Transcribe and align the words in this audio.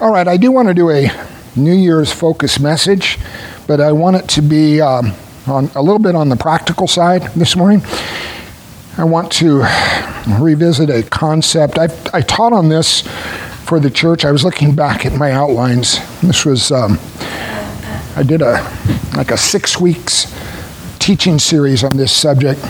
All 0.00 0.10
right, 0.10 0.26
I 0.26 0.38
do 0.38 0.50
want 0.50 0.66
to 0.68 0.72
do 0.72 0.88
a 0.88 1.12
New 1.56 1.74
Year's 1.74 2.10
focus 2.10 2.58
message, 2.58 3.18
but 3.66 3.82
I 3.82 3.92
want 3.92 4.16
it 4.16 4.26
to 4.30 4.40
be 4.40 4.80
um, 4.80 5.12
on 5.46 5.66
a 5.74 5.82
little 5.82 5.98
bit 5.98 6.14
on 6.14 6.30
the 6.30 6.36
practical 6.36 6.88
side 6.88 7.24
this 7.34 7.54
morning. 7.54 7.82
I 8.96 9.04
want 9.04 9.30
to 9.32 9.58
revisit 10.40 10.88
a 10.88 11.02
concept. 11.02 11.78
i 11.78 11.88
I 12.14 12.22
taught 12.22 12.54
on 12.54 12.70
this 12.70 13.02
for 13.66 13.78
the 13.78 13.90
church. 13.90 14.24
I 14.24 14.32
was 14.32 14.42
looking 14.42 14.74
back 14.74 15.04
at 15.04 15.12
my 15.18 15.32
outlines. 15.32 15.98
This 16.22 16.46
was 16.46 16.72
um, 16.72 16.98
I 18.16 18.22
did 18.26 18.40
a 18.40 18.52
like 19.14 19.30
a 19.30 19.36
six 19.36 19.78
weeks 19.78 20.34
teaching 20.98 21.38
series 21.38 21.84
on 21.84 21.94
this 21.94 22.10
subject, 22.10 22.62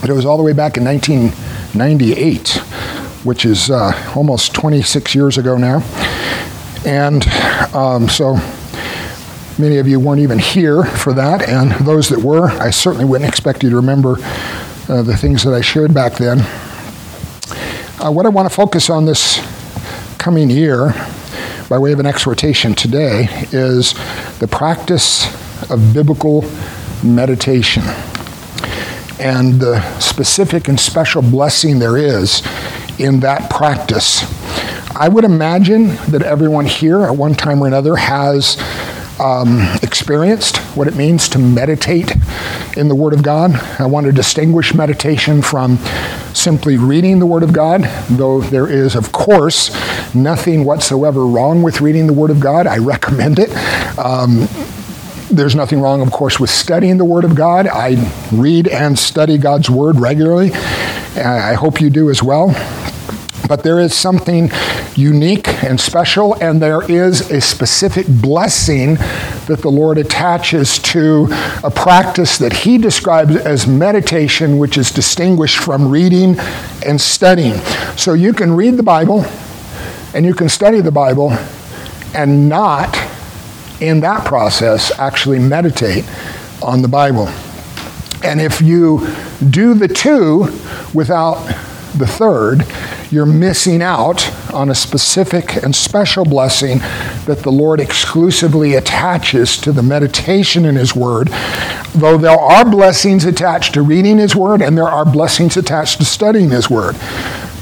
but 0.00 0.08
it 0.08 0.14
was 0.14 0.24
all 0.24 0.38
the 0.38 0.42
way 0.42 0.54
back 0.54 0.78
in 0.78 0.84
1998, 0.86 2.48
which 3.22 3.44
is 3.44 3.70
uh, 3.70 4.12
almost 4.16 4.54
26 4.54 5.14
years 5.14 5.36
ago 5.36 5.58
now. 5.58 5.82
And 6.84 7.26
um, 7.74 8.08
so 8.08 8.34
many 9.58 9.78
of 9.78 9.88
you 9.88 9.98
weren't 10.00 10.20
even 10.20 10.38
here 10.38 10.84
for 10.84 11.12
that, 11.14 11.48
and 11.48 11.72
those 11.86 12.08
that 12.10 12.20
were, 12.20 12.48
I 12.50 12.70
certainly 12.70 13.04
wouldn't 13.04 13.28
expect 13.28 13.62
you 13.62 13.70
to 13.70 13.76
remember 13.76 14.16
uh, 14.88 15.02
the 15.02 15.16
things 15.16 15.44
that 15.44 15.54
I 15.54 15.60
shared 15.60 15.94
back 15.94 16.14
then. 16.14 16.40
Uh, 18.00 18.10
what 18.10 18.26
I 18.26 18.28
want 18.28 18.48
to 18.48 18.54
focus 18.54 18.90
on 18.90 19.06
this 19.06 19.40
coming 20.18 20.50
year, 20.50 20.94
by 21.68 21.78
way 21.78 21.92
of 21.92 22.00
an 22.00 22.06
exhortation 22.06 22.74
today, 22.74 23.28
is 23.52 23.94
the 24.40 24.48
practice 24.48 25.26
of 25.70 25.94
biblical 25.94 26.44
meditation 27.02 27.82
and 29.18 29.60
the 29.60 29.80
specific 30.00 30.68
and 30.68 30.78
special 30.78 31.22
blessing 31.22 31.78
there 31.78 31.96
is 31.96 32.42
in 32.98 33.20
that 33.20 33.50
practice 33.50 34.22
I 34.96 35.08
would 35.08 35.24
imagine 35.24 35.88
that 36.08 36.22
everyone 36.22 36.66
here 36.66 37.02
at 37.02 37.16
one 37.16 37.34
time 37.34 37.60
or 37.60 37.66
another 37.66 37.96
has 37.96 38.56
um, 39.18 39.60
experienced 39.82 40.58
what 40.76 40.86
it 40.86 40.94
means 40.94 41.28
to 41.30 41.38
meditate 41.40 42.12
in 42.76 42.86
the 42.86 42.94
Word 42.94 43.12
of 43.12 43.24
God. 43.24 43.54
I 43.80 43.86
want 43.86 44.06
to 44.06 44.12
distinguish 44.12 44.72
meditation 44.72 45.42
from 45.42 45.78
simply 46.32 46.76
reading 46.76 47.18
the 47.18 47.26
Word 47.26 47.42
of 47.42 47.52
God, 47.52 47.82
though 48.08 48.40
there 48.40 48.68
is, 48.68 48.94
of 48.94 49.10
course, 49.10 49.74
nothing 50.14 50.64
whatsoever 50.64 51.26
wrong 51.26 51.62
with 51.64 51.80
reading 51.80 52.06
the 52.06 52.12
Word 52.12 52.30
of 52.30 52.38
God. 52.38 52.68
I 52.68 52.78
recommend 52.78 53.40
it. 53.40 53.50
Um, 53.98 54.46
there's 55.28 55.56
nothing 55.56 55.80
wrong, 55.80 56.02
of 56.02 56.12
course, 56.12 56.38
with 56.38 56.50
studying 56.50 56.98
the 56.98 57.04
Word 57.04 57.24
of 57.24 57.34
God. 57.34 57.66
I 57.66 57.96
read 58.30 58.68
and 58.68 58.96
study 58.96 59.38
God's 59.38 59.68
Word 59.68 59.98
regularly. 59.98 60.52
I 61.16 61.54
hope 61.54 61.80
you 61.80 61.90
do 61.90 62.10
as 62.10 62.22
well. 62.22 62.54
But 63.46 63.62
there 63.62 63.78
is 63.78 63.94
something 63.94 64.50
unique 64.94 65.48
and 65.62 65.78
special, 65.78 66.34
and 66.34 66.62
there 66.62 66.82
is 66.90 67.30
a 67.30 67.40
specific 67.40 68.06
blessing 68.08 68.94
that 69.46 69.58
the 69.60 69.70
Lord 69.70 69.98
attaches 69.98 70.78
to 70.78 71.28
a 71.62 71.70
practice 71.70 72.38
that 72.38 72.52
He 72.52 72.78
describes 72.78 73.36
as 73.36 73.66
meditation, 73.66 74.58
which 74.58 74.78
is 74.78 74.90
distinguished 74.90 75.58
from 75.58 75.88
reading 75.88 76.36
and 76.86 77.00
studying. 77.00 77.56
So 77.96 78.14
you 78.14 78.32
can 78.32 78.54
read 78.54 78.76
the 78.76 78.82
Bible 78.82 79.24
and 80.14 80.24
you 80.24 80.32
can 80.32 80.48
study 80.48 80.80
the 80.80 80.92
Bible 80.92 81.32
and 82.14 82.48
not, 82.48 82.96
in 83.80 84.00
that 84.00 84.24
process, 84.24 84.96
actually 84.98 85.40
meditate 85.40 86.04
on 86.62 86.80
the 86.80 86.88
Bible. 86.88 87.28
And 88.22 88.40
if 88.40 88.62
you 88.62 89.06
do 89.50 89.74
the 89.74 89.88
two 89.88 90.48
without 90.94 91.44
the 91.96 92.06
third, 92.06 92.64
you're 93.14 93.24
missing 93.24 93.80
out 93.80 94.28
on 94.52 94.68
a 94.68 94.74
specific 94.74 95.62
and 95.62 95.74
special 95.74 96.24
blessing 96.24 96.78
that 97.26 97.38
the 97.44 97.52
Lord 97.52 97.78
exclusively 97.78 98.74
attaches 98.74 99.56
to 99.58 99.70
the 99.70 99.84
meditation 99.84 100.64
in 100.64 100.74
His 100.74 100.96
Word. 100.96 101.28
Though 101.94 102.18
there 102.18 102.38
are 102.38 102.68
blessings 102.68 103.24
attached 103.24 103.74
to 103.74 103.82
reading 103.82 104.18
His 104.18 104.34
Word 104.34 104.60
and 104.60 104.76
there 104.76 104.88
are 104.88 105.04
blessings 105.04 105.56
attached 105.56 105.98
to 105.98 106.04
studying 106.04 106.50
His 106.50 106.68
Word. 106.68 106.96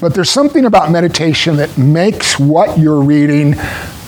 But 0.00 0.14
there's 0.14 0.30
something 0.30 0.64
about 0.64 0.90
meditation 0.90 1.56
that 1.56 1.76
makes 1.76 2.38
what 2.38 2.78
you're 2.78 3.02
reading 3.02 3.54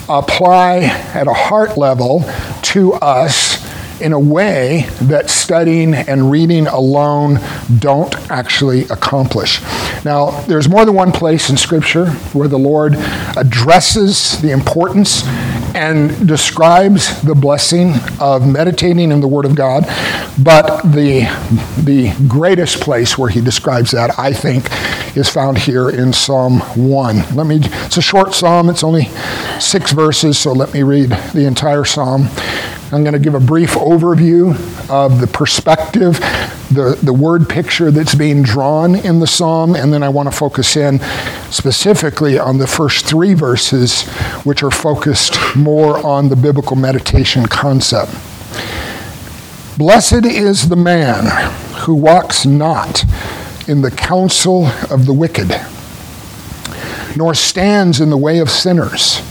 apply 0.09 0.81
at 1.15 1.27
a 1.27 1.33
heart 1.33 1.77
level 1.77 2.25
to 2.63 2.95
us 2.95 3.64
in 4.05 4.13
a 4.13 4.21
way 4.21 4.87
that 5.01 5.31
studying 5.31 5.95
and 5.95 6.31
reading 6.31 6.67
alone 6.67 7.39
don't 7.79 8.15
actually 8.31 8.83
accomplish. 8.83 9.63
Now, 10.05 10.43
there's 10.43 10.69
more 10.69 10.85
than 10.85 10.95
one 10.95 11.11
place 11.11 11.49
in 11.49 11.57
Scripture 11.57 12.11
where 12.35 12.47
the 12.47 12.59
Lord 12.59 12.97
addresses 13.37 14.39
the 14.43 14.51
importance 14.51 15.25
and 15.75 16.29
describes 16.29 17.21
the 17.23 17.35
blessing 17.35 17.95
of 18.21 18.47
meditating 18.47 19.11
in 19.11 19.21
the 19.21 19.27
Word 19.27 19.47
of 19.47 19.57
God. 19.57 19.85
But 20.39 20.83
the, 20.83 21.23
the 21.83 22.15
greatest 22.29 22.81
place 22.83 23.17
where 23.17 23.31
he 23.31 23.41
describes 23.41 23.91
that, 23.93 24.19
I 24.19 24.35
think, 24.35 24.69
is 25.17 25.31
found 25.31 25.57
here 25.57 25.89
in 25.89 26.13
Psalm 26.13 26.61
1. 26.61 27.35
Let 27.35 27.47
me, 27.47 27.61
it's 27.63 27.97
a 27.97 28.03
short 28.03 28.35
psalm, 28.35 28.69
it's 28.69 28.85
only 28.85 29.05
six 29.61 29.93
verses, 29.93 30.39
so 30.39 30.53
let 30.53 30.75
me 30.75 30.83
read 30.83 31.11
the 31.33 31.47
entire 31.47 31.85
psalm. 31.85 32.29
I'm 32.93 33.03
going 33.03 33.15
to 33.15 33.19
give 33.19 33.35
a 33.35 33.41
brief 33.41 33.71
overview 33.71 34.53
of 34.91 35.21
the 35.21 35.27
perspective, 35.27 36.21
the, 36.71 36.99
the 37.03 37.13
word 37.13 37.49
picture 37.49 37.91
that's 37.91 38.15
being 38.15 38.43
drawn 38.43 38.95
in 38.95 39.21
the 39.21 39.27
psalm, 39.27 39.75
and 39.75 39.93
then 39.93 40.03
I 40.03 40.11
want 40.11 40.31
to 40.31 40.37
focus 40.37 40.77
in 40.77 41.01
specifically 41.51 42.39
on 42.39 42.59
the 42.59 42.67
first 42.67 43.07
three 43.07 43.33
verses, 43.35 44.03
which 44.45 44.63
are 44.63 44.71
focused 44.71 45.39
more 45.57 45.99
on 46.07 46.29
the 46.29 46.37
biblical 46.37 46.77
meditation 46.77 47.47
concept. 47.47 48.13
Blessed 49.79 50.27
is 50.27 50.69
the 50.69 50.77
man 50.77 51.25
who 51.81 51.95
walks 51.95 52.45
not 52.45 53.05
in 53.67 53.81
the 53.81 53.91
counsel 53.91 54.67
of 54.91 55.07
the 55.07 55.13
wicked, 55.13 55.51
nor 57.17 57.35
stands 57.35 58.01
in 58.01 58.11
the 58.11 58.19
way 58.19 58.39
of 58.39 58.51
sinners 58.51 59.23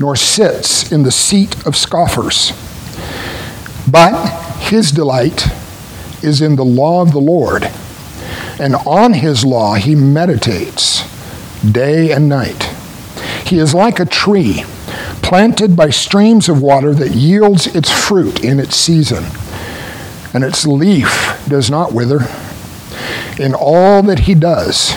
nor 0.00 0.16
sits 0.16 0.90
in 0.90 1.02
the 1.02 1.12
seat 1.12 1.66
of 1.66 1.76
scoffers. 1.76 2.52
But 3.90 4.28
his 4.58 4.90
delight 4.90 5.46
is 6.22 6.40
in 6.40 6.56
the 6.56 6.64
law 6.64 7.02
of 7.02 7.12
the 7.12 7.20
Lord, 7.20 7.64
and 8.58 8.74
on 8.86 9.14
his 9.14 9.44
law 9.44 9.74
he 9.74 9.94
meditates 9.94 11.02
day 11.62 12.10
and 12.10 12.28
night. 12.28 12.70
He 13.44 13.58
is 13.58 13.74
like 13.74 14.00
a 14.00 14.06
tree 14.06 14.64
planted 15.22 15.76
by 15.76 15.90
streams 15.90 16.48
of 16.48 16.62
water 16.62 16.94
that 16.94 17.12
yields 17.12 17.66
its 17.74 17.90
fruit 17.90 18.44
in 18.44 18.58
its 18.58 18.76
season, 18.76 19.24
and 20.32 20.44
its 20.44 20.66
leaf 20.66 21.42
does 21.48 21.70
not 21.70 21.92
wither. 21.92 22.20
In 23.38 23.54
all 23.54 24.02
that 24.02 24.20
he 24.20 24.34
does, 24.34 24.94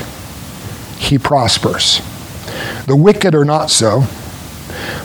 he 0.98 1.18
prospers. 1.18 2.02
The 2.86 2.96
wicked 2.96 3.36
are 3.36 3.46
not 3.46 3.70
so 3.70 4.04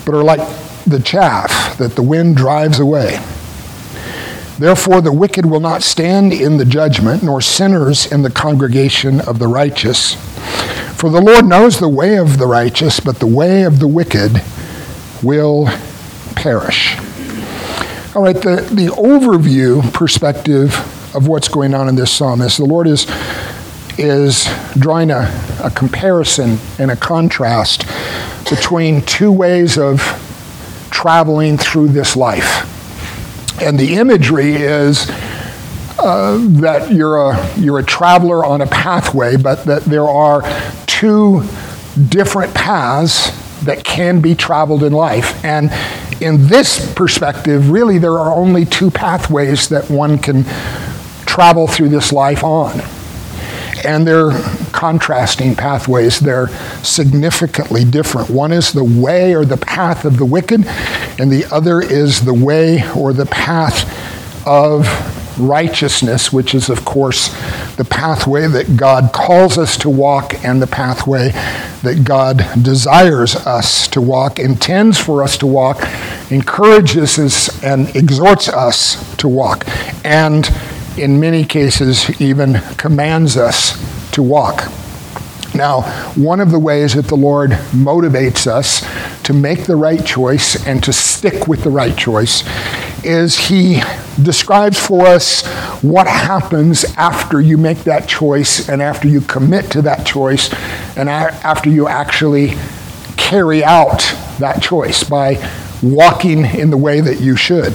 but 0.04 0.14
are 0.14 0.24
like 0.24 0.40
the 0.84 1.00
chaff 1.00 1.76
that 1.78 1.94
the 1.94 2.02
wind 2.02 2.36
drives 2.36 2.80
away. 2.80 3.20
Therefore, 4.58 5.00
the 5.00 5.12
wicked 5.12 5.46
will 5.46 5.60
not 5.60 5.82
stand 5.82 6.32
in 6.32 6.56
the 6.56 6.64
judgment, 6.64 7.22
nor 7.22 7.40
sinners 7.40 8.10
in 8.10 8.22
the 8.22 8.30
congregation 8.30 9.20
of 9.20 9.38
the 9.38 9.48
righteous. 9.48 10.14
For 10.94 11.10
the 11.10 11.20
Lord 11.20 11.46
knows 11.46 11.80
the 11.80 11.88
way 11.88 12.16
of 12.16 12.38
the 12.38 12.46
righteous, 12.46 13.00
but 13.00 13.18
the 13.18 13.26
way 13.26 13.62
of 13.62 13.80
the 13.80 13.88
wicked 13.88 14.42
will 15.22 15.66
perish. 16.36 16.96
All 18.14 18.22
right, 18.22 18.36
the, 18.36 18.68
the 18.70 18.88
overview 18.96 19.92
perspective 19.92 20.74
of 21.16 21.28
what's 21.28 21.48
going 21.48 21.74
on 21.74 21.88
in 21.88 21.94
this 21.94 22.12
psalm 22.12 22.40
is 22.40 22.56
the 22.56 22.64
Lord 22.64 22.86
is, 22.86 23.06
is 23.98 24.48
drawing 24.78 25.10
a, 25.10 25.28
a 25.62 25.70
comparison 25.70 26.58
and 26.78 26.90
a 26.90 26.96
contrast 26.96 27.84
between 28.54 29.00
two 29.02 29.32
ways 29.32 29.78
of 29.78 30.00
traveling 30.90 31.56
through 31.56 31.88
this 31.88 32.16
life. 32.16 32.68
And 33.62 33.78
the 33.78 33.94
imagery 33.94 34.54
is 34.54 35.08
uh, 35.98 36.38
that 36.60 36.92
you're 36.92 37.30
a, 37.30 37.58
you're 37.58 37.78
a 37.78 37.84
traveler 37.84 38.44
on 38.44 38.60
a 38.60 38.66
pathway, 38.66 39.36
but 39.36 39.64
that 39.64 39.84
there 39.84 40.08
are 40.08 40.42
two 40.86 41.42
different 42.08 42.54
paths 42.54 43.30
that 43.64 43.84
can 43.84 44.20
be 44.20 44.34
traveled 44.34 44.82
in 44.82 44.92
life. 44.92 45.42
And 45.44 45.70
in 46.20 46.46
this 46.48 46.92
perspective, 46.94 47.70
really, 47.70 47.98
there 47.98 48.18
are 48.18 48.32
only 48.32 48.64
two 48.64 48.90
pathways 48.90 49.68
that 49.70 49.88
one 49.88 50.18
can 50.18 50.44
travel 51.26 51.66
through 51.66 51.88
this 51.88 52.12
life 52.12 52.44
on 52.44 52.82
and 53.84 54.06
they're 54.06 54.30
contrasting 54.82 55.54
pathways. 55.54 56.18
They're 56.18 56.48
significantly 56.82 57.84
different. 57.84 58.28
One 58.28 58.50
is 58.50 58.72
the 58.72 58.82
way 58.82 59.32
or 59.32 59.44
the 59.44 59.56
path 59.56 60.04
of 60.04 60.16
the 60.16 60.24
wicked, 60.24 60.66
and 61.20 61.30
the 61.30 61.44
other 61.52 61.80
is 61.80 62.24
the 62.24 62.34
way 62.34 62.82
or 62.96 63.12
the 63.12 63.26
path 63.26 63.86
of 64.44 64.88
righteousness, 65.38 66.32
which 66.32 66.52
is, 66.52 66.68
of 66.68 66.84
course, 66.84 67.28
the 67.76 67.84
pathway 67.84 68.48
that 68.48 68.76
God 68.76 69.12
calls 69.12 69.56
us 69.56 69.76
to 69.78 69.88
walk 69.88 70.44
and 70.44 70.60
the 70.60 70.66
pathway 70.66 71.28
that 71.84 72.02
God 72.02 72.44
desires 72.60 73.36
us 73.36 73.86
to 73.86 74.00
walk, 74.00 74.40
intends 74.40 74.98
for 74.98 75.22
us 75.22 75.36
to 75.38 75.46
walk, 75.46 75.80
encourages 76.32 77.20
us 77.20 77.62
and 77.62 77.94
exhorts 77.94 78.48
us 78.48 79.16
to 79.18 79.28
walk, 79.28 79.64
and 80.04 80.50
in 80.98 81.20
many 81.20 81.44
cases, 81.44 82.20
even 82.20 82.54
commands 82.78 83.36
us 83.36 84.01
to 84.12 84.22
walk. 84.22 84.70
Now, 85.54 85.82
one 86.14 86.40
of 86.40 86.50
the 86.50 86.58
ways 86.58 86.94
that 86.94 87.06
the 87.06 87.16
Lord 87.16 87.50
motivates 87.72 88.46
us 88.46 88.82
to 89.24 89.34
make 89.34 89.64
the 89.64 89.76
right 89.76 90.04
choice 90.04 90.66
and 90.66 90.82
to 90.84 90.92
stick 90.92 91.46
with 91.46 91.62
the 91.62 91.70
right 91.70 91.96
choice 91.96 92.42
is 93.04 93.36
He 93.36 93.82
describes 94.22 94.78
for 94.78 95.06
us 95.06 95.46
what 95.82 96.06
happens 96.06 96.84
after 96.96 97.40
you 97.40 97.58
make 97.58 97.78
that 97.78 98.08
choice 98.08 98.68
and 98.68 98.80
after 98.80 99.08
you 99.08 99.20
commit 99.20 99.70
to 99.72 99.82
that 99.82 100.06
choice 100.06 100.52
and 100.96 101.08
after 101.08 101.68
you 101.68 101.88
actually 101.88 102.54
carry 103.16 103.62
out 103.64 103.98
that 104.38 104.62
choice 104.62 105.04
by 105.04 105.36
walking 105.82 106.44
in 106.44 106.70
the 106.70 106.76
way 106.76 107.00
that 107.00 107.20
you 107.20 107.36
should 107.36 107.72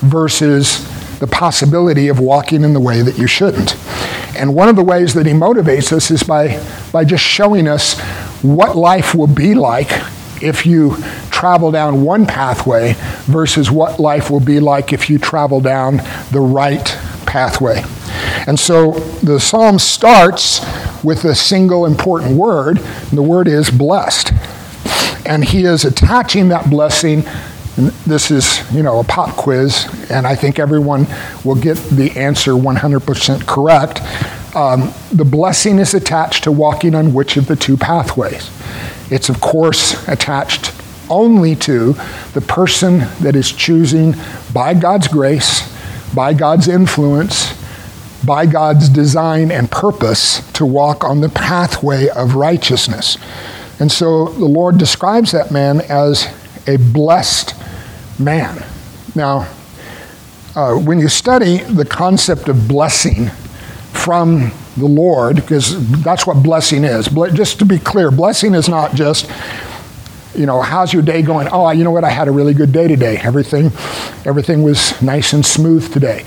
versus 0.00 0.88
the 1.22 1.28
possibility 1.28 2.08
of 2.08 2.18
walking 2.18 2.64
in 2.64 2.72
the 2.72 2.80
way 2.80 3.00
that 3.00 3.16
you 3.16 3.28
shouldn't. 3.28 3.76
And 4.36 4.56
one 4.56 4.68
of 4.68 4.74
the 4.74 4.82
ways 4.82 5.14
that 5.14 5.24
he 5.24 5.32
motivates 5.32 5.92
us 5.92 6.10
is 6.10 6.24
by, 6.24 6.60
by 6.90 7.04
just 7.04 7.22
showing 7.22 7.68
us 7.68 7.96
what 8.42 8.76
life 8.76 9.14
will 9.14 9.28
be 9.28 9.54
like 9.54 9.88
if 10.42 10.66
you 10.66 10.96
travel 11.30 11.70
down 11.70 12.02
one 12.02 12.26
pathway 12.26 12.96
versus 13.26 13.70
what 13.70 14.00
life 14.00 14.30
will 14.30 14.40
be 14.40 14.58
like 14.58 14.92
if 14.92 15.08
you 15.08 15.16
travel 15.16 15.60
down 15.60 15.98
the 16.32 16.40
right 16.40 16.86
pathway. 17.24 17.80
And 18.48 18.58
so 18.58 18.90
the 19.22 19.38
psalm 19.38 19.78
starts 19.78 20.58
with 21.04 21.24
a 21.24 21.36
single 21.36 21.86
important 21.86 22.36
word, 22.36 22.78
and 22.78 23.12
the 23.12 23.22
word 23.22 23.46
is 23.46 23.70
blessed. 23.70 24.32
And 25.24 25.44
he 25.44 25.66
is 25.66 25.84
attaching 25.84 26.48
that 26.48 26.68
blessing 26.68 27.22
this 27.76 28.30
is, 28.30 28.60
you 28.72 28.82
know, 28.82 29.00
a 29.00 29.04
pop 29.04 29.34
quiz, 29.36 29.88
and 30.10 30.26
I 30.26 30.34
think 30.34 30.58
everyone 30.58 31.06
will 31.44 31.54
get 31.54 31.76
the 31.76 32.10
answer 32.16 32.52
100% 32.52 33.46
correct. 33.46 34.02
Um, 34.54 34.92
the 35.10 35.24
blessing 35.24 35.78
is 35.78 35.94
attached 35.94 36.44
to 36.44 36.52
walking 36.52 36.94
on 36.94 37.14
which 37.14 37.36
of 37.38 37.46
the 37.46 37.56
two 37.56 37.78
pathways? 37.78 38.50
It's, 39.10 39.28
of 39.30 39.40
course, 39.40 40.06
attached 40.06 40.72
only 41.08 41.56
to 41.56 41.94
the 42.34 42.40
person 42.46 42.98
that 43.20 43.34
is 43.34 43.50
choosing 43.50 44.14
by 44.52 44.74
God's 44.74 45.08
grace, 45.08 45.62
by 46.14 46.34
God's 46.34 46.68
influence, 46.68 47.58
by 48.24 48.46
God's 48.46 48.88
design 48.88 49.50
and 49.50 49.70
purpose 49.70 50.40
to 50.52 50.64
walk 50.64 51.04
on 51.04 51.20
the 51.20 51.28
pathway 51.28 52.08
of 52.08 52.34
righteousness. 52.34 53.16
And 53.80 53.90
so 53.90 54.26
the 54.26 54.44
Lord 54.44 54.78
describes 54.78 55.32
that 55.32 55.50
man 55.50 55.80
as 55.80 56.28
a 56.66 56.76
blessed 56.76 57.54
man. 58.18 58.64
Now, 59.14 59.48
uh, 60.54 60.74
when 60.74 60.98
you 60.98 61.08
study 61.08 61.58
the 61.58 61.84
concept 61.84 62.48
of 62.48 62.68
blessing 62.68 63.28
from 63.92 64.52
the 64.76 64.86
Lord, 64.86 65.36
because 65.36 66.02
that's 66.02 66.26
what 66.26 66.42
blessing 66.42 66.84
is. 66.84 67.08
Just 67.34 67.58
to 67.58 67.64
be 67.64 67.78
clear, 67.78 68.10
blessing 68.10 68.54
is 68.54 68.68
not 68.68 68.94
just, 68.94 69.30
you 70.34 70.46
know, 70.46 70.62
how's 70.62 70.92
your 70.92 71.02
day 71.02 71.22
going? 71.22 71.48
Oh, 71.50 71.70
you 71.70 71.84
know 71.84 71.90
what? 71.90 72.04
I 72.04 72.10
had 72.10 72.28
a 72.28 72.30
really 72.30 72.54
good 72.54 72.72
day 72.72 72.88
today. 72.88 73.18
Everything, 73.18 73.66
everything 74.24 74.62
was 74.62 75.00
nice 75.02 75.32
and 75.32 75.44
smooth 75.44 75.92
today. 75.92 76.24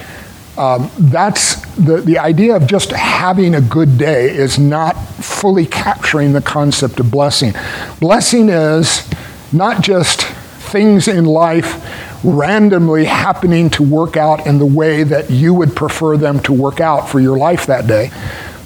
Um, 0.57 0.89
that's 0.97 1.55
the, 1.75 1.97
the 1.97 2.17
idea 2.17 2.55
of 2.55 2.65
just 2.65 2.91
having 2.91 3.55
a 3.55 3.61
good 3.61 3.97
day 3.97 4.29
is 4.29 4.57
not 4.57 4.93
fully 4.93 5.65
capturing 5.65 6.33
the 6.33 6.41
concept 6.41 6.99
of 6.99 7.11
blessing. 7.11 7.53
Blessing 7.99 8.49
is 8.49 9.07
not 9.51 9.81
just 9.81 10.25
things 10.65 11.07
in 11.07 11.25
life 11.25 11.83
randomly 12.23 13.05
happening 13.05 13.69
to 13.69 13.83
work 13.83 14.17
out 14.17 14.47
in 14.47 14.57
the 14.57 14.65
way 14.65 15.03
that 15.03 15.29
you 15.29 15.53
would 15.53 15.75
prefer 15.75 16.17
them 16.17 16.39
to 16.41 16.53
work 16.53 16.79
out 16.79 17.07
for 17.09 17.19
your 17.19 17.37
life 17.37 17.67
that 17.67 17.87
day. 17.87 18.09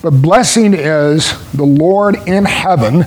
But 0.01 0.11
blessing 0.11 0.73
is 0.73 1.33
the 1.51 1.65
Lord 1.65 2.15
in 2.27 2.45
heaven 2.45 3.05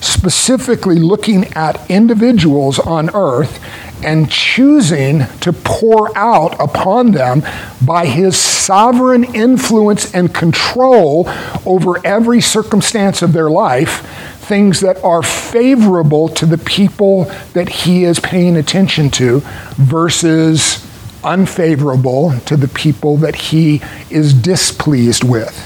specifically 0.00 0.96
looking 0.96 1.44
at 1.54 1.90
individuals 1.90 2.78
on 2.78 3.14
earth 3.14 3.62
and 4.04 4.28
choosing 4.30 5.26
to 5.40 5.52
pour 5.52 6.16
out 6.18 6.58
upon 6.60 7.12
them 7.12 7.42
by 7.84 8.06
his 8.06 8.36
sovereign 8.36 9.22
influence 9.34 10.12
and 10.12 10.34
control 10.34 11.28
over 11.64 12.04
every 12.04 12.40
circumstance 12.40 13.22
of 13.22 13.32
their 13.32 13.48
life 13.48 14.31
things 14.52 14.80
that 14.80 15.02
are 15.02 15.22
favorable 15.22 16.28
to 16.28 16.44
the 16.44 16.58
people 16.58 17.24
that 17.54 17.70
he 17.70 18.04
is 18.04 18.20
paying 18.20 18.54
attention 18.54 19.08
to 19.08 19.40
versus 19.76 20.86
unfavorable 21.24 22.38
to 22.40 22.54
the 22.58 22.68
people 22.68 23.16
that 23.16 23.34
he 23.34 23.80
is 24.10 24.34
displeased 24.34 25.24
with. 25.24 25.56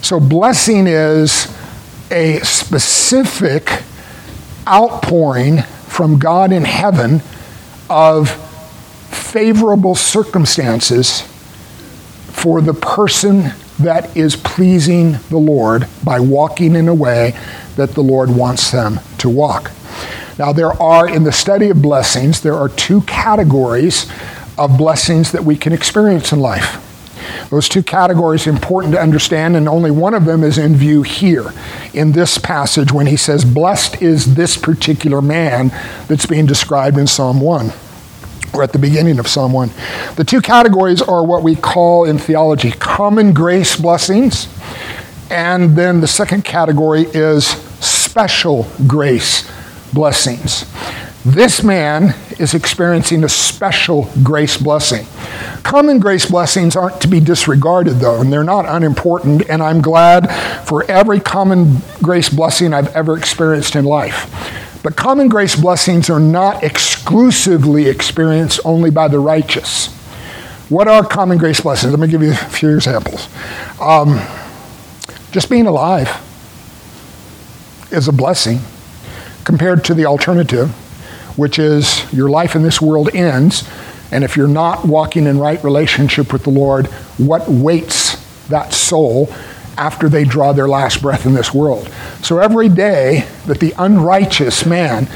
So, 0.00 0.18
blessing 0.18 0.86
is 0.86 1.54
a 2.10 2.38
specific 2.38 3.82
outpouring 4.66 5.60
from 5.60 6.18
God 6.18 6.52
in 6.52 6.64
heaven 6.64 7.20
of 7.90 8.30
favorable 9.10 9.94
circumstances 9.94 11.20
for 12.30 12.62
the 12.62 12.72
person 12.72 13.52
that 13.78 14.16
is 14.16 14.36
pleasing 14.36 15.12
the 15.30 15.38
Lord 15.38 15.86
by 16.04 16.20
walking 16.20 16.76
in 16.76 16.88
a 16.88 16.94
way 16.94 17.36
that 17.76 17.90
the 17.90 18.02
Lord 18.02 18.30
wants 18.30 18.70
them 18.70 19.00
to 19.18 19.28
walk. 19.28 19.70
Now, 20.38 20.52
there 20.52 20.72
are, 20.82 21.08
in 21.08 21.24
the 21.24 21.32
study 21.32 21.70
of 21.70 21.80
blessings, 21.80 22.40
there 22.40 22.54
are 22.54 22.68
two 22.68 23.02
categories 23.02 24.10
of 24.58 24.76
blessings 24.76 25.32
that 25.32 25.44
we 25.44 25.56
can 25.56 25.72
experience 25.72 26.32
in 26.32 26.40
life. 26.40 26.80
Those 27.50 27.68
two 27.68 27.82
categories 27.82 28.46
are 28.46 28.50
important 28.50 28.94
to 28.94 29.00
understand, 29.00 29.56
and 29.56 29.68
only 29.68 29.90
one 29.90 30.14
of 30.14 30.24
them 30.24 30.42
is 30.42 30.58
in 30.58 30.74
view 30.76 31.02
here 31.02 31.52
in 31.92 32.12
this 32.12 32.38
passage 32.38 32.92
when 32.92 33.06
he 33.06 33.16
says, 33.16 33.44
Blessed 33.44 34.02
is 34.02 34.34
this 34.34 34.56
particular 34.56 35.22
man 35.22 35.68
that's 36.08 36.26
being 36.26 36.46
described 36.46 36.98
in 36.98 37.06
Psalm 37.06 37.40
1 37.40 37.72
or 38.54 38.62
at 38.62 38.72
the 38.72 38.78
beginning 38.78 39.18
of 39.18 39.26
1. 39.34 39.70
The 40.16 40.24
two 40.24 40.40
categories 40.40 41.02
are 41.02 41.24
what 41.24 41.42
we 41.42 41.56
call 41.56 42.04
in 42.04 42.18
theology 42.18 42.70
common 42.70 43.32
grace 43.32 43.76
blessings, 43.76 44.48
and 45.30 45.76
then 45.76 46.00
the 46.00 46.06
second 46.06 46.44
category 46.44 47.02
is 47.02 47.46
special 47.46 48.66
grace 48.86 49.50
blessings. 49.92 50.66
This 51.24 51.62
man 51.62 52.14
is 52.38 52.52
experiencing 52.52 53.24
a 53.24 53.30
special 53.30 54.10
grace 54.22 54.58
blessing. 54.58 55.06
Common 55.62 55.98
grace 55.98 56.26
blessings 56.26 56.76
aren't 56.76 57.00
to 57.00 57.08
be 57.08 57.18
disregarded, 57.18 57.94
though, 57.94 58.20
and 58.20 58.30
they're 58.30 58.44
not 58.44 58.66
unimportant, 58.66 59.48
and 59.48 59.62
I'm 59.62 59.80
glad 59.80 60.26
for 60.66 60.84
every 60.84 61.20
common 61.20 61.78
grace 62.02 62.28
blessing 62.28 62.74
I've 62.74 62.94
ever 62.94 63.16
experienced 63.16 63.74
in 63.74 63.86
life. 63.86 64.30
But 64.84 64.96
common 64.96 65.30
grace 65.30 65.56
blessings 65.56 66.10
are 66.10 66.20
not 66.20 66.62
exclusively 66.62 67.86
experienced 67.86 68.60
only 68.66 68.90
by 68.90 69.08
the 69.08 69.18
righteous. 69.18 69.86
What 70.68 70.88
are 70.88 71.02
common 71.02 71.38
grace 71.38 71.62
blessings? 71.62 71.90
Let 71.90 72.00
me 72.00 72.06
give 72.06 72.20
you 72.22 72.32
a 72.32 72.34
few 72.34 72.74
examples. 72.74 73.30
Um, 73.80 74.20
just 75.30 75.48
being 75.48 75.66
alive 75.66 76.10
is 77.90 78.08
a 78.08 78.12
blessing 78.12 78.60
compared 79.44 79.84
to 79.84 79.94
the 79.94 80.04
alternative, 80.04 80.68
which 81.38 81.58
is 81.58 82.04
your 82.12 82.28
life 82.28 82.54
in 82.54 82.62
this 82.62 82.78
world 82.78 83.08
ends, 83.14 83.66
and 84.12 84.22
if 84.22 84.36
you're 84.36 84.46
not 84.46 84.84
walking 84.84 85.26
in 85.26 85.38
right 85.38 85.64
relationship 85.64 86.30
with 86.30 86.44
the 86.44 86.50
Lord, 86.50 86.88
what 87.16 87.48
waits 87.48 88.16
that 88.48 88.74
soul 88.74 89.32
after 89.76 90.08
they 90.08 90.24
draw 90.24 90.52
their 90.52 90.68
last 90.68 91.02
breath 91.02 91.26
in 91.26 91.34
this 91.34 91.52
world. 91.52 91.88
So 92.22 92.38
every 92.38 92.68
day 92.68 93.26
that 93.46 93.60
the 93.60 93.74
unrighteous 93.78 94.66
man 94.66 95.08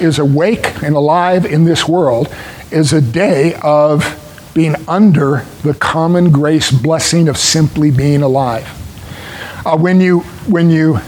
is 0.00 0.18
awake 0.18 0.82
and 0.82 0.94
alive 0.96 1.44
in 1.44 1.64
this 1.64 1.88
world 1.88 2.34
is 2.70 2.92
a 2.92 3.00
day 3.00 3.54
of 3.62 4.20
being 4.54 4.76
under 4.88 5.44
the 5.62 5.74
common 5.74 6.30
grace 6.30 6.70
blessing 6.70 7.28
of 7.28 7.36
simply 7.36 7.90
being 7.90 8.22
alive. 8.22 8.66
Uh, 9.66 9.76
when, 9.76 10.00
you, 10.00 10.20
when 10.46 10.70
you 10.70 10.98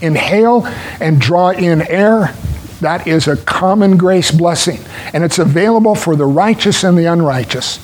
inhale 0.00 0.66
and 1.00 1.20
draw 1.20 1.50
in 1.50 1.82
air, 1.82 2.34
that 2.80 3.06
is 3.06 3.26
a 3.26 3.36
common 3.36 3.96
grace 3.96 4.30
blessing, 4.30 4.78
and 5.12 5.24
it's 5.24 5.38
available 5.38 5.94
for 5.94 6.16
the 6.16 6.26
righteous 6.26 6.84
and 6.84 6.98
the 6.98 7.06
unrighteous. 7.06 7.78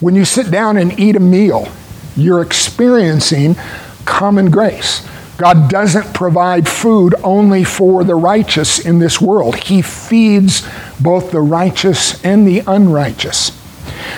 When 0.00 0.14
you 0.14 0.24
sit 0.24 0.50
down 0.50 0.76
and 0.76 0.98
eat 0.98 1.16
a 1.16 1.20
meal, 1.20 1.68
you're 2.16 2.42
experiencing 2.42 3.56
common 4.08 4.50
grace. 4.50 5.06
God 5.36 5.70
doesn't 5.70 6.14
provide 6.14 6.66
food 6.68 7.14
only 7.22 7.62
for 7.62 8.02
the 8.02 8.16
righteous 8.16 8.80
in 8.80 8.98
this 8.98 9.20
world. 9.20 9.54
He 9.54 9.82
feeds 9.82 10.68
both 10.98 11.30
the 11.30 11.40
righteous 11.40 12.24
and 12.24 12.48
the 12.48 12.64
unrighteous. 12.66 13.52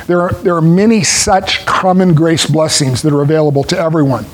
There 0.06 0.22
are, 0.22 0.32
there 0.32 0.56
are 0.56 0.62
many 0.62 1.04
such 1.04 1.66
common 1.66 2.14
grace 2.14 2.46
blessings 2.46 3.02
that 3.02 3.12
are 3.12 3.20
available 3.20 3.64
to 3.64 3.78
everyone. 3.78 4.24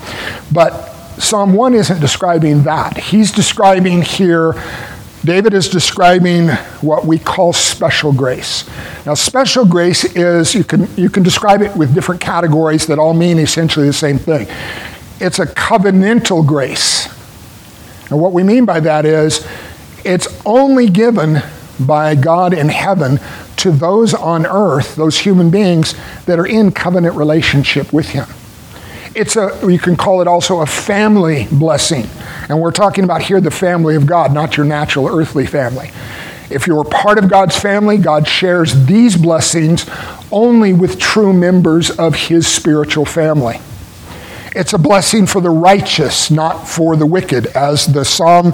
But 0.51 0.71
Psalm 1.17 1.53
1 1.53 1.73
isn't 1.73 1.99
describing 1.99 2.63
that. 2.63 2.97
He's 2.97 3.31
describing 3.31 4.01
here 4.01 4.55
David 5.25 5.53
is 5.53 5.67
describing 5.67 6.49
what 6.79 7.05
we 7.05 7.19
call 7.19 7.51
special 7.51 8.13
grace. 8.13 8.69
Now, 9.05 9.15
special 9.15 9.65
grace 9.65 10.05
is, 10.15 10.55
you 10.55 10.63
can, 10.63 10.87
you 10.95 11.09
can 11.09 11.21
describe 11.23 11.61
it 11.61 11.75
with 11.75 11.93
different 11.93 12.21
categories 12.21 12.87
that 12.87 12.97
all 12.97 13.13
mean 13.13 13.37
essentially 13.39 13.87
the 13.87 13.93
same 13.93 14.19
thing. 14.19 14.47
It's 15.19 15.39
a 15.39 15.45
covenantal 15.45 16.45
grace. 16.45 17.07
And 18.09 18.21
what 18.21 18.33
we 18.33 18.43
mean 18.43 18.65
by 18.65 18.79
that 18.81 19.05
is, 19.05 19.45
it's 20.05 20.27
only 20.45 20.89
given 20.89 21.41
by 21.79 22.15
God 22.15 22.53
in 22.53 22.69
heaven 22.69 23.19
to 23.57 23.71
those 23.71 24.13
on 24.13 24.45
earth, 24.45 24.95
those 24.95 25.19
human 25.19 25.49
beings 25.49 25.95
that 26.25 26.39
are 26.39 26.45
in 26.45 26.71
covenant 26.71 27.15
relationship 27.15 27.91
with 27.91 28.09
Him. 28.09 28.27
It's 29.15 29.35
a, 29.35 29.59
you 29.67 29.79
can 29.79 29.95
call 29.95 30.21
it 30.21 30.27
also 30.27 30.61
a 30.61 30.65
family 30.65 31.47
blessing. 31.51 32.05
And 32.49 32.61
we're 32.61 32.71
talking 32.71 33.03
about 33.03 33.23
here 33.23 33.41
the 33.41 33.51
family 33.51 33.95
of 33.95 34.05
God, 34.05 34.31
not 34.33 34.55
your 34.55 34.65
natural 34.65 35.07
earthly 35.07 35.47
family. 35.47 35.91
If 36.49 36.67
you're 36.67 36.83
part 36.85 37.17
of 37.17 37.29
God's 37.29 37.57
family, 37.57 37.97
God 37.97 38.27
shares 38.27 38.85
these 38.85 39.17
blessings 39.17 39.89
only 40.31 40.71
with 40.71 40.99
true 40.99 41.33
members 41.33 41.89
of 41.89 42.15
his 42.15 42.47
spiritual 42.47 43.05
family. 43.05 43.59
It's 44.57 44.73
a 44.73 44.77
blessing 44.77 45.25
for 45.25 45.39
the 45.39 45.49
righteous, 45.49 46.31
not 46.31 46.67
for 46.67 46.95
the 46.95 47.05
wicked, 47.05 47.47
as 47.47 47.85
the 47.85 48.03
psalm 48.03 48.53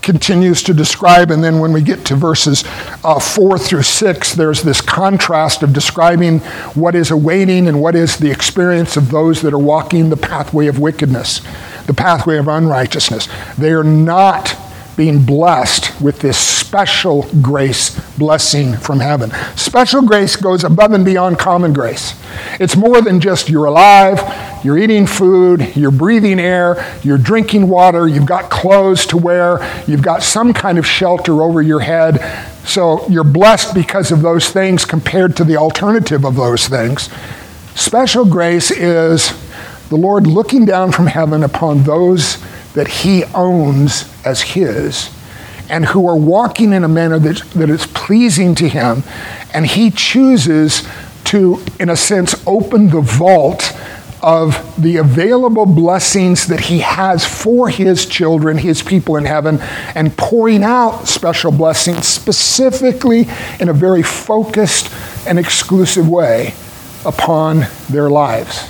continues 0.00 0.62
to 0.64 0.74
describe. 0.74 1.30
And 1.30 1.44
then 1.44 1.60
when 1.60 1.72
we 1.72 1.82
get 1.82 2.04
to 2.06 2.16
verses 2.16 2.64
uh, 3.04 3.20
four 3.20 3.58
through 3.58 3.82
six, 3.82 4.34
there's 4.34 4.62
this 4.62 4.80
contrast 4.80 5.62
of 5.62 5.72
describing 5.72 6.40
what 6.74 6.94
is 6.94 7.10
awaiting 7.10 7.68
and 7.68 7.80
what 7.80 7.94
is 7.94 8.16
the 8.16 8.30
experience 8.30 8.96
of 8.96 9.10
those 9.10 9.42
that 9.42 9.52
are 9.52 9.58
walking 9.58 10.08
the 10.10 10.16
pathway 10.16 10.66
of 10.66 10.78
wickedness 10.78 11.40
the 11.86 11.94
pathway 11.94 12.38
of 12.38 12.48
unrighteousness. 12.48 13.28
They 13.58 13.72
are 13.72 13.84
not 13.84 14.56
being 14.96 15.24
blessed 15.24 16.00
with 16.00 16.20
this 16.20 16.36
special 16.36 17.26
grace 17.40 17.98
blessing 18.16 18.76
from 18.76 19.00
heaven. 19.00 19.30
Special 19.56 20.02
grace 20.02 20.36
goes 20.36 20.64
above 20.64 20.92
and 20.92 21.04
beyond 21.04 21.38
common 21.38 21.72
grace. 21.72 22.14
It's 22.60 22.76
more 22.76 23.00
than 23.00 23.20
just 23.20 23.48
you're 23.48 23.64
alive, 23.64 24.20
you're 24.64 24.78
eating 24.78 25.06
food, 25.06 25.76
you're 25.76 25.90
breathing 25.90 26.38
air, 26.38 26.84
you're 27.02 27.18
drinking 27.18 27.68
water, 27.68 28.06
you've 28.06 28.26
got 28.26 28.50
clothes 28.50 29.06
to 29.06 29.16
wear, 29.16 29.58
you've 29.86 30.02
got 30.02 30.22
some 30.22 30.52
kind 30.52 30.78
of 30.78 30.86
shelter 30.86 31.42
over 31.42 31.62
your 31.62 31.80
head. 31.80 32.20
So 32.64 33.06
you're 33.08 33.24
blessed 33.24 33.74
because 33.74 34.12
of 34.12 34.22
those 34.22 34.50
things 34.50 34.84
compared 34.84 35.36
to 35.38 35.44
the 35.44 35.56
alternative 35.56 36.24
of 36.24 36.36
those 36.36 36.68
things. 36.68 37.08
Special 37.74 38.24
grace 38.24 38.70
is 38.70 39.32
the 39.88 39.96
Lord 39.96 40.26
looking 40.26 40.64
down 40.64 40.92
from 40.92 41.06
heaven 41.06 41.42
upon 41.42 41.82
those 41.82 42.36
that 42.74 42.88
he 42.88 43.24
owns 43.34 44.12
as 44.24 44.42
his 44.42 45.10
and 45.68 45.86
who 45.86 46.08
are 46.08 46.16
walking 46.16 46.72
in 46.72 46.84
a 46.84 46.88
manner 46.88 47.18
that, 47.18 47.40
that 47.54 47.70
is 47.70 47.86
pleasing 47.86 48.54
to 48.56 48.68
him. 48.68 49.02
And 49.54 49.66
he 49.66 49.90
chooses 49.90 50.86
to, 51.24 51.62
in 51.78 51.88
a 51.88 51.96
sense, 51.96 52.34
open 52.46 52.90
the 52.90 53.00
vault 53.00 53.76
of 54.22 54.80
the 54.80 54.98
available 54.98 55.66
blessings 55.66 56.46
that 56.46 56.60
he 56.60 56.78
has 56.80 57.24
for 57.24 57.68
his 57.68 58.06
children, 58.06 58.58
his 58.58 58.82
people 58.82 59.16
in 59.16 59.24
heaven, 59.24 59.58
and 59.94 60.16
pouring 60.16 60.62
out 60.62 61.06
special 61.08 61.50
blessings 61.50 62.06
specifically 62.06 63.26
in 63.58 63.68
a 63.68 63.72
very 63.72 64.02
focused 64.02 64.92
and 65.26 65.38
exclusive 65.38 66.08
way 66.08 66.54
upon 67.04 67.64
their 67.90 68.10
lives 68.10 68.68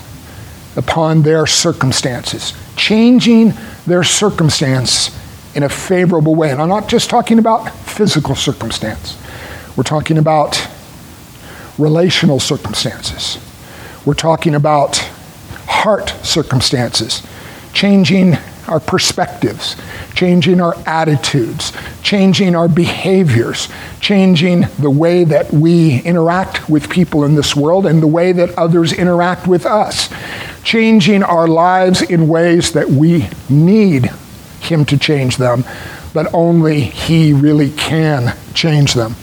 upon 0.77 1.23
their 1.23 1.47
circumstances, 1.47 2.55
changing 2.77 3.53
their 3.87 4.05
circumstance 4.05 5.11
in 5.55 5.63
a 5.63 5.69
favorable 5.69 6.35
way. 6.35 6.51
And 6.51 6.61
I'm 6.61 6.69
not 6.69 6.89
just 6.89 7.11
talking 7.11 7.39
about 7.39 7.71
physical 7.71 8.35
circumstance, 8.35 9.19
we're 9.77 9.83
talking 9.83 10.19
about 10.19 10.69
relational 11.79 12.41
circumstances, 12.41 13.39
we're 14.05 14.15
talking 14.15 14.55
about 14.55 14.97
heart 15.67 16.11
circumstances, 16.23 17.23
changing 17.73 18.37
our 18.69 18.81
perspectives, 18.81 19.77
changing 20.15 20.61
our 20.61 20.75
attitudes, 20.87 21.73
changing 22.03 22.55
our 22.55 22.69
behaviors, 22.69 23.69
changing 24.01 24.67
the 24.79 24.91
way 24.91 25.25
that 25.25 25.53
we 25.53 26.01
interact 26.03 26.69
with 26.69 26.89
people 26.91 27.25
in 27.25 27.35
this 27.35 27.57
world 27.57 27.87
and 27.87 28.03
the 28.03 28.07
way 28.07 28.33
that 28.33 28.51
others 28.59 28.93
interact 28.93 29.47
with 29.47 29.67
us, 29.67 30.09
changing 30.63 31.23
our 31.23 31.49
lives 31.49 32.03
in 32.03 32.29
ways 32.29 32.73
that 32.73 32.89
we 32.89 33.29
need 33.49 34.07
Him 34.61 34.85
to 34.87 34.99
change 34.99 35.37
them, 35.37 35.65
but 36.15 36.33
only 36.35 36.81
He 36.81 37.33
really 37.33 37.71
can 37.73 38.37
change 38.55 38.95
them. 38.95 39.15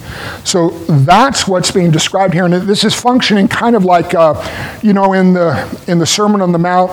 So 0.44 0.70
that's 0.70 1.48
what's 1.48 1.72
being 1.72 1.92
described 1.92 2.34
here, 2.34 2.46
and 2.46 2.54
this 2.54 2.84
is 2.84 2.94
functioning 2.94 3.48
kind 3.48 3.76
of 3.76 3.86
like, 3.86 4.14
uh, 4.14 4.80
you 4.82 4.94
know, 4.94 5.14
in 5.14 5.34
the 5.34 5.84
in 5.88 6.00
the 6.00 6.06
Sermon 6.06 6.42
on 6.42 6.52
the 6.52 6.60
Mount. 6.60 6.92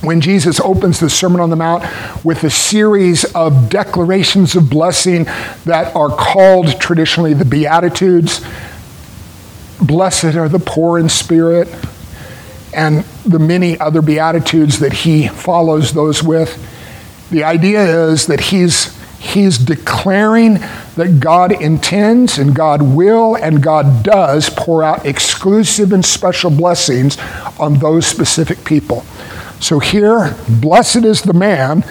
When 0.00 0.20
Jesus 0.20 0.60
opens 0.60 1.00
the 1.00 1.10
Sermon 1.10 1.40
on 1.40 1.50
the 1.50 1.56
Mount 1.56 1.84
with 2.24 2.44
a 2.44 2.50
series 2.50 3.24
of 3.34 3.68
declarations 3.68 4.54
of 4.54 4.70
blessing 4.70 5.24
that 5.64 5.94
are 5.96 6.08
called 6.08 6.80
traditionally 6.80 7.34
the 7.34 7.44
Beatitudes, 7.44 8.40
blessed 9.80 10.36
are 10.36 10.48
the 10.48 10.60
poor 10.60 11.00
in 11.00 11.08
spirit, 11.08 11.68
and 12.72 13.04
the 13.26 13.40
many 13.40 13.78
other 13.80 14.00
Beatitudes 14.00 14.78
that 14.78 14.92
he 14.92 15.26
follows 15.26 15.92
those 15.92 16.22
with. 16.22 16.56
The 17.30 17.42
idea 17.42 18.08
is 18.08 18.26
that 18.28 18.38
he's, 18.40 18.96
he's 19.18 19.58
declaring 19.58 20.60
that 20.94 21.18
God 21.18 21.60
intends 21.60 22.38
and 22.38 22.54
God 22.54 22.82
will 22.82 23.34
and 23.34 23.62
God 23.62 24.04
does 24.04 24.48
pour 24.48 24.84
out 24.84 25.04
exclusive 25.04 25.92
and 25.92 26.04
special 26.04 26.50
blessings 26.50 27.18
on 27.58 27.78
those 27.80 28.06
specific 28.06 28.64
people. 28.64 29.04
So 29.60 29.78
here, 29.78 30.36
blessed 30.48 31.04
is 31.04 31.22
the 31.22 31.32
man 31.32 31.84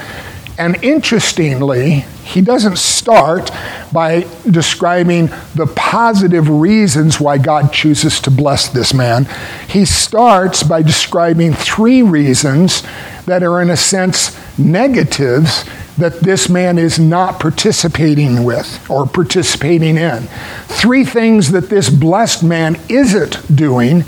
and 0.58 0.84
interestingly, 0.84 2.06
he 2.24 2.42
doesn't 2.42 2.80
start 2.80 3.52
by 3.94 4.26
describing 4.50 5.28
the 5.54 5.72
positive 5.76 6.50
reasons 6.50 7.20
why 7.20 7.38
God 7.38 7.72
chooses 7.72 8.20
to 8.22 8.32
bless 8.32 8.68
this 8.68 8.94
man. 8.94 9.28
He 9.68 9.86
starts 9.86 10.64
by 10.64 10.82
describing 10.82 11.54
three 11.54 12.02
reasons 12.02 12.82
that 13.26 13.44
are, 13.44 13.62
in 13.62 13.70
a 13.70 13.78
sense, 13.78 14.38
negatives 14.58 15.64
that 15.98 16.22
this 16.22 16.50
man 16.50 16.80
is 16.80 16.98
not 16.98 17.40
participating 17.40 18.44
with 18.44 18.90
or 18.90 19.06
participating 19.06 19.98
in. 19.98 20.24
Three 20.66 21.06
things 21.06 21.52
that 21.52 21.70
this 21.70 21.90
blessed 21.90 22.44
man 22.44 22.80
isn't 22.90 23.56
doing 23.56 24.06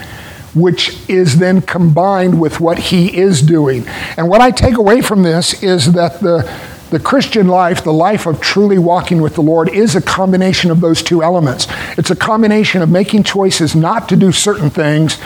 which 0.54 0.98
is 1.10 1.38
then 1.38 1.62
combined 1.62 2.40
with 2.40 2.60
what 2.60 2.78
he 2.78 3.16
is 3.16 3.42
doing. 3.42 3.88
And 4.18 4.30
what 4.30 4.42
I 4.42 4.52
take 4.52 4.78
away 4.78 5.02
from 5.02 5.24
this 5.24 5.62
is 5.64 5.94
that 5.94 6.20
the, 6.20 6.52
the 6.90 7.00
Christian 7.00 7.48
life, 7.48 7.84
the 7.84 7.94
life 7.94 8.26
of 8.26 8.42
truly 8.42 8.78
walking 8.78 9.22
with 9.22 9.36
the 9.36 9.42
Lord, 9.42 9.70
is 9.70 9.96
a 9.96 10.02
combination 10.02 10.72
of 10.72 10.82
those 10.82 11.04
two 11.04 11.22
elements. 11.22 11.68
It's 11.98 12.12
a 12.12 12.16
combination 12.16 12.82
of 12.82 12.90
making 12.90 13.24
choices 13.24 13.76
not 13.76 14.10
to 14.10 14.16
do 14.16 14.32
certain 14.32 14.70
things 14.70 15.20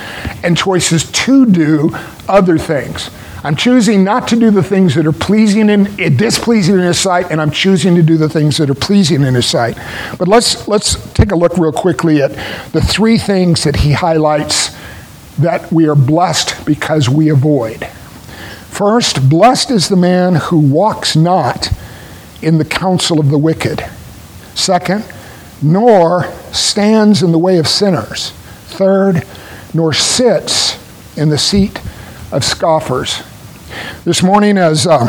and 0.44 0.58
choices 0.58 1.10
to 1.12 1.46
do 1.46 1.96
other 2.28 2.58
things. 2.58 3.10
I'm 3.46 3.58
choosing 3.58 4.06
not 4.06 4.30
to 4.30 4.38
do 4.38 4.52
the 4.52 4.64
things 4.64 4.96
that 4.96 5.06
are 5.06 5.12
pleasing 5.12 5.70
and 5.70 6.00
eh, 6.00 6.08
displeasing 6.08 6.76
in 6.76 6.82
His 6.82 6.98
sight, 6.98 7.30
and 7.30 7.42
I'm 7.42 7.52
choosing 7.52 7.94
to 7.96 8.02
do 8.02 8.16
the 8.16 8.30
things 8.30 8.58
that 8.58 8.70
are 8.70 8.76
pleasing 8.76 9.22
in 9.24 9.34
His 9.34 9.46
sight. 9.46 9.78
But 10.18 10.30
let's 10.30 10.66
let's 10.70 10.96
take 11.12 11.32
a 11.32 11.36
look 11.36 11.58
real 11.58 11.74
quickly 11.74 12.22
at 12.22 12.32
the 12.72 12.80
three 12.80 13.18
things 13.18 13.66
that 13.66 13.76
He 13.76 13.92
highlights 13.92 14.74
that 15.38 15.72
we 15.72 15.88
are 15.88 15.96
blessed 15.96 16.66
because 16.66 17.10
we 17.10 17.30
avoid. 17.30 17.86
First, 18.70 19.30
blessed 19.30 19.72
is 19.72 19.88
the 19.88 19.96
man 19.96 20.36
who 20.36 20.58
walks 20.58 21.16
not 21.16 21.72
in 22.42 22.58
the 22.58 22.66
counsel 22.66 23.20
of 23.20 23.30
the 23.30 23.38
wicked. 23.38 23.84
Second, 24.56 25.06
nor 25.62 26.26
stands 26.52 27.24
in 27.24 27.32
the 27.32 27.40
way 27.40 27.58
of 27.58 27.68
sinners. 27.68 28.32
Third, 28.68 29.26
nor 29.74 29.94
sits 29.94 30.78
in 31.18 31.30
the 31.30 31.38
seat 31.38 31.80
of 32.32 32.44
scoffers. 32.44 33.22
This 34.04 34.22
morning, 34.22 34.58
as 34.58 34.86
uh, 34.86 35.08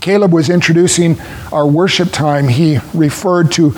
Caleb 0.00 0.32
was 0.32 0.48
introducing 0.48 1.20
our 1.52 1.66
worship 1.66 2.10
time, 2.10 2.48
he 2.48 2.78
referred 2.94 3.50
to 3.52 3.74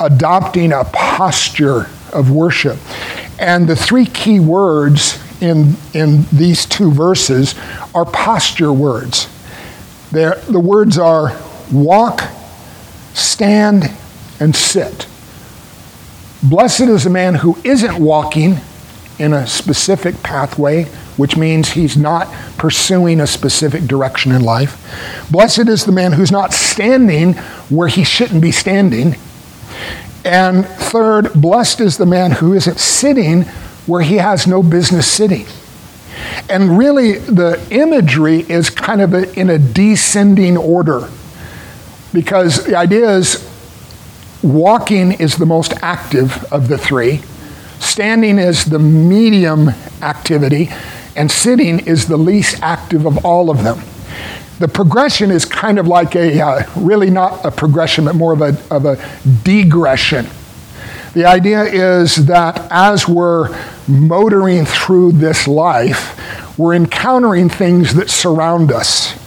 adopting 0.00 0.72
a 0.72 0.84
posture 0.84 1.88
of 2.12 2.30
worship. 2.30 2.78
And 3.38 3.68
the 3.68 3.76
three 3.76 4.06
key 4.06 4.40
words 4.40 5.22
in, 5.40 5.76
in 5.94 6.24
these 6.32 6.66
two 6.66 6.90
verses 6.90 7.54
are 7.94 8.04
posture 8.04 8.72
words. 8.72 9.28
They're, 10.10 10.36
the 10.36 10.60
words 10.60 10.98
are 10.98 11.38
walk, 11.72 12.22
stand, 13.14 13.84
and 14.40 14.54
sit. 14.54 15.06
Blessed 16.42 16.82
is 16.82 17.04
the 17.04 17.10
man 17.10 17.36
who 17.36 17.56
isn't 17.64 17.98
walking 17.98 18.58
in 19.18 19.32
a 19.32 19.46
specific 19.46 20.22
pathway, 20.22 20.84
which 21.16 21.36
means 21.36 21.70
he's 21.70 21.96
not 21.96 22.32
pursuing 22.56 23.20
a 23.20 23.26
specific 23.26 23.82
direction 23.84 24.32
in 24.32 24.42
life. 24.42 25.26
Blessed 25.30 25.68
is 25.68 25.84
the 25.84 25.92
man 25.92 26.12
who's 26.12 26.30
not 26.30 26.52
standing 26.52 27.34
where 27.68 27.88
he 27.88 28.04
shouldn't 28.04 28.40
be 28.40 28.52
standing. 28.52 29.16
And 30.28 30.66
third, 30.66 31.32
blessed 31.32 31.80
is 31.80 31.96
the 31.96 32.04
man 32.04 32.32
who 32.32 32.52
isn't 32.52 32.78
sitting 32.78 33.44
where 33.86 34.02
he 34.02 34.16
has 34.16 34.46
no 34.46 34.62
business 34.62 35.10
sitting. 35.10 35.46
And 36.50 36.76
really, 36.76 37.14
the 37.14 37.58
imagery 37.70 38.40
is 38.40 38.68
kind 38.68 39.00
of 39.00 39.14
a, 39.14 39.32
in 39.40 39.48
a 39.48 39.58
descending 39.58 40.58
order 40.58 41.08
because 42.12 42.66
the 42.66 42.76
idea 42.76 43.08
is 43.08 43.42
walking 44.42 45.12
is 45.12 45.38
the 45.38 45.46
most 45.46 45.72
active 45.80 46.44
of 46.52 46.68
the 46.68 46.76
three, 46.76 47.22
standing 47.80 48.38
is 48.38 48.66
the 48.66 48.78
medium 48.78 49.70
activity, 50.02 50.68
and 51.16 51.30
sitting 51.30 51.80
is 51.86 52.06
the 52.06 52.18
least 52.18 52.62
active 52.62 53.06
of 53.06 53.24
all 53.24 53.48
of 53.48 53.64
them. 53.64 53.80
The 54.58 54.68
progression 54.68 55.30
is 55.30 55.44
kind 55.44 55.78
of 55.78 55.86
like 55.86 56.16
a, 56.16 56.40
uh, 56.40 56.62
really 56.76 57.10
not 57.10 57.44
a 57.44 57.50
progression, 57.50 58.04
but 58.04 58.14
more 58.14 58.32
of 58.32 58.40
a, 58.40 58.56
of 58.70 58.84
a 58.84 58.96
degression. 59.44 60.32
The 61.14 61.24
idea 61.24 61.62
is 61.62 62.26
that 62.26 62.68
as 62.70 63.08
we're 63.08 63.56
motoring 63.88 64.64
through 64.64 65.12
this 65.12 65.48
life, 65.48 66.58
we're 66.58 66.74
encountering 66.74 67.48
things 67.48 67.94
that 67.94 68.10
surround 68.10 68.70
us. 68.70 69.17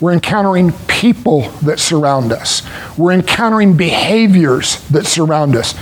We're 0.00 0.12
encountering 0.12 0.72
people 0.88 1.42
that 1.62 1.78
surround 1.78 2.32
us. 2.32 2.62
We're 2.98 3.12
encountering 3.12 3.76
behaviors 3.76 4.86
that 4.88 5.06
surround 5.06 5.54
us, 5.56 5.74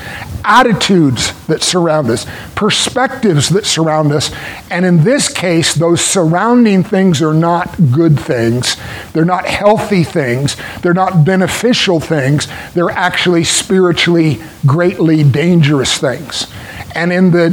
attitudes 0.44 1.32
that 1.46 1.62
surround 1.62 2.10
us, 2.10 2.26
perspectives 2.54 3.48
that 3.50 3.64
surround 3.64 4.12
us. 4.12 4.30
And 4.70 4.84
in 4.84 5.04
this 5.04 5.28
case, 5.32 5.74
those 5.74 6.00
surrounding 6.02 6.82
things 6.82 7.22
are 7.22 7.34
not 7.34 7.74
good 7.90 8.18
things. 8.18 8.76
They're 9.12 9.24
not 9.24 9.46
healthy 9.46 10.04
things. 10.04 10.56
They're 10.82 10.94
not 10.94 11.24
beneficial 11.24 12.00
things. 12.00 12.48
They're 12.74 12.90
actually 12.90 13.44
spiritually 13.44 14.42
greatly 14.66 15.24
dangerous 15.24 15.98
things. 15.98 16.52
And 16.94 17.12
in 17.12 17.30
the, 17.30 17.46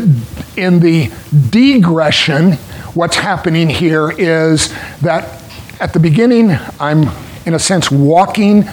in 0.58 0.82
the 0.82 1.08
degression, 1.08 2.56
what's 2.96 3.16
happening 3.16 3.70
here 3.70 4.12
is 4.12 4.74
that 5.02 5.39
at 5.80 5.94
the 5.94 6.00
beginning, 6.00 6.52
I'm, 6.80 7.10
in 7.46 7.54
a 7.54 7.60
sense, 7.60 7.90
walking, 7.90 8.66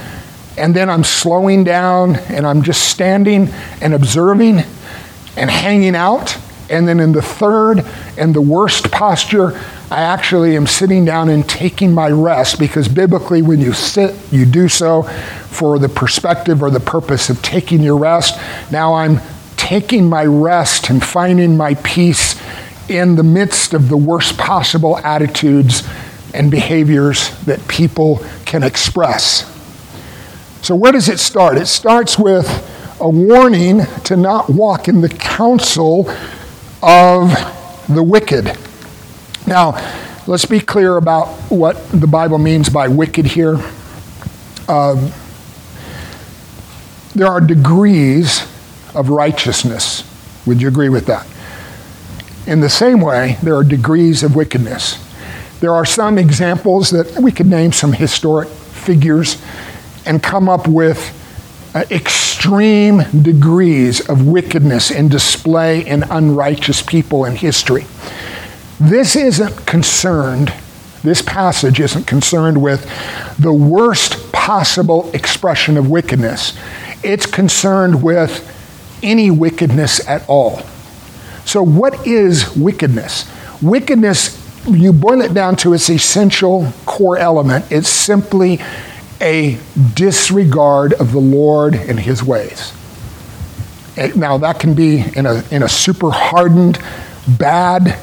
and 0.58 0.74
then 0.74 0.90
I'm 0.90 1.04
slowing 1.04 1.62
down, 1.62 2.16
and 2.16 2.46
I'm 2.46 2.62
just 2.62 2.88
standing 2.88 3.48
and 3.80 3.94
observing 3.94 4.60
and 5.36 5.50
hanging 5.50 5.94
out. 5.94 6.36
And 6.68 6.88
then 6.88 6.98
in 6.98 7.12
the 7.12 7.22
third 7.22 7.84
and 8.18 8.34
the 8.34 8.40
worst 8.40 8.90
posture, 8.90 9.52
I 9.88 10.02
actually 10.02 10.56
am 10.56 10.66
sitting 10.66 11.04
down 11.04 11.28
and 11.28 11.48
taking 11.48 11.94
my 11.94 12.08
rest 12.08 12.58
because 12.58 12.88
biblically, 12.88 13.40
when 13.40 13.60
you 13.60 13.72
sit, 13.72 14.16
you 14.32 14.44
do 14.44 14.68
so 14.68 15.02
for 15.02 15.78
the 15.78 15.88
perspective 15.88 16.60
or 16.60 16.70
the 16.70 16.80
purpose 16.80 17.30
of 17.30 17.40
taking 17.40 17.82
your 17.82 17.96
rest. 17.96 18.36
Now 18.72 18.94
I'm 18.94 19.20
taking 19.56 20.08
my 20.08 20.24
rest 20.24 20.90
and 20.90 21.04
finding 21.04 21.56
my 21.56 21.74
peace 21.74 22.40
in 22.88 23.14
the 23.14 23.22
midst 23.22 23.74
of 23.74 23.88
the 23.88 23.96
worst 23.96 24.36
possible 24.36 24.98
attitudes 24.98 25.84
and 26.36 26.50
behaviors 26.50 27.30
that 27.44 27.66
people 27.68 28.24
can 28.44 28.62
express. 28.62 29.52
So, 30.62 30.74
where 30.74 30.92
does 30.92 31.08
it 31.08 31.18
start? 31.18 31.56
It 31.56 31.66
starts 31.66 32.18
with 32.18 32.46
a 33.00 33.08
warning 33.08 33.84
to 34.04 34.16
not 34.16 34.48
walk 34.48 34.88
in 34.88 35.00
the 35.00 35.08
counsel 35.08 36.08
of 36.82 37.30
the 37.88 38.02
wicked. 38.02 38.56
Now, 39.46 39.74
let's 40.26 40.44
be 40.44 40.60
clear 40.60 40.96
about 40.96 41.28
what 41.50 41.88
the 41.90 42.06
Bible 42.06 42.38
means 42.38 42.68
by 42.68 42.88
wicked 42.88 43.26
here. 43.26 43.60
Um, 44.68 45.12
there 47.14 47.28
are 47.28 47.40
degrees 47.40 48.42
of 48.94 49.08
righteousness. 49.08 50.04
Would 50.46 50.60
you 50.60 50.68
agree 50.68 50.88
with 50.88 51.06
that? 51.06 51.26
In 52.46 52.60
the 52.60 52.68
same 52.68 53.00
way, 53.00 53.38
there 53.42 53.56
are 53.56 53.64
degrees 53.64 54.22
of 54.22 54.36
wickedness. 54.36 55.05
There 55.66 55.74
are 55.74 55.84
some 55.84 56.16
examples 56.16 56.90
that 56.90 57.18
we 57.20 57.32
could 57.32 57.48
name 57.48 57.72
some 57.72 57.92
historic 57.92 58.48
figures 58.48 59.42
and 60.06 60.22
come 60.22 60.48
up 60.48 60.68
with 60.68 61.10
uh, 61.74 61.82
extreme 61.90 63.02
degrees 63.20 64.08
of 64.08 64.28
wickedness 64.28 64.92
and 64.92 65.10
display 65.10 65.84
in 65.84 66.04
unrighteous 66.04 66.82
people 66.82 67.24
in 67.24 67.34
history. 67.34 67.84
This 68.78 69.16
isn't 69.16 69.66
concerned, 69.66 70.54
this 71.02 71.20
passage 71.20 71.80
isn't 71.80 72.06
concerned 72.06 72.62
with 72.62 72.88
the 73.36 73.52
worst 73.52 74.32
possible 74.32 75.10
expression 75.14 75.76
of 75.76 75.90
wickedness. 75.90 76.56
It's 77.02 77.26
concerned 77.26 78.04
with 78.04 78.48
any 79.02 79.32
wickedness 79.32 80.06
at 80.06 80.24
all. 80.28 80.60
So, 81.44 81.60
what 81.60 82.06
is 82.06 82.54
wickedness? 82.54 83.28
Wickedness 83.60 84.35
you 84.68 84.92
boil 84.92 85.20
it 85.20 85.34
down 85.34 85.56
to 85.56 85.74
its 85.74 85.88
essential 85.88 86.72
core 86.84 87.16
element, 87.16 87.70
it's 87.70 87.88
simply 87.88 88.60
a 89.20 89.58
disregard 89.94 90.92
of 90.94 91.12
the 91.12 91.18
Lord 91.18 91.74
and 91.74 91.98
his 91.98 92.22
ways. 92.22 92.72
Now, 94.14 94.36
that 94.38 94.60
can 94.60 94.74
be 94.74 95.04
in 95.16 95.24
a, 95.24 95.42
in 95.50 95.62
a 95.62 95.68
super 95.68 96.10
hardened, 96.10 96.78
bad, 97.26 97.98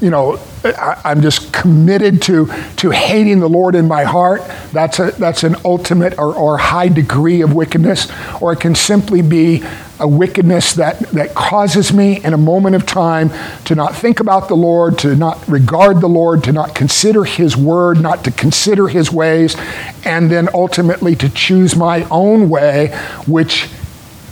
you 0.00 0.10
know, 0.10 0.38
I, 0.64 1.12
am 1.12 1.22
just 1.22 1.52
committed 1.52 2.22
to, 2.22 2.46
to 2.76 2.90
hating 2.90 3.40
the 3.40 3.48
Lord 3.48 3.74
in 3.74 3.88
my 3.88 4.04
heart. 4.04 4.42
That's, 4.72 4.98
a, 4.98 5.10
that's 5.12 5.44
an 5.44 5.56
ultimate 5.64 6.18
or, 6.18 6.34
or 6.34 6.58
high 6.58 6.88
degree 6.88 7.40
of 7.42 7.54
wickedness. 7.54 8.10
Or 8.40 8.52
it 8.52 8.60
can 8.60 8.74
simply 8.74 9.22
be 9.22 9.62
a 9.98 10.08
wickedness 10.08 10.74
that, 10.74 10.98
that 11.10 11.34
causes 11.34 11.92
me 11.92 12.22
in 12.24 12.34
a 12.34 12.38
moment 12.38 12.74
of 12.74 12.84
time 12.84 13.30
to 13.64 13.74
not 13.74 13.94
think 13.94 14.20
about 14.20 14.48
the 14.48 14.56
Lord, 14.56 14.98
to 14.98 15.14
not 15.14 15.46
regard 15.48 16.00
the 16.00 16.08
Lord, 16.08 16.42
to 16.44 16.52
not 16.52 16.74
consider 16.74 17.24
His 17.24 17.56
word, 17.56 18.00
not 18.00 18.24
to 18.24 18.30
consider 18.32 18.88
His 18.88 19.12
ways, 19.12 19.54
and 20.04 20.30
then 20.30 20.48
ultimately 20.54 21.14
to 21.16 21.28
choose 21.28 21.76
my 21.76 22.02
own 22.10 22.48
way, 22.48 22.88
which 23.26 23.68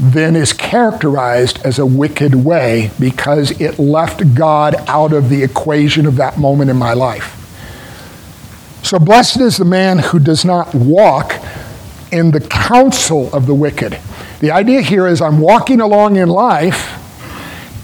then 0.00 0.34
is 0.34 0.54
characterized 0.54 1.60
as 1.64 1.78
a 1.78 1.84
wicked 1.84 2.34
way 2.34 2.90
because 2.98 3.60
it 3.60 3.78
left 3.78 4.34
God 4.34 4.74
out 4.88 5.12
of 5.12 5.28
the 5.28 5.42
equation 5.42 6.06
of 6.06 6.16
that 6.16 6.38
moment 6.38 6.70
in 6.70 6.76
my 6.76 6.94
life. 6.94 7.36
So, 8.82 8.98
blessed 8.98 9.40
is 9.40 9.58
the 9.58 9.66
man 9.66 9.98
who 9.98 10.18
does 10.18 10.42
not 10.42 10.74
walk 10.74 11.34
in 12.10 12.30
the 12.30 12.40
counsel 12.40 13.32
of 13.34 13.46
the 13.46 13.54
wicked. 13.54 14.00
The 14.40 14.50
idea 14.50 14.80
here 14.80 15.06
is 15.06 15.20
I'm 15.20 15.38
walking 15.38 15.82
along 15.82 16.16
in 16.16 16.30
life, 16.30 16.96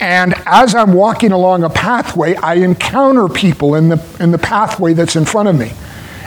and 0.01 0.35
as 0.47 0.75
I'm 0.75 0.95
walking 0.95 1.33
along 1.33 1.65
a 1.65 1.71
pathway, 1.71 2.35
I 2.37 2.55
encounter 2.55 3.29
people 3.29 3.75
in 3.75 3.91
the, 3.91 4.03
in 4.19 4.31
the 4.31 4.39
pathway 4.39 4.95
that's 4.95 5.17
in 5.17 5.27
front 5.27 5.49
of 5.49 5.59
me 5.59 5.73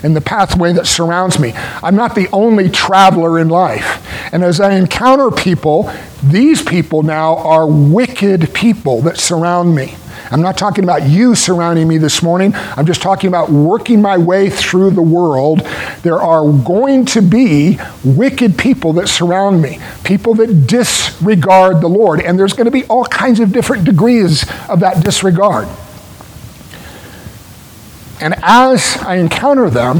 in 0.03 0.13
the 0.13 0.21
pathway 0.21 0.73
that 0.73 0.87
surrounds 0.87 1.39
me. 1.39 1.53
I'm 1.55 1.95
not 1.95 2.15
the 2.15 2.27
only 2.31 2.69
traveler 2.69 3.39
in 3.39 3.49
life. 3.49 4.05
And 4.33 4.43
as 4.43 4.59
I 4.59 4.73
encounter 4.73 5.31
people, 5.31 5.91
these 6.23 6.61
people 6.61 7.03
now 7.03 7.37
are 7.37 7.67
wicked 7.67 8.53
people 8.53 9.01
that 9.01 9.17
surround 9.17 9.75
me. 9.75 9.95
I'm 10.31 10.41
not 10.41 10.57
talking 10.57 10.83
about 10.83 11.07
you 11.07 11.33
surrounding 11.33 11.87
me 11.87 11.97
this 11.97 12.21
morning. 12.21 12.53
I'm 12.53 12.85
just 12.85 13.01
talking 13.01 13.29
about 13.29 13.49
working 13.49 14.01
my 14.01 14.17
way 14.17 14.49
through 14.49 14.91
the 14.91 15.01
world. 15.01 15.61
There 16.03 16.21
are 16.21 16.51
going 16.51 17.05
to 17.07 17.21
be 17.21 17.79
wicked 18.03 18.57
people 18.57 18.93
that 18.93 19.07
surround 19.07 19.61
me, 19.61 19.79
people 20.03 20.35
that 20.35 20.67
disregard 20.67 21.81
the 21.81 21.87
Lord. 21.87 22.21
And 22.21 22.37
there's 22.37 22.53
going 22.53 22.65
to 22.65 22.71
be 22.71 22.85
all 22.85 23.05
kinds 23.05 23.39
of 23.39 23.51
different 23.51 23.85
degrees 23.85 24.45
of 24.69 24.81
that 24.81 25.03
disregard. 25.03 25.67
And 28.21 28.35
as 28.41 28.97
I 28.97 29.15
encounter 29.15 29.69
them, 29.69 29.99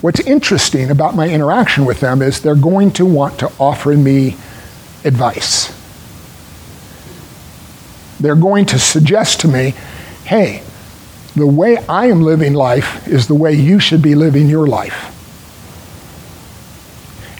what's 0.00 0.20
interesting 0.20 0.90
about 0.90 1.14
my 1.14 1.28
interaction 1.28 1.86
with 1.86 2.00
them 2.00 2.20
is 2.20 2.40
they're 2.40 2.54
going 2.54 2.90
to 2.92 3.06
want 3.06 3.38
to 3.38 3.50
offer 3.58 3.96
me 3.96 4.36
advice. 5.04 5.72
They're 8.20 8.36
going 8.36 8.66
to 8.66 8.78
suggest 8.78 9.40
to 9.40 9.48
me, 9.48 9.74
hey, 10.24 10.62
the 11.34 11.46
way 11.46 11.78
I 11.88 12.06
am 12.06 12.22
living 12.22 12.54
life 12.54 13.08
is 13.08 13.26
the 13.26 13.34
way 13.34 13.54
you 13.54 13.80
should 13.80 14.02
be 14.02 14.14
living 14.14 14.48
your 14.48 14.66
life. 14.66 15.10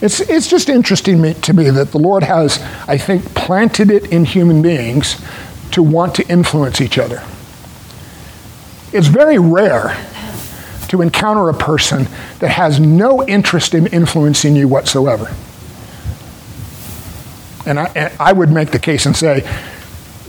It's, 0.01 0.19
it's 0.19 0.47
just 0.47 0.67
interesting 0.67 1.33
to 1.33 1.53
me 1.53 1.69
that 1.69 1.91
the 1.91 1.99
Lord 1.99 2.23
has, 2.23 2.61
I 2.87 2.97
think, 2.97 3.33
planted 3.33 3.89
it 3.89 4.11
in 4.11 4.25
human 4.25 4.61
beings 4.61 5.21
to 5.71 5.81
want 5.81 6.15
to 6.15 6.27
influence 6.27 6.81
each 6.81 6.97
other. 6.97 7.23
It's 8.95 9.07
very 9.07 9.37
rare 9.37 9.97
to 10.87 11.01
encounter 11.01 11.49
a 11.49 11.53
person 11.53 12.07
that 12.39 12.49
has 12.49 12.79
no 12.79 13.27
interest 13.27 13.73
in 13.73 13.87
influencing 13.87 14.55
you 14.55 14.69
whatsoever. 14.69 15.35
And 17.65 17.77
I, 17.77 17.91
and 17.93 18.13
I 18.21 18.31
would 18.31 18.51
make 18.51 18.71
the 18.71 18.79
case 18.79 19.05
and 19.05 19.13
say, 19.13 19.41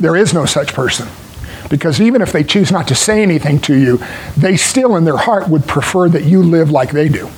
there 0.01 0.17
is 0.17 0.35
no 0.35 0.47
such 0.47 0.75
person. 0.75 1.07
Because 1.71 2.01
even 2.01 2.23
if 2.23 2.33
they 2.33 2.43
choose 2.43 2.73
not 2.73 2.89
to 2.89 2.97
say 2.97 3.23
anything 3.23 3.61
to 3.61 3.77
you, 3.77 4.01
they 4.37 4.57
still 4.57 4.97
in 4.97 5.05
their 5.05 5.17
heart 5.17 5.49
would 5.49 5.69
prefer 5.69 6.09
that 6.09 6.25
you 6.25 6.43
live 6.43 6.71
like 6.71 6.91
they 6.91 7.09
do. 7.09 7.31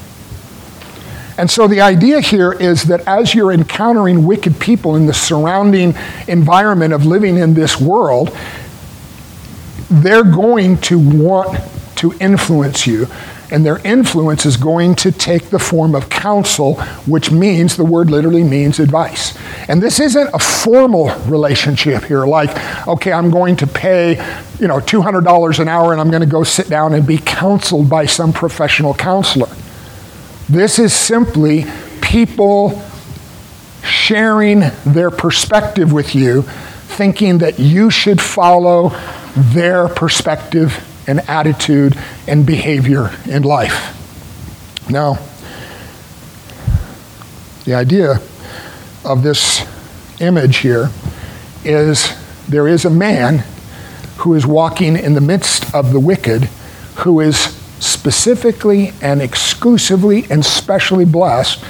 And 1.37 1.51
so 1.51 1.69
the 1.69 1.83
idea 1.83 2.21
here 2.21 2.53
is 2.53 2.85
that 2.85 3.07
as 3.07 3.35
you're 3.35 3.53
encountering 3.53 4.25
wicked 4.25 4.59
people 4.59 4.97
in 4.97 5.05
the 5.05 5.14
surrounding 5.14 5.95
environment 6.27 6.95
of 6.95 7.05
living 7.05 7.37
in 7.37 7.53
this 7.53 7.79
world, 7.79 8.35
they're 9.90 10.24
going 10.24 10.79
to 10.83 10.98
want 10.98 11.59
to 11.96 12.12
influence 12.20 12.87
you. 12.87 13.07
And 13.51 13.64
their 13.64 13.79
influence 13.79 14.44
is 14.44 14.59
going 14.59 14.94
to 14.96 15.11
take 15.11 15.44
the 15.44 15.59
form 15.59 15.94
of 15.94 16.11
counsel, 16.11 16.74
which 17.07 17.31
means, 17.31 17.77
the 17.77 17.85
word 17.85 18.11
literally 18.11 18.44
means 18.44 18.79
advice. 18.79 19.38
And 19.68 19.83
this 19.83 20.01
isn't 20.01 20.29
a 20.35 20.38
formal 20.38 21.09
relationship 21.24 22.05
here, 22.05 22.27
like, 22.27 22.51
okay, 22.87 23.11
I'm 23.11 23.31
going 23.31 23.57
to 23.57 23.66
pay, 23.66 24.16
you 24.61 24.68
know, 24.68 24.81
$200 24.81 25.61
an 25.61 25.68
hour 25.68 25.92
and 25.92 26.01
I'm 26.01 26.11
going 26.11 26.22
to 26.22 26.29
go 26.29 26.44
sit 26.44 26.68
down 26.68 26.92
and 26.92 27.07
be 27.07 27.16
counseled 27.16 27.88
by 27.88 28.05
some 28.05 28.35
professional 28.35 28.92
counselor. 28.92 29.48
This 30.51 30.79
is 30.79 30.92
simply 30.92 31.64
people 32.03 32.83
sharing 33.83 34.61
their 34.85 35.11
perspective 35.11 35.92
with 35.92 36.14
you, 36.14 36.44
thinking 36.98 37.38
that 37.38 37.61
you 37.61 37.90
should 37.90 38.20
follow 38.20 38.90
their 39.37 39.87
perspective 39.87 40.84
and 41.06 41.20
attitude 41.28 41.96
and 42.26 42.44
behavior 42.44 43.12
in 43.24 43.44
life. 43.44 43.94
Now, 44.90 45.16
the 47.64 47.74
idea 47.74 48.20
of 49.04 49.22
this 49.22 49.64
image 50.20 50.56
here 50.56 50.90
is 51.64 52.16
there 52.48 52.66
is 52.66 52.84
a 52.84 52.90
man 52.90 53.44
who 54.16 54.34
is 54.34 54.44
walking 54.44 54.96
in 54.96 55.14
the 55.14 55.20
midst 55.20 55.72
of 55.72 55.92
the 55.92 56.00
wicked 56.00 56.46
who 57.04 57.20
is 57.20 57.38
specifically 57.78 58.92
and 59.00 59.22
exclusively 59.22 60.24
and 60.30 60.44
specially 60.44 61.04
blessed 61.04 61.64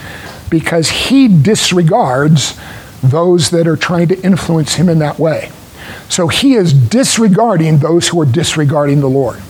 because 0.48 0.88
he 0.88 1.28
disregards 1.28 2.58
those 3.02 3.50
that 3.50 3.66
are 3.66 3.76
trying 3.76 4.08
to 4.08 4.20
influence 4.22 4.74
him 4.74 4.88
in 4.88 4.98
that 4.98 5.18
way. 5.18 5.50
So 6.08 6.28
he 6.28 6.54
is 6.54 6.72
disregarding 6.72 7.78
those 7.78 8.08
who 8.08 8.20
are 8.20 8.26
disregarding 8.26 9.00
the 9.00 9.08
Lord. 9.08 9.40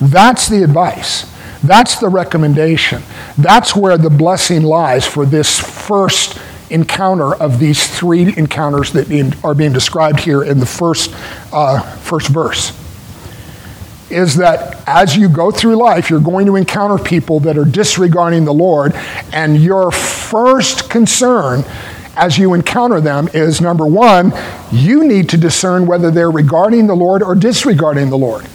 That's 0.00 0.48
the 0.48 0.62
advice. 0.62 1.30
That's 1.62 1.96
the 1.96 2.08
recommendation. 2.08 3.02
That's 3.38 3.74
where 3.74 3.96
the 3.96 4.10
blessing 4.10 4.62
lies 4.62 5.06
for 5.06 5.24
this 5.24 5.58
first 5.58 6.38
encounter 6.70 7.34
of 7.34 7.58
these 7.58 7.86
three 7.86 8.36
encounters 8.36 8.92
that 8.92 9.10
are 9.42 9.54
being 9.54 9.72
described 9.72 10.20
here 10.20 10.42
in 10.42 10.60
the 10.60 10.66
first, 10.66 11.14
uh, 11.52 11.80
first 11.98 12.28
verse. 12.28 12.78
Is 14.10 14.36
that 14.36 14.86
as 14.86 15.16
you 15.16 15.28
go 15.28 15.50
through 15.50 15.76
life, 15.76 16.10
you're 16.10 16.20
going 16.20 16.46
to 16.46 16.56
encounter 16.56 17.02
people 17.02 17.40
that 17.40 17.56
are 17.56 17.64
disregarding 17.64 18.44
the 18.44 18.52
Lord, 18.52 18.94
and 19.32 19.56
your 19.56 19.90
first 19.90 20.90
concern 20.90 21.64
as 22.16 22.38
you 22.38 22.54
encounter 22.54 23.00
them 23.00 23.28
is 23.34 23.60
number 23.60 23.86
one, 23.86 24.32
you 24.70 25.06
need 25.06 25.28
to 25.30 25.36
discern 25.36 25.86
whether 25.86 26.10
they're 26.10 26.30
regarding 26.30 26.86
the 26.86 26.94
Lord 26.94 27.22
or 27.22 27.34
disregarding 27.34 28.10
the 28.10 28.18
Lord. 28.18 28.46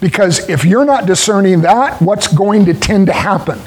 Because 0.00 0.48
if 0.50 0.64
you're 0.64 0.84
not 0.84 1.06
discerning 1.06 1.62
that, 1.62 2.00
what's 2.02 2.28
going 2.28 2.66
to 2.66 2.74
tend 2.74 3.06
to 3.06 3.12
happen? 3.12 3.58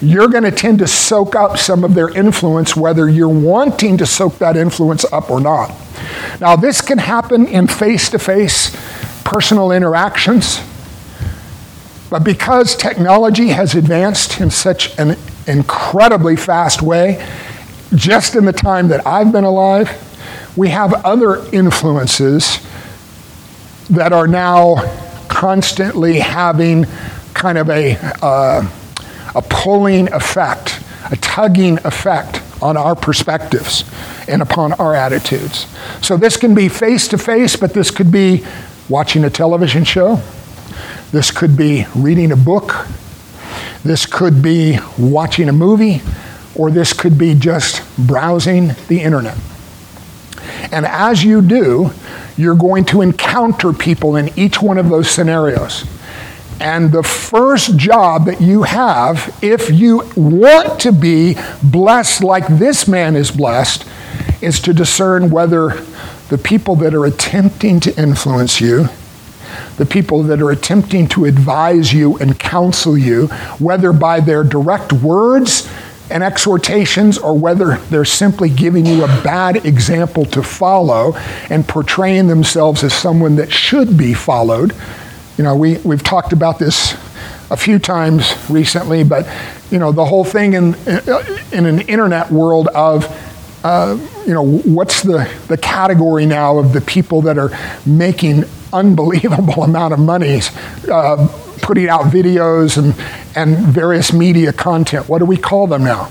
You're 0.00 0.28
going 0.28 0.44
to 0.44 0.52
tend 0.52 0.78
to 0.80 0.86
soak 0.86 1.34
up 1.34 1.56
some 1.56 1.82
of 1.82 1.94
their 1.94 2.08
influence, 2.10 2.76
whether 2.76 3.08
you're 3.08 3.28
wanting 3.28 3.96
to 3.98 4.06
soak 4.06 4.38
that 4.38 4.56
influence 4.56 5.04
up 5.06 5.30
or 5.30 5.40
not. 5.40 5.74
Now, 6.40 6.56
this 6.56 6.80
can 6.80 6.98
happen 6.98 7.46
in 7.46 7.66
face 7.66 8.10
to 8.10 8.18
face 8.18 8.76
personal 9.24 9.72
interactions, 9.72 10.60
but 12.10 12.22
because 12.22 12.76
technology 12.76 13.48
has 13.48 13.74
advanced 13.74 14.40
in 14.40 14.50
such 14.50 14.96
an 14.98 15.16
incredibly 15.46 16.36
fast 16.36 16.80
way, 16.80 17.26
just 17.94 18.34
in 18.36 18.44
the 18.44 18.52
time 18.52 18.88
that 18.88 19.06
I've 19.06 19.32
been 19.32 19.44
alive, 19.44 19.90
we 20.56 20.68
have 20.68 20.92
other 21.04 21.44
influences 21.52 22.58
that 23.90 24.12
are 24.12 24.26
now 24.26 24.76
constantly 25.28 26.18
having 26.18 26.84
kind 27.34 27.58
of 27.58 27.70
a, 27.70 27.96
uh, 28.22 28.68
a 29.34 29.42
pulling 29.42 30.12
effect, 30.12 30.80
a 31.10 31.16
tugging 31.16 31.78
effect 31.84 32.42
on 32.60 32.76
our 32.76 32.94
perspectives 32.94 33.84
and 34.28 34.42
upon 34.42 34.72
our 34.74 34.94
attitudes. 34.94 35.66
So 36.02 36.16
this 36.16 36.36
can 36.36 36.54
be 36.54 36.68
face 36.68 37.08
to 37.08 37.18
face, 37.18 37.56
but 37.56 37.72
this 37.72 37.90
could 37.90 38.10
be 38.10 38.44
watching 38.88 39.24
a 39.24 39.30
television 39.30 39.84
show. 39.84 40.20
This 41.12 41.30
could 41.30 41.56
be 41.56 41.86
reading 41.94 42.32
a 42.32 42.36
book. 42.36 42.86
This 43.84 44.04
could 44.04 44.42
be 44.42 44.78
watching 44.98 45.48
a 45.48 45.52
movie 45.52 46.02
or 46.58 46.70
this 46.70 46.92
could 46.92 47.16
be 47.16 47.34
just 47.34 47.82
browsing 47.96 48.72
the 48.88 49.00
internet. 49.00 49.38
And 50.72 50.84
as 50.84 51.24
you 51.24 51.40
do, 51.40 51.90
you're 52.36 52.54
going 52.54 52.84
to 52.86 53.00
encounter 53.00 53.72
people 53.72 54.16
in 54.16 54.30
each 54.38 54.60
one 54.60 54.76
of 54.76 54.88
those 54.88 55.10
scenarios. 55.10 55.84
And 56.60 56.90
the 56.90 57.04
first 57.04 57.76
job 57.76 58.26
that 58.26 58.40
you 58.40 58.64
have, 58.64 59.36
if 59.42 59.70
you 59.70 60.02
want 60.16 60.80
to 60.80 60.92
be 60.92 61.36
blessed 61.62 62.22
like 62.22 62.46
this 62.48 62.88
man 62.88 63.14
is 63.14 63.30
blessed, 63.30 63.86
is 64.42 64.60
to 64.60 64.72
discern 64.72 65.30
whether 65.30 65.70
the 66.28 66.38
people 66.38 66.76
that 66.76 66.94
are 66.94 67.04
attempting 67.04 67.80
to 67.80 67.96
influence 68.00 68.60
you, 68.60 68.88
the 69.76 69.86
people 69.86 70.22
that 70.24 70.42
are 70.42 70.50
attempting 70.50 71.08
to 71.08 71.24
advise 71.24 71.92
you 71.92 72.18
and 72.18 72.38
counsel 72.38 72.98
you, 72.98 73.28
whether 73.58 73.92
by 73.92 74.20
their 74.20 74.42
direct 74.42 74.92
words, 74.92 75.70
and 76.10 76.22
exhortations 76.22 77.18
or 77.18 77.36
whether 77.36 77.76
they're 77.90 78.04
simply 78.04 78.48
giving 78.48 78.86
you 78.86 79.04
a 79.04 79.08
bad 79.22 79.64
example 79.66 80.24
to 80.26 80.42
follow 80.42 81.14
and 81.50 81.66
portraying 81.66 82.26
themselves 82.26 82.82
as 82.84 82.94
someone 82.94 83.36
that 83.36 83.50
should 83.50 83.96
be 83.96 84.14
followed. 84.14 84.74
You 85.36 85.44
know, 85.44 85.56
we, 85.56 85.78
we've 85.78 86.02
talked 86.02 86.32
about 86.32 86.58
this 86.58 86.94
a 87.50 87.56
few 87.56 87.78
times 87.78 88.34
recently, 88.50 89.04
but, 89.04 89.26
you 89.70 89.78
know, 89.78 89.92
the 89.92 90.04
whole 90.04 90.24
thing 90.24 90.54
in, 90.54 90.74
in 91.52 91.66
an 91.66 91.80
internet 91.82 92.30
world 92.30 92.68
of, 92.68 93.06
uh, 93.64 93.98
you 94.26 94.34
know, 94.34 94.44
what's 94.44 95.02
the, 95.02 95.30
the 95.48 95.56
category 95.56 96.26
now 96.26 96.58
of 96.58 96.72
the 96.72 96.80
people 96.80 97.22
that 97.22 97.38
are 97.38 97.50
making 97.86 98.44
unbelievable 98.72 99.62
amount 99.64 99.92
of 99.92 99.98
money 99.98 100.40
uh, 100.90 101.28
putting 101.68 101.86
out 101.86 102.06
videos 102.06 102.78
and, 102.78 102.94
and 103.36 103.58
various 103.58 104.10
media 104.10 104.54
content. 104.54 105.06
What 105.06 105.18
do 105.18 105.26
we 105.26 105.36
call 105.36 105.66
them 105.66 105.84
now? 105.84 106.04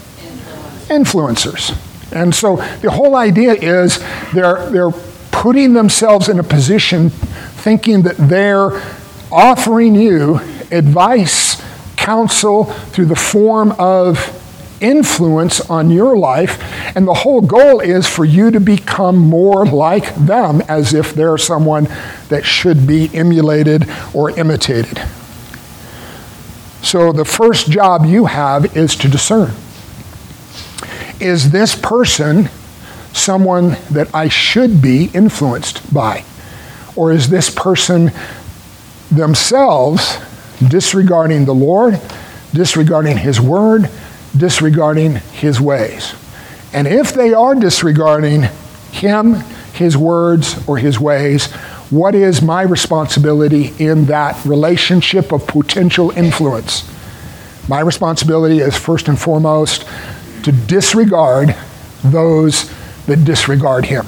Influencers. 0.88 1.76
And 2.14 2.36
so 2.36 2.58
the 2.84 2.92
whole 2.92 3.16
idea 3.16 3.54
is 3.54 3.98
they're, 4.36 4.70
they're 4.70 4.92
putting 5.32 5.74
themselves 5.74 6.30
in 6.30 6.38
a 6.38 6.44
position 6.44 7.10
thinking 7.10 8.04
that 8.04 8.18
they're 8.18 8.70
offering 9.32 9.96
you 9.96 10.36
advice, 10.70 11.60
counsel 11.96 12.66
through 12.66 13.06
the 13.06 13.16
form 13.16 13.72
of 13.80 14.36
influence 14.80 15.60
on 15.72 15.90
your 15.90 16.16
life. 16.16 16.62
And 16.96 17.08
the 17.08 17.16
whole 17.16 17.42
goal 17.42 17.80
is 17.80 18.08
for 18.08 18.26
you 18.26 18.52
to 18.52 18.60
become 18.60 19.18
more 19.18 19.66
like 19.66 20.14
them 20.14 20.62
as 20.70 20.94
if 20.94 21.16
they're 21.16 21.40
someone 21.40 21.86
that 22.30 22.46
should 22.46 22.86
be 22.86 23.10
emulated 23.12 23.90
or 24.14 24.30
imitated. 24.38 25.02
So 26.82 27.12
the 27.12 27.26
first 27.26 27.70
job 27.70 28.06
you 28.06 28.26
have 28.26 28.78
is 28.78 28.96
to 28.98 29.08
discern. 29.08 29.52
Is 31.20 31.52
this 31.52 31.76
person 31.76 32.50
someone 33.14 33.78
that 33.92 34.14
I 34.14 34.28
should 34.28 34.82
be 34.82 35.10
influenced 35.14 35.94
by? 35.94 36.24
Or 36.96 37.12
is 37.12 37.30
this 37.30 37.50
person 37.50 38.12
themselves 39.12 40.18
disregarding 40.68 41.46
the 41.46 41.54
Lord, 41.54 42.00
disregarding 42.54 43.18
His 43.18 43.42
Word, 43.42 43.90
disregarding 44.36 45.16
His 45.16 45.60
ways? 45.60 46.14
And 46.74 46.88
if 46.88 47.14
they 47.14 47.34
are 47.34 47.56
disregarding 47.56 48.44
Him, 48.92 49.36
His 49.74 49.98
words, 49.98 50.68
or 50.68 50.78
His 50.78 51.00
ways, 51.00 51.50
what 51.90 52.16
is 52.16 52.42
my 52.42 52.64
responsibility 52.64 53.74
in 53.80 54.06
that 54.06 54.44
relationship 54.46 55.32
of 55.32 55.48
potential 55.48 56.12
influence? 56.12 56.90
My 57.70 57.80
responsibility 57.80 58.60
is 58.60 58.76
first 58.76 59.08
and 59.08 59.20
foremost 59.20 59.88
to 60.44 60.52
disregard 60.52 61.56
those 62.04 62.70
that 63.06 63.24
disregard 63.24 63.86
him. 63.86 64.06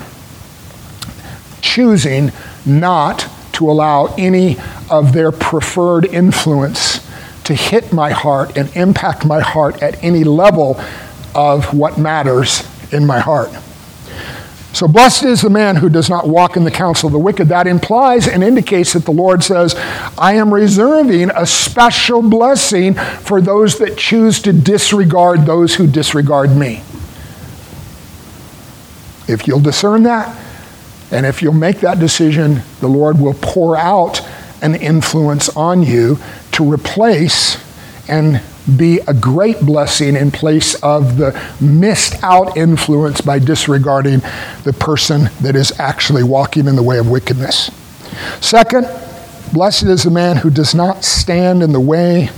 Choosing 1.61 2.31
not 2.65 3.27
to 3.53 3.69
allow 3.69 4.13
any 4.17 4.57
of 4.89 5.13
their 5.13 5.31
preferred 5.31 6.05
influence 6.05 7.05
to 7.43 7.53
hit 7.53 7.91
my 7.91 8.11
heart 8.11 8.57
and 8.57 8.75
impact 8.75 9.25
my 9.25 9.39
heart 9.39 9.81
at 9.81 10.01
any 10.03 10.23
level 10.23 10.79
of 11.33 11.73
what 11.73 11.97
matters 11.97 12.67
in 12.93 13.05
my 13.05 13.19
heart. 13.19 13.49
So, 14.71 14.88
blessed 14.88 15.23
is 15.23 15.41
the 15.41 15.49
man 15.49 15.77
who 15.77 15.89
does 15.89 16.10
not 16.10 16.27
walk 16.27 16.55
in 16.55 16.63
the 16.63 16.71
counsel 16.71 17.08
of 17.08 17.13
the 17.13 17.19
wicked. 17.19 17.47
That 17.47 17.65
implies 17.65 18.27
and 18.27 18.43
indicates 18.43 18.93
that 18.93 19.03
the 19.03 19.12
Lord 19.12 19.43
says, 19.43 19.75
I 20.17 20.34
am 20.34 20.53
reserving 20.53 21.32
a 21.32 21.45
special 21.45 22.21
blessing 22.21 22.93
for 22.93 23.41
those 23.41 23.79
that 23.79 23.97
choose 23.97 24.39
to 24.43 24.53
disregard 24.53 25.45
those 25.45 25.75
who 25.75 25.88
disregard 25.88 26.55
me. 26.55 26.84
If 29.27 29.47
you'll 29.47 29.60
discern 29.60 30.03
that, 30.03 30.38
and 31.12 31.25
if 31.25 31.41
you'll 31.41 31.53
make 31.53 31.79
that 31.79 31.99
decision, 31.99 32.62
the 32.79 32.88
Lord 32.88 33.19
will 33.19 33.36
pour 33.36 33.75
out 33.75 34.21
an 34.62 34.75
influence 34.75 35.49
on 35.49 35.82
you 35.82 36.19
to 36.51 36.71
replace 36.71 37.58
and 38.08 38.41
be 38.77 38.99
a 39.08 39.13
great 39.13 39.60
blessing 39.62 40.15
in 40.15 40.32
place 40.32 40.75
of 40.84 41.17
the 41.17 41.39
missed 41.62 42.23
out 42.23 42.58
influence 42.58 43.21
by 43.21 43.39
disregarding 43.39 44.19
the 44.63 44.75
person 44.79 45.29
that 45.41 45.55
is 45.55 45.77
actually 45.79 46.23
walking 46.23 46.67
in 46.67 46.75
the 46.75 46.84
way 46.84 46.97
of 46.97 47.10
wickedness. 47.10 47.71
Second, 48.41 48.88
blessed 49.53 49.84
is 49.84 50.03
the 50.03 50.12
man 50.12 50.38
who 50.38 50.49
does 50.49 50.75
not 50.75 51.03
stand 51.03 51.63
in 51.63 51.71
the 51.71 51.79
way 51.79 52.29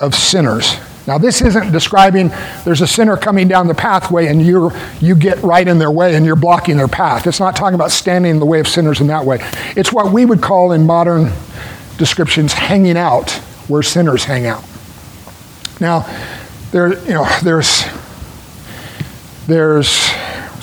of 0.00 0.14
sinners. 0.14 0.76
Now, 1.06 1.18
this 1.18 1.42
isn't 1.42 1.72
describing 1.72 2.30
there's 2.64 2.80
a 2.80 2.86
sinner 2.86 3.16
coming 3.16 3.48
down 3.48 3.66
the 3.66 3.74
pathway 3.74 4.28
and 4.28 4.40
you 4.40 4.70
you 5.00 5.16
get 5.16 5.42
right 5.42 5.66
in 5.66 5.78
their 5.78 5.90
way 5.90 6.14
and 6.14 6.24
you're 6.24 6.36
blocking 6.36 6.76
their 6.76 6.88
path. 6.88 7.26
It's 7.26 7.40
not 7.40 7.56
talking 7.56 7.74
about 7.74 7.90
standing 7.90 8.30
in 8.30 8.38
the 8.38 8.46
way 8.46 8.60
of 8.60 8.68
sinners 8.68 9.00
in 9.00 9.08
that 9.08 9.24
way. 9.24 9.38
It's 9.76 9.92
what 9.92 10.12
we 10.12 10.24
would 10.24 10.40
call 10.40 10.72
in 10.72 10.86
modern 10.86 11.32
descriptions 11.98 12.52
hanging 12.52 12.96
out 12.96 13.32
where 13.66 13.82
sinners 13.82 14.24
hang 14.24 14.46
out. 14.46 14.64
Now, 15.82 16.06
there, 16.70 16.96
you 17.02 17.10
know, 17.10 17.26
there's, 17.42 17.82
there's 19.48 19.88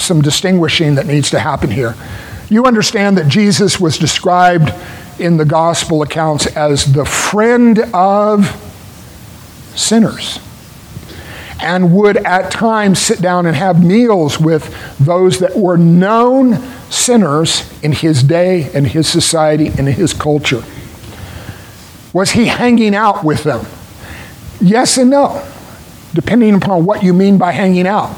some 0.01 0.21
distinguishing 0.21 0.95
that 0.95 1.07
needs 1.07 1.29
to 1.31 1.39
happen 1.39 1.69
here. 1.69 1.93
You 2.49 2.63
understand 2.63 3.17
that 3.17 3.27
Jesus 3.27 3.81
was 3.81 3.97
described 3.97 4.73
in 5.19 5.35
the 5.35 5.43
gospel 5.43 6.03
accounts 6.03 6.47
as 6.47 6.93
the 6.93 7.03
friend 7.03 7.79
of 7.93 8.47
sinners 9.75 10.39
and 11.61 11.93
would 11.93 12.15
at 12.15 12.49
times 12.49 12.99
sit 12.99 13.21
down 13.21 13.45
and 13.45 13.57
have 13.57 13.83
meals 13.83 14.39
with 14.39 14.73
those 14.99 15.39
that 15.39 15.57
were 15.57 15.75
known 15.75 16.55
sinners 16.89 17.69
in 17.83 17.91
his 17.91 18.23
day 18.23 18.71
and 18.73 18.87
his 18.87 19.09
society 19.09 19.67
and 19.67 19.85
his 19.85 20.13
culture. 20.13 20.63
Was 22.13 22.31
he 22.31 22.45
hanging 22.45 22.95
out 22.95 23.25
with 23.25 23.43
them? 23.43 23.65
Yes 24.61 24.97
and 24.97 25.09
no, 25.09 25.45
depending 26.13 26.53
upon 26.55 26.85
what 26.85 27.01
you 27.03 27.13
mean 27.13 27.37
by 27.37 27.51
hanging 27.51 27.87
out. 27.87 28.15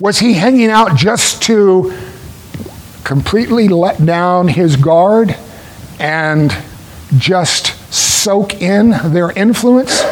Was 0.00 0.18
he 0.18 0.34
hanging 0.34 0.70
out 0.70 0.96
just 0.96 1.42
to 1.44 1.92
completely 3.04 3.68
let 3.68 4.04
down 4.04 4.48
his 4.48 4.76
guard 4.76 5.34
and 5.98 6.56
just 7.16 7.92
soak 7.92 8.60
in 8.60 8.90
their 9.12 9.30
influence? 9.30 10.02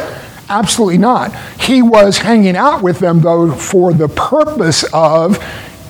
Absolutely 0.49 0.97
not. 0.97 1.35
He 1.59 1.81
was 1.81 2.17
hanging 2.19 2.55
out 2.55 2.81
with 2.81 2.99
them, 2.99 3.21
though, 3.21 3.51
for 3.51 3.93
the 3.93 4.07
purpose 4.07 4.83
of 4.93 5.37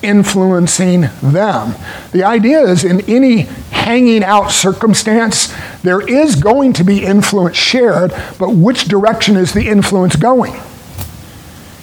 influencing 0.04 1.02
them. 1.22 1.76
The 2.12 2.24
idea 2.24 2.62
is 2.62 2.84
in 2.84 3.02
any 3.10 3.48
hanging 3.88 4.22
out 4.22 4.52
circumstance, 4.52 5.54
there 5.82 6.02
is 6.02 6.36
going 6.36 6.74
to 6.74 6.84
be 6.84 7.06
influence 7.06 7.56
shared, 7.56 8.12
but 8.38 8.50
which 8.50 8.84
direction 8.84 9.38
is 9.38 9.54
the 9.54 9.70
influence 9.70 10.18
going? 10.18 10.54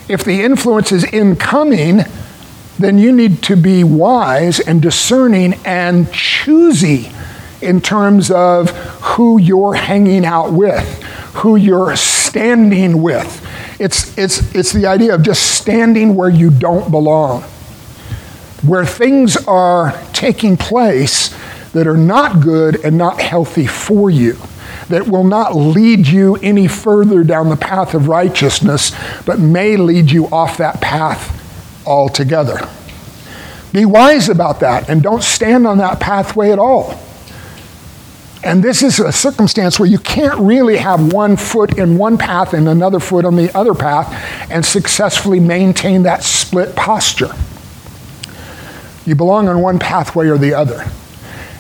If 0.07 0.23
the 0.23 0.43
influence 0.43 0.93
is 0.93 1.05
incoming, 1.05 2.01
then 2.79 2.99
you 2.99 3.11
need 3.11 3.43
to 3.45 3.57
be 3.57 3.85
wise 3.85 4.61
and 4.61 4.83
discerning 4.83 5.55
and 5.65 6.13
choosy 6.13 7.11
in 7.63 7.81
terms 7.81 8.31
of 8.31 8.69
who 9.01 9.39
you're 9.39 9.73
hanging 9.73 10.27
out 10.27 10.53
with, 10.53 11.03
who 11.37 11.57
you're 11.57 11.97
standing 11.97 13.01
with. 13.01 13.81
It's, 13.81 14.17
it's, 14.19 14.55
it's 14.55 14.73
the 14.73 14.85
idea 14.85 15.15
of 15.15 15.23
just 15.23 15.53
standing 15.53 16.15
where 16.15 16.29
you 16.29 16.51
don't 16.51 16.91
belong 16.91 17.45
where 18.67 18.87
things 18.87 19.37
are 19.47 19.93
taking 20.15 20.57
place 20.57 21.35
that 21.75 21.87
are 21.87 21.97
not 21.97 22.41
good 22.41 22.83
and 22.85 22.97
not 22.97 23.21
healthy 23.21 23.67
for 23.67 24.09
you, 24.09 24.39
that 24.89 25.07
will 25.07 25.25
not 25.25 25.55
lead 25.55 26.07
you 26.07 26.37
any 26.37 26.67
further 26.67 27.23
down 27.23 27.49
the 27.49 27.57
path 27.57 27.95
of 27.95 28.09
righteousness, 28.09 28.93
but 29.27 29.39
may 29.39 29.77
lead 29.77 30.11
you 30.11 30.27
off 30.29 30.57
that 30.57 30.81
path 30.81 31.31
altogether. 31.87 32.69
Be 33.73 33.85
wise 33.85 34.29
about 34.29 34.61
that 34.61 34.89
and 34.89 35.03
don't 35.03 35.23
stand 35.23 35.67
on 35.67 35.79
that 35.79 36.01
pathway 36.01 36.53
at 36.53 36.59
all. 36.59 36.99
And 38.45 38.63
this 38.63 38.83
is 38.83 39.01
a 39.01 39.11
circumstance 39.11 39.81
where 39.81 39.89
you 39.89 39.99
can't 39.99 40.39
really 40.39 40.77
have 40.77 41.13
one 41.13 41.37
foot 41.37 41.79
in 41.79 41.97
one 41.97 42.19
path 42.19 42.53
and 42.53 42.69
another 42.69 43.01
foot 43.01 43.25
on 43.25 43.37
the 43.37 43.57
other 43.57 43.75
path 43.75 44.13
and 44.51 44.65
successfully 44.65 45.41
maintain 45.41 46.03
that 46.03 46.23
split 46.23 46.77
posture. 46.77 47.33
You 49.07 49.15
belong 49.15 49.49
on 49.49 49.61
one 49.61 49.79
pathway 49.79 50.29
or 50.29 50.39
the 50.39 50.55
other. 50.55 50.85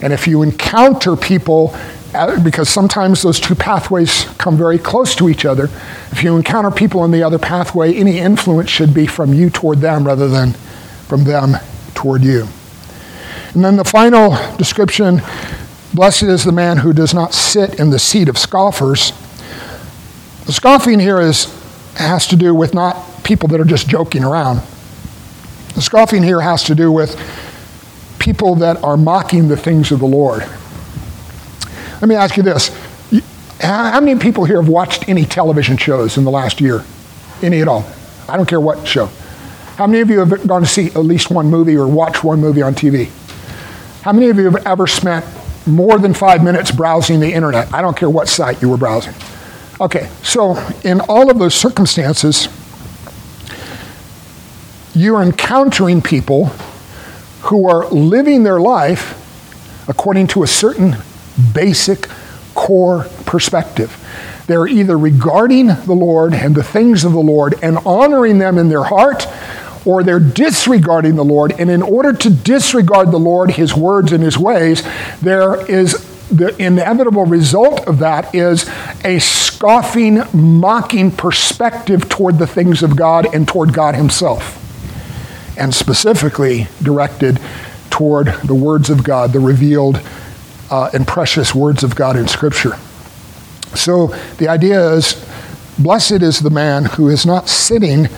And 0.02 0.12
if 0.12 0.26
you 0.26 0.42
encounter 0.42 1.16
people, 1.16 1.74
uh, 2.14 2.42
because 2.42 2.68
sometimes 2.68 3.22
those 3.22 3.40
two 3.40 3.54
pathways 3.54 4.24
come 4.38 4.56
very 4.56 4.78
close 4.78 5.14
to 5.16 5.28
each 5.28 5.44
other, 5.44 5.64
if 6.10 6.22
you 6.22 6.36
encounter 6.36 6.70
people 6.70 7.04
in 7.04 7.10
the 7.10 7.22
other 7.22 7.38
pathway, 7.38 7.94
any 7.94 8.18
influence 8.18 8.70
should 8.70 8.92
be 8.92 9.06
from 9.06 9.32
you 9.32 9.50
toward 9.50 9.78
them 9.78 10.06
rather 10.06 10.28
than 10.28 10.52
from 11.08 11.24
them 11.24 11.56
toward 11.94 12.22
you. 12.22 12.46
And 13.54 13.64
then 13.64 13.76
the 13.76 13.84
final 13.84 14.36
description 14.56 15.22
blessed 15.92 16.24
is 16.24 16.44
the 16.44 16.52
man 16.52 16.78
who 16.78 16.92
does 16.92 17.14
not 17.14 17.32
sit 17.32 17.78
in 17.78 17.90
the 17.90 17.98
seat 17.98 18.28
of 18.28 18.36
scoffers. 18.36 19.12
The 20.46 20.52
scoffing 20.52 20.98
here 20.98 21.20
is, 21.20 21.44
has 21.96 22.26
to 22.28 22.36
do 22.36 22.54
with 22.54 22.74
not 22.74 22.96
people 23.22 23.48
that 23.48 23.60
are 23.60 23.64
just 23.64 23.88
joking 23.88 24.24
around 24.24 24.60
the 25.74 25.82
scoffing 25.82 26.22
here 26.22 26.40
has 26.40 26.62
to 26.64 26.74
do 26.74 26.90
with 26.92 27.16
people 28.18 28.54
that 28.56 28.82
are 28.82 28.96
mocking 28.96 29.48
the 29.48 29.56
things 29.56 29.92
of 29.92 30.00
the 30.00 30.06
Lord. 30.06 30.42
Let 32.00 32.08
me 32.08 32.14
ask 32.14 32.36
you 32.36 32.42
this. 32.42 32.70
How 33.60 34.00
many 34.00 34.18
people 34.18 34.44
here 34.44 34.60
have 34.60 34.68
watched 34.68 35.08
any 35.08 35.24
television 35.24 35.76
shows 35.76 36.18
in 36.18 36.24
the 36.24 36.30
last 36.30 36.60
year? 36.60 36.84
Any 37.42 37.60
at 37.60 37.68
all? 37.68 37.84
I 38.28 38.36
don't 38.36 38.48
care 38.48 38.60
what 38.60 38.86
show. 38.86 39.06
How 39.76 39.86
many 39.86 40.00
of 40.00 40.10
you 40.10 40.20
have 40.24 40.46
gone 40.46 40.62
to 40.62 40.68
see 40.68 40.86
at 40.86 40.98
least 40.98 41.30
one 41.30 41.48
movie 41.48 41.76
or 41.76 41.88
watch 41.88 42.22
one 42.22 42.40
movie 42.40 42.62
on 42.62 42.74
TV? 42.74 43.10
How 44.02 44.12
many 44.12 44.28
of 44.28 44.36
you 44.36 44.50
have 44.50 44.66
ever 44.66 44.86
spent 44.86 45.24
more 45.66 45.98
than 45.98 46.14
five 46.14 46.44
minutes 46.44 46.70
browsing 46.70 47.20
the 47.20 47.32
internet? 47.32 47.72
I 47.72 47.80
don't 47.80 47.96
care 47.96 48.10
what 48.10 48.28
site 48.28 48.60
you 48.60 48.68
were 48.68 48.76
browsing. 48.76 49.14
Okay, 49.80 50.08
so 50.22 50.56
in 50.84 51.00
all 51.02 51.30
of 51.30 51.38
those 51.38 51.54
circumstances, 51.54 52.48
you're 54.94 55.22
encountering 55.22 56.00
people 56.00 56.52
who 57.44 57.68
are 57.68 57.86
living 57.88 58.42
their 58.42 58.60
life 58.60 59.20
according 59.88 60.26
to 60.28 60.42
a 60.42 60.46
certain 60.46 60.96
basic 61.52 62.08
core 62.54 63.04
perspective. 63.26 64.00
They're 64.46 64.66
either 64.66 64.96
regarding 64.96 65.66
the 65.66 65.94
Lord 65.94 66.32
and 66.34 66.54
the 66.54 66.62
things 66.62 67.04
of 67.04 67.12
the 67.12 67.18
Lord 67.18 67.54
and 67.62 67.78
honoring 67.78 68.38
them 68.38 68.56
in 68.58 68.68
their 68.68 68.84
heart, 68.84 69.26
or 69.84 70.02
they're 70.02 70.20
disregarding 70.20 71.16
the 71.16 71.24
Lord. 71.24 71.52
And 71.58 71.70
in 71.70 71.82
order 71.82 72.12
to 72.12 72.30
disregard 72.30 73.10
the 73.10 73.18
Lord, 73.18 73.52
His 73.52 73.74
words, 73.74 74.12
and 74.12 74.22
His 74.22 74.38
ways, 74.38 74.82
there 75.20 75.70
is 75.70 76.10
the 76.28 76.54
inevitable 76.62 77.26
result 77.26 77.86
of 77.86 77.98
that 77.98 78.34
is 78.34 78.68
a 79.04 79.18
scoffing, 79.18 80.22
mocking 80.32 81.10
perspective 81.10 82.08
toward 82.08 82.38
the 82.38 82.46
things 82.46 82.82
of 82.82 82.96
God 82.96 83.34
and 83.34 83.46
toward 83.46 83.74
God 83.74 83.94
Himself 83.94 84.63
and 85.56 85.74
specifically 85.74 86.66
directed 86.82 87.40
toward 87.90 88.26
the 88.44 88.54
words 88.54 88.90
of 88.90 89.04
God, 89.04 89.32
the 89.32 89.40
revealed 89.40 90.00
uh, 90.70 90.90
and 90.92 91.06
precious 91.06 91.54
words 91.54 91.84
of 91.84 91.94
God 91.94 92.16
in 92.16 92.26
Scripture. 92.26 92.76
So 93.76 94.08
the 94.38 94.48
idea 94.48 94.92
is 94.92 95.24
blessed 95.78 96.22
is 96.22 96.40
the 96.40 96.50
man 96.50 96.84
who 96.84 97.08
is 97.08 97.26
not 97.26 97.48
sitting 97.48 98.08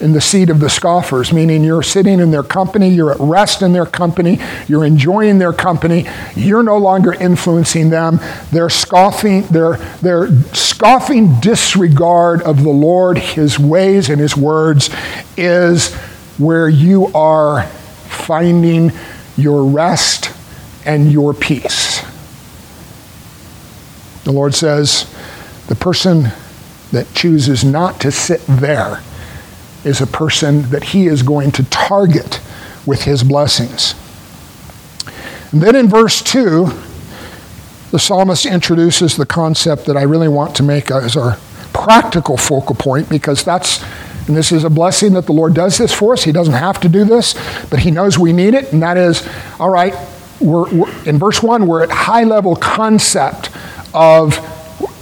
in 0.00 0.12
the 0.12 0.20
seat 0.20 0.48
of 0.48 0.60
the 0.60 0.70
scoffers, 0.70 1.32
meaning 1.32 1.62
you're 1.62 1.82
sitting 1.82 2.20
in 2.20 2.30
their 2.30 2.42
company, 2.42 2.88
you're 2.88 3.12
at 3.12 3.20
rest 3.20 3.62
in 3.62 3.72
their 3.72 3.86
company, 3.86 4.38
you're 4.66 4.84
enjoying 4.84 5.38
their 5.38 5.52
company, 5.52 6.06
you're 6.34 6.62
no 6.62 6.78
longer 6.78 7.12
influencing 7.12 7.90
them. 7.90 8.18
Their 8.50 8.70
scoffing, 8.70 9.42
their, 9.48 9.76
their 10.00 10.30
scoffing 10.54 11.38
disregard 11.40 12.42
of 12.42 12.62
the 12.62 12.70
Lord, 12.70 13.18
his 13.18 13.58
ways, 13.58 14.08
and 14.08 14.20
his 14.20 14.36
words 14.36 14.90
is 15.36 15.94
where 16.40 16.68
you 16.68 17.06
are 17.08 17.66
finding 18.08 18.90
your 19.36 19.64
rest 19.64 20.32
and 20.84 21.12
your 21.12 21.34
peace. 21.34 22.02
The 24.24 24.32
Lord 24.32 24.54
says, 24.54 25.12
the 25.68 25.74
person 25.74 26.30
that 26.92 27.12
chooses 27.14 27.64
not 27.64 28.00
to 28.00 28.10
sit 28.10 28.40
there 28.46 29.02
is 29.84 30.00
a 30.00 30.06
person 30.06 30.62
that 30.70 30.84
He 30.84 31.06
is 31.06 31.22
going 31.22 31.52
to 31.52 31.64
target 31.64 32.40
with 32.86 33.02
His 33.02 33.22
blessings. 33.22 33.94
And 35.52 35.62
then 35.62 35.74
in 35.74 35.88
verse 35.88 36.22
2, 36.22 36.70
the 37.90 37.98
psalmist 37.98 38.46
introduces 38.46 39.16
the 39.16 39.26
concept 39.26 39.86
that 39.86 39.96
I 39.96 40.02
really 40.02 40.28
want 40.28 40.54
to 40.56 40.62
make 40.62 40.90
as 40.90 41.16
our 41.16 41.38
practical 41.72 42.36
focal 42.36 42.74
point 42.74 43.08
because 43.08 43.42
that's, 43.42 43.84
and 44.30 44.36
this 44.36 44.52
is 44.52 44.62
a 44.62 44.70
blessing 44.70 45.14
that 45.14 45.26
the 45.26 45.32
Lord 45.32 45.54
does 45.54 45.76
this 45.76 45.92
for 45.92 46.12
us. 46.12 46.22
He 46.22 46.30
doesn't 46.30 46.54
have 46.54 46.78
to 46.82 46.88
do 46.88 47.04
this, 47.04 47.34
but 47.68 47.80
He 47.80 47.90
knows 47.90 48.16
we 48.16 48.32
need 48.32 48.54
it. 48.54 48.72
And 48.72 48.80
that 48.80 48.96
is, 48.96 49.28
all 49.58 49.70
right, 49.70 49.92
we're, 50.38 50.72
we're 50.72 51.04
in 51.04 51.18
verse 51.18 51.42
1, 51.42 51.66
we're 51.66 51.82
at 51.82 51.90
high 51.90 52.22
level 52.22 52.54
concept 52.54 53.50
of 53.92 54.36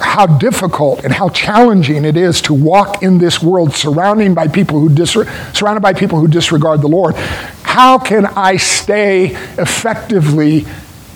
how 0.01 0.27
difficult 0.27 1.05
and 1.05 1.13
how 1.13 1.29
challenging 1.29 2.07
it 2.07 2.17
is 2.17 2.41
to 2.41 2.55
walk 2.55 3.03
in 3.03 3.19
this 3.19 3.43
world 3.43 3.75
surrounded 3.75 4.35
by 4.35 4.49
people 4.49 4.81
who 4.81 4.89
dis- 4.89 5.13
surrounded 5.53 5.83
by 5.83 5.93
people 5.93 6.19
who 6.19 6.27
disregard 6.27 6.81
the 6.81 6.89
Lord. 6.89 7.15
How 7.65 7.99
can 7.99 8.25
I 8.25 8.57
stay 8.57 9.27
effectively 9.59 10.65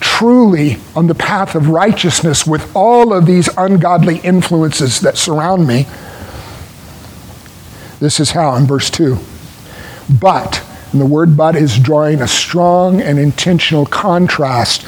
truly 0.01 0.77
on 0.95 1.07
the 1.07 1.15
path 1.15 1.55
of 1.55 1.71
righteousness 1.71 2.47
with 2.47 2.77
all 2.77 3.15
of 3.15 3.25
these 3.25 3.49
ungodly 3.57 4.19
influences 4.19 5.01
that 5.01 5.17
surround 5.17 5.67
me. 5.67 5.87
This 8.03 8.19
is 8.19 8.33
how 8.33 8.57
in 8.57 8.67
verse 8.67 8.91
2. 8.91 9.17
But, 10.21 10.61
and 10.91 11.01
the 11.01 11.07
word 11.07 11.37
but 11.37 11.55
is 11.55 11.79
drawing 11.79 12.21
a 12.21 12.27
strong 12.27 13.01
and 13.01 13.17
intentional 13.17 13.87
contrast 13.87 14.85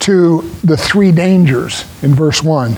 to 0.00 0.40
the 0.64 0.76
three 0.76 1.12
dangers 1.12 1.84
in 2.02 2.12
verse 2.12 2.42
1. 2.42 2.76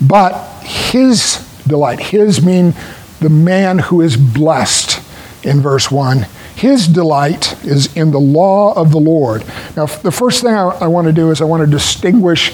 But 0.00 0.62
his 0.62 1.44
delight, 1.66 1.98
his 1.98 2.40
mean 2.40 2.72
the 3.18 3.28
man 3.28 3.80
who 3.80 4.00
is 4.00 4.16
blessed 4.16 5.02
in 5.44 5.60
verse 5.60 5.90
1 5.90 6.26
his 6.58 6.88
delight 6.88 7.52
is 7.64 7.94
in 7.94 8.10
the 8.10 8.18
law 8.18 8.72
of 8.74 8.90
the 8.90 8.98
Lord. 8.98 9.44
Now, 9.76 9.86
the 9.86 10.10
first 10.10 10.42
thing 10.42 10.54
I, 10.54 10.64
I 10.64 10.86
want 10.88 11.06
to 11.06 11.12
do 11.12 11.30
is 11.30 11.40
I 11.40 11.44
want 11.44 11.60
to 11.60 11.70
distinguish 11.70 12.52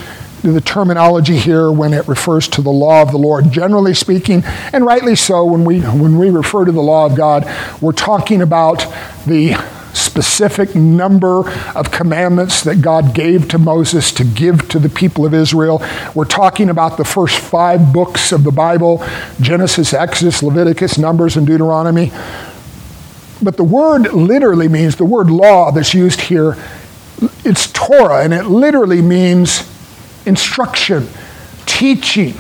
the 0.53 0.61
terminology 0.61 1.37
here 1.37 1.71
when 1.71 1.95
it 1.95 2.07
refers 2.07 2.49
to 2.49 2.63
the 2.63 2.71
law 2.71 3.03
of 3.03 3.11
the 3.11 3.19
Lord. 3.19 3.51
Generally 3.51 3.95
speaking, 3.95 4.43
and 4.73 4.85
rightly 4.85 5.17
so, 5.17 5.45
when 5.45 5.65
we, 5.65 5.81
when 5.81 6.19
we 6.19 6.31
refer 6.31 6.65
to 6.65 6.73
the 6.73 6.83
law 6.83 7.07
of 7.07 7.17
God, 7.17 7.47
we're 7.81 7.93
talking 7.93 8.43
about 8.43 8.85
the 9.27 9.55
specific 9.95 10.75
number 10.75 11.49
of 11.75 11.91
commandments 11.91 12.63
that 12.65 12.83
God 12.83 13.15
gave 13.15 13.49
to 13.49 13.59
Moses 13.59 14.13
to 14.13 14.25
give 14.25 14.69
to 14.69 14.79
the 14.79 14.89
people 14.89 15.25
of 15.25 15.33
Israel. 15.33 15.83
We're 16.15 16.25
talking 16.25 16.69
about 16.69 16.97
the 16.97 17.05
first 17.05 17.39
five 17.39 17.93
books 17.93 18.33
of 18.33 18.45
the 18.45 18.51
Bible 18.51 19.05
Genesis, 19.41 19.95
Exodus, 19.95 20.43
Leviticus, 20.43 20.99
Numbers, 20.99 21.37
and 21.37 21.47
Deuteronomy. 21.47 22.13
But 23.43 23.57
the 23.57 23.65
word 23.65 24.13
literally 24.13 24.69
means, 24.69 24.97
the 24.97 25.05
word 25.05 25.31
law 25.31 25.71
that's 25.71 25.95
used 25.95 26.21
here, 26.23 26.57
it's 27.45 27.71
Torah, 27.73 28.25
and 28.25 28.35
it 28.35 28.45
literally 28.45 29.03
means 29.03 29.71
instruction, 30.27 31.09
teaching. 31.67 32.35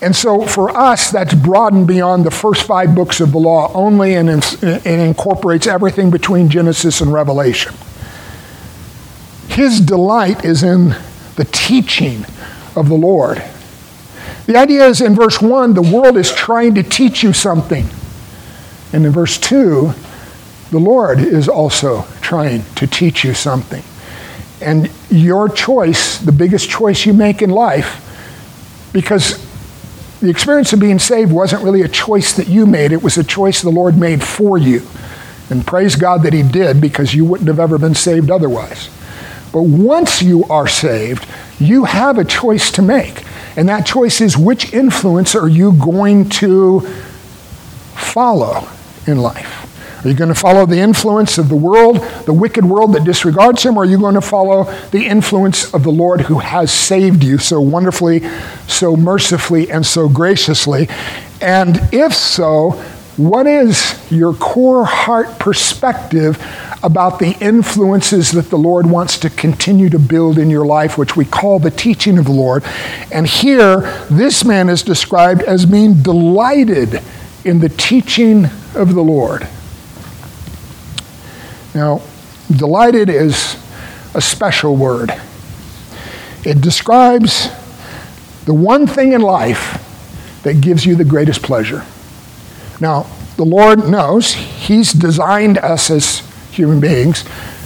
And 0.00 0.16
so 0.16 0.46
for 0.46 0.70
us, 0.70 1.10
that's 1.10 1.34
broadened 1.34 1.86
beyond 1.86 2.24
the 2.24 2.30
first 2.30 2.66
five 2.66 2.94
books 2.94 3.20
of 3.20 3.32
the 3.32 3.38
law 3.38 3.72
only 3.72 4.14
and, 4.14 4.28
and 4.62 4.86
incorporates 4.86 5.66
everything 5.66 6.10
between 6.10 6.48
Genesis 6.48 7.00
and 7.00 7.12
Revelation. 7.12 7.74
His 9.48 9.80
delight 9.80 10.44
is 10.44 10.62
in 10.62 10.96
the 11.36 11.46
teaching 11.52 12.24
of 12.74 12.88
the 12.88 12.94
Lord. 12.94 13.42
The 14.46 14.56
idea 14.56 14.86
is 14.86 15.00
in 15.00 15.14
verse 15.14 15.40
1 15.40 15.74
the 15.74 15.82
world 15.82 16.16
is 16.16 16.32
trying 16.32 16.74
to 16.74 16.82
teach 16.82 17.22
you 17.22 17.32
something. 17.32 17.86
And 18.92 19.06
in 19.06 19.12
verse 19.12 19.38
2, 19.38 19.92
the 20.70 20.78
Lord 20.78 21.20
is 21.20 21.48
also 21.48 22.06
trying 22.20 22.64
to 22.74 22.86
teach 22.86 23.24
you 23.24 23.34
something. 23.34 23.82
And 24.62 24.90
your 25.10 25.48
choice, 25.48 26.18
the 26.18 26.32
biggest 26.32 26.68
choice 26.68 27.04
you 27.04 27.12
make 27.12 27.42
in 27.42 27.50
life, 27.50 28.90
because 28.92 29.38
the 30.20 30.30
experience 30.30 30.72
of 30.72 30.80
being 30.80 30.98
saved 30.98 31.32
wasn't 31.32 31.62
really 31.62 31.82
a 31.82 31.88
choice 31.88 32.34
that 32.34 32.48
you 32.48 32.66
made, 32.66 32.92
it 32.92 33.02
was 33.02 33.18
a 33.18 33.24
choice 33.24 33.62
the 33.62 33.70
Lord 33.70 33.96
made 33.96 34.22
for 34.22 34.56
you. 34.56 34.82
And 35.50 35.66
praise 35.66 35.96
God 35.96 36.22
that 36.22 36.32
He 36.32 36.42
did 36.42 36.80
because 36.80 37.14
you 37.14 37.24
wouldn't 37.24 37.48
have 37.48 37.60
ever 37.60 37.78
been 37.78 37.94
saved 37.94 38.30
otherwise. 38.30 38.88
But 39.52 39.62
once 39.62 40.22
you 40.22 40.44
are 40.44 40.68
saved, 40.68 41.26
you 41.58 41.84
have 41.84 42.18
a 42.18 42.24
choice 42.24 42.70
to 42.72 42.82
make. 42.82 43.24
And 43.56 43.68
that 43.68 43.84
choice 43.84 44.20
is 44.20 44.36
which 44.36 44.72
influence 44.72 45.34
are 45.34 45.48
you 45.48 45.72
going 45.72 46.30
to 46.30 46.80
follow? 47.94 48.66
in 49.06 49.18
life? 49.18 49.61
Are 50.04 50.08
you 50.08 50.14
going 50.14 50.28
to 50.28 50.34
follow 50.34 50.66
the 50.66 50.80
influence 50.80 51.38
of 51.38 51.48
the 51.48 51.56
world, 51.56 51.98
the 52.26 52.32
wicked 52.32 52.64
world 52.64 52.94
that 52.94 53.04
disregards 53.04 53.62
him, 53.62 53.76
or 53.76 53.84
are 53.84 53.86
you 53.86 53.98
going 53.98 54.14
to 54.14 54.20
follow 54.20 54.64
the 54.90 55.06
influence 55.06 55.72
of 55.72 55.84
the 55.84 55.92
Lord 55.92 56.22
who 56.22 56.40
has 56.40 56.72
saved 56.72 57.22
you 57.22 57.38
so 57.38 57.60
wonderfully, 57.60 58.22
so 58.66 58.96
mercifully, 58.96 59.70
and 59.70 59.86
so 59.86 60.08
graciously? 60.08 60.88
And 61.40 61.80
if 61.92 62.14
so, 62.14 62.82
what 63.16 63.46
is 63.46 63.96
your 64.10 64.34
core 64.34 64.84
heart 64.84 65.38
perspective 65.38 66.42
about 66.82 67.20
the 67.20 67.36
influences 67.40 68.32
that 68.32 68.50
the 68.50 68.56
Lord 68.56 68.86
wants 68.86 69.18
to 69.18 69.30
continue 69.30 69.88
to 69.90 70.00
build 70.00 70.36
in 70.36 70.50
your 70.50 70.66
life, 70.66 70.98
which 70.98 71.16
we 71.16 71.24
call 71.24 71.60
the 71.60 71.70
teaching 71.70 72.18
of 72.18 72.24
the 72.24 72.32
Lord? 72.32 72.64
And 73.12 73.26
here, 73.26 73.82
this 74.10 74.44
man 74.44 74.68
is 74.68 74.82
described 74.82 75.42
as 75.42 75.64
being 75.64 76.02
delighted 76.02 77.00
in 77.44 77.60
the 77.60 77.68
teaching 77.68 78.46
of 78.74 78.94
the 78.94 79.02
Lord. 79.02 79.46
Now, 81.74 82.02
delighted 82.54 83.08
is 83.08 83.56
a 84.14 84.20
special 84.20 84.76
word. 84.76 85.10
It 86.44 86.60
describes 86.60 87.48
the 88.44 88.54
one 88.54 88.86
thing 88.86 89.12
in 89.12 89.22
life 89.22 89.78
that 90.42 90.60
gives 90.60 90.84
you 90.84 90.96
the 90.96 91.04
greatest 91.04 91.42
pleasure. 91.42 91.84
Now, 92.80 93.06
the 93.36 93.44
Lord 93.44 93.88
knows 93.88 94.34
He's 94.34 94.92
designed 94.92 95.58
us 95.58 95.90
as 95.90 96.18
human 96.50 96.80
beings 96.80 97.24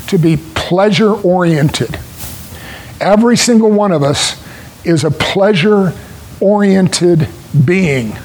to 0.09 0.19
be 0.19 0.37
pleasure 0.37 1.13
oriented. 1.13 1.99
Every 3.01 3.37
single 3.37 3.71
one 3.71 3.93
of 3.93 4.03
us 4.03 4.43
is 4.85 5.05
a 5.05 5.11
pleasure 5.11 5.93
oriented 6.41 7.29
being. 7.65 8.17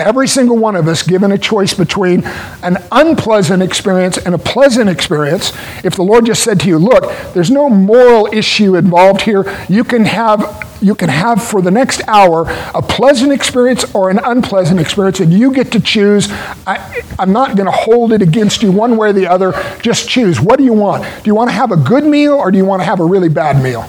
Every 0.00 0.26
single 0.26 0.56
one 0.56 0.76
of 0.76 0.88
us 0.88 1.02
given 1.02 1.30
a 1.32 1.38
choice 1.38 1.74
between 1.74 2.24
an 2.62 2.78
unpleasant 2.90 3.62
experience 3.62 4.18
and 4.18 4.34
a 4.34 4.38
pleasant 4.38 4.88
experience. 4.88 5.52
If 5.84 5.94
the 5.94 6.02
Lord 6.02 6.26
just 6.26 6.42
said 6.42 6.60
to 6.60 6.68
you, 6.68 6.78
look, 6.78 7.12
there's 7.34 7.50
no 7.50 7.68
moral 7.68 8.28
issue 8.32 8.76
involved 8.76 9.22
here. 9.22 9.44
You 9.68 9.84
can 9.84 10.04
have 10.06 10.66
you 10.82 10.94
can 10.94 11.10
have 11.10 11.42
for 11.42 11.60
the 11.60 11.70
next 11.70 12.00
hour 12.08 12.46
a 12.74 12.80
pleasant 12.80 13.32
experience 13.32 13.94
or 13.94 14.08
an 14.08 14.18
unpleasant 14.18 14.80
experience, 14.80 15.20
and 15.20 15.30
you 15.30 15.52
get 15.52 15.72
to 15.72 15.80
choose. 15.80 16.28
I, 16.66 17.02
am 17.18 17.32
not 17.32 17.54
going 17.54 17.66
to 17.66 17.72
hold 17.72 18.14
it 18.14 18.22
against 18.22 18.62
you 18.62 18.72
one 18.72 18.96
way 18.96 19.10
or 19.10 19.12
the 19.12 19.26
other. 19.26 19.52
Just 19.82 20.08
choose. 20.08 20.40
What 20.40 20.58
do 20.58 20.64
you 20.64 20.72
want? 20.72 21.04
Do 21.04 21.28
you 21.28 21.34
want 21.34 21.50
to 21.50 21.54
have 21.54 21.70
a 21.70 21.76
good 21.76 22.04
meal 22.04 22.32
or 22.32 22.50
do 22.50 22.56
you 22.56 22.64
want 22.64 22.80
to 22.80 22.86
have 22.86 23.00
a 23.00 23.04
really 23.04 23.28
bad 23.28 23.62
meal? 23.62 23.86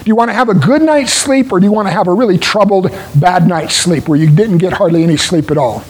Do 0.00 0.06
you 0.06 0.16
want 0.16 0.30
to 0.30 0.34
have 0.34 0.48
a 0.48 0.54
good 0.54 0.80
night's 0.80 1.12
sleep 1.12 1.52
or 1.52 1.60
do 1.60 1.66
you 1.66 1.72
want 1.72 1.88
to 1.88 1.92
have 1.92 2.08
a 2.08 2.12
really 2.12 2.38
troubled, 2.38 2.90
bad 3.14 3.46
night's 3.46 3.74
sleep 3.74 4.08
where 4.08 4.18
you 4.18 4.30
didn't 4.30 4.58
get 4.58 4.72
hardly 4.72 5.02
any 5.02 5.18
sleep 5.18 5.50
at 5.50 5.58
all? 5.58 5.84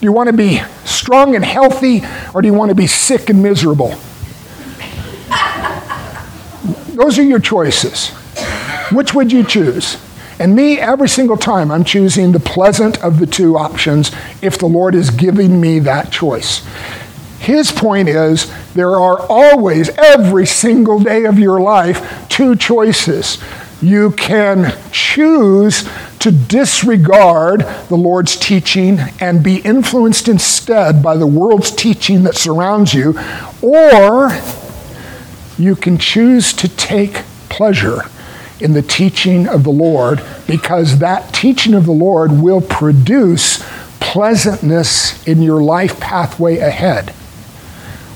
Do 0.00 0.06
you 0.06 0.12
want 0.12 0.28
to 0.28 0.32
be 0.32 0.60
strong 0.84 1.34
and 1.34 1.44
healthy 1.44 2.02
or 2.32 2.40
do 2.40 2.46
you 2.46 2.54
want 2.54 2.68
to 2.68 2.74
be 2.74 2.86
sick 2.86 3.30
and 3.30 3.42
miserable? 3.42 3.94
Those 6.88 7.18
are 7.18 7.22
your 7.22 7.40
choices. 7.40 8.10
Which 8.92 9.14
would 9.14 9.32
you 9.32 9.42
choose? 9.42 9.96
And 10.38 10.54
me, 10.54 10.78
every 10.78 11.08
single 11.08 11.36
time, 11.36 11.70
I'm 11.70 11.84
choosing 11.84 12.32
the 12.32 12.40
pleasant 12.40 13.02
of 13.02 13.18
the 13.18 13.26
two 13.26 13.56
options 13.56 14.12
if 14.40 14.58
the 14.58 14.66
Lord 14.66 14.94
is 14.94 15.10
giving 15.10 15.60
me 15.60 15.78
that 15.80 16.10
choice. 16.10 16.62
His 17.42 17.72
point 17.72 18.08
is 18.08 18.52
there 18.74 19.00
are 19.00 19.20
always, 19.28 19.88
every 19.98 20.46
single 20.46 21.00
day 21.00 21.24
of 21.24 21.40
your 21.40 21.60
life, 21.60 22.28
two 22.28 22.54
choices. 22.54 23.42
You 23.82 24.12
can 24.12 24.72
choose 24.92 25.88
to 26.20 26.30
disregard 26.30 27.62
the 27.88 27.96
Lord's 27.96 28.36
teaching 28.36 29.00
and 29.18 29.42
be 29.42 29.56
influenced 29.56 30.28
instead 30.28 31.02
by 31.02 31.16
the 31.16 31.26
world's 31.26 31.72
teaching 31.72 32.22
that 32.22 32.36
surrounds 32.36 32.94
you, 32.94 33.18
or 33.60 34.30
you 35.58 35.74
can 35.74 35.98
choose 35.98 36.52
to 36.52 36.68
take 36.68 37.24
pleasure 37.48 38.02
in 38.60 38.72
the 38.72 38.82
teaching 38.82 39.48
of 39.48 39.64
the 39.64 39.70
Lord 39.70 40.22
because 40.46 41.00
that 41.00 41.34
teaching 41.34 41.74
of 41.74 41.86
the 41.86 41.92
Lord 41.92 42.30
will 42.30 42.60
produce 42.60 43.60
pleasantness 43.98 45.26
in 45.26 45.42
your 45.42 45.60
life 45.60 45.98
pathway 45.98 46.58
ahead 46.58 47.12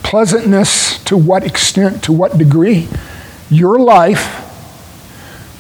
pleasantness 0.06 1.02
to 1.02 1.16
what 1.16 1.42
extent, 1.42 2.04
to 2.04 2.12
what 2.12 2.38
degree, 2.38 2.86
your 3.50 3.76
life 3.76 4.44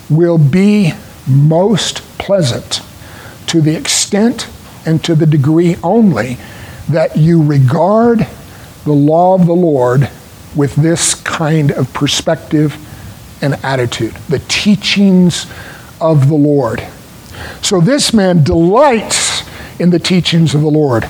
will 0.08 0.38
be 0.38 0.92
most 1.26 1.96
pleasant 2.16 2.80
to 3.48 3.60
the 3.60 3.76
extent 3.76 4.48
and 4.86 5.02
to 5.02 5.16
the 5.16 5.26
degree 5.26 5.74
only 5.82 6.38
that 6.88 7.16
you 7.16 7.42
regard 7.42 8.24
the 8.84 8.92
law 8.92 9.34
of 9.34 9.46
the 9.46 9.52
Lord 9.52 10.08
with 10.54 10.76
this 10.76 11.16
kind 11.16 11.72
of 11.72 11.92
perspective 11.92 12.76
and 13.42 13.54
attitude 13.64 14.14
the 14.28 14.38
teachings 14.46 15.46
of 16.00 16.28
the 16.28 16.36
Lord. 16.36 16.86
So 17.62 17.80
this 17.80 18.14
man 18.14 18.44
delights 18.44 19.42
in 19.80 19.90
the 19.90 19.98
teachings 19.98 20.54
of 20.54 20.60
the 20.60 20.70
Lord. 20.70 21.04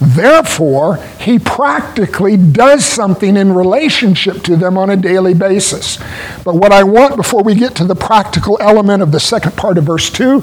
Therefore, 0.00 0.96
he 1.18 1.38
practically 1.38 2.38
does 2.38 2.86
something 2.86 3.36
in 3.36 3.54
relationship 3.54 4.42
to 4.44 4.56
them 4.56 4.78
on 4.78 4.88
a 4.88 4.96
daily 4.96 5.34
basis. 5.34 5.98
But 6.42 6.54
what 6.54 6.72
I 6.72 6.84
want 6.84 7.16
before 7.16 7.42
we 7.42 7.54
get 7.54 7.74
to 7.76 7.84
the 7.84 7.94
practical 7.94 8.56
element 8.60 9.02
of 9.02 9.12
the 9.12 9.20
second 9.20 9.56
part 9.56 9.76
of 9.76 9.84
verse 9.84 10.08
2 10.10 10.42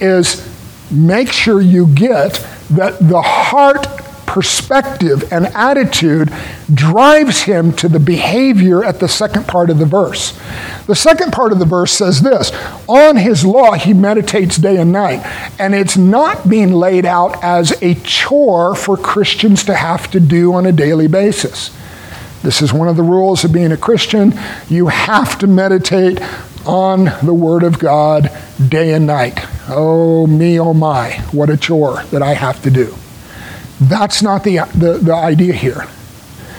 is 0.00 0.46
make 0.90 1.32
sure 1.32 1.60
you 1.60 1.86
get 1.86 2.46
that 2.70 2.98
the 3.00 3.22
heart 3.22 3.86
perspective 4.28 5.32
and 5.32 5.46
attitude 5.46 6.30
drives 6.72 7.42
him 7.44 7.72
to 7.72 7.88
the 7.88 7.98
behavior 7.98 8.84
at 8.84 9.00
the 9.00 9.08
second 9.08 9.48
part 9.48 9.70
of 9.70 9.78
the 9.78 9.86
verse. 9.86 10.38
The 10.86 10.94
second 10.94 11.32
part 11.32 11.50
of 11.50 11.58
the 11.58 11.64
verse 11.64 11.92
says 11.92 12.20
this 12.20 12.52
On 12.86 13.16
his 13.16 13.46
law 13.46 13.72
he 13.72 13.94
meditates 13.94 14.58
day 14.58 14.76
and 14.76 14.92
night. 14.92 15.24
And 15.58 15.74
it's 15.74 15.96
not 15.96 16.46
being 16.46 16.72
laid 16.72 17.06
out 17.06 17.42
as 17.42 17.72
a 17.82 17.94
chore 17.94 18.74
for 18.74 18.98
Christians 18.98 19.64
to 19.64 19.74
have 19.74 20.10
to 20.10 20.20
do 20.20 20.52
on 20.52 20.66
a 20.66 20.72
daily 20.72 21.08
basis. 21.08 21.74
This 22.42 22.60
is 22.60 22.70
one 22.70 22.86
of 22.86 22.96
the 22.96 23.02
rules 23.02 23.44
of 23.44 23.52
being 23.52 23.72
a 23.72 23.78
Christian. 23.78 24.38
You 24.68 24.88
have 24.88 25.38
to 25.38 25.46
meditate 25.46 26.20
on 26.66 27.06
the 27.22 27.34
Word 27.34 27.62
of 27.62 27.78
God 27.78 28.30
day 28.68 28.92
and 28.92 29.06
night. 29.06 29.40
Oh, 29.70 30.26
me, 30.26 30.60
oh, 30.60 30.74
my, 30.74 31.12
what 31.32 31.48
a 31.48 31.56
chore 31.56 32.02
that 32.10 32.22
I 32.22 32.34
have 32.34 32.62
to 32.64 32.70
do. 32.70 32.94
That's 33.80 34.22
not 34.22 34.44
the, 34.44 34.58
the, 34.74 34.98
the 34.98 35.14
idea 35.14 35.52
here. 35.52 35.86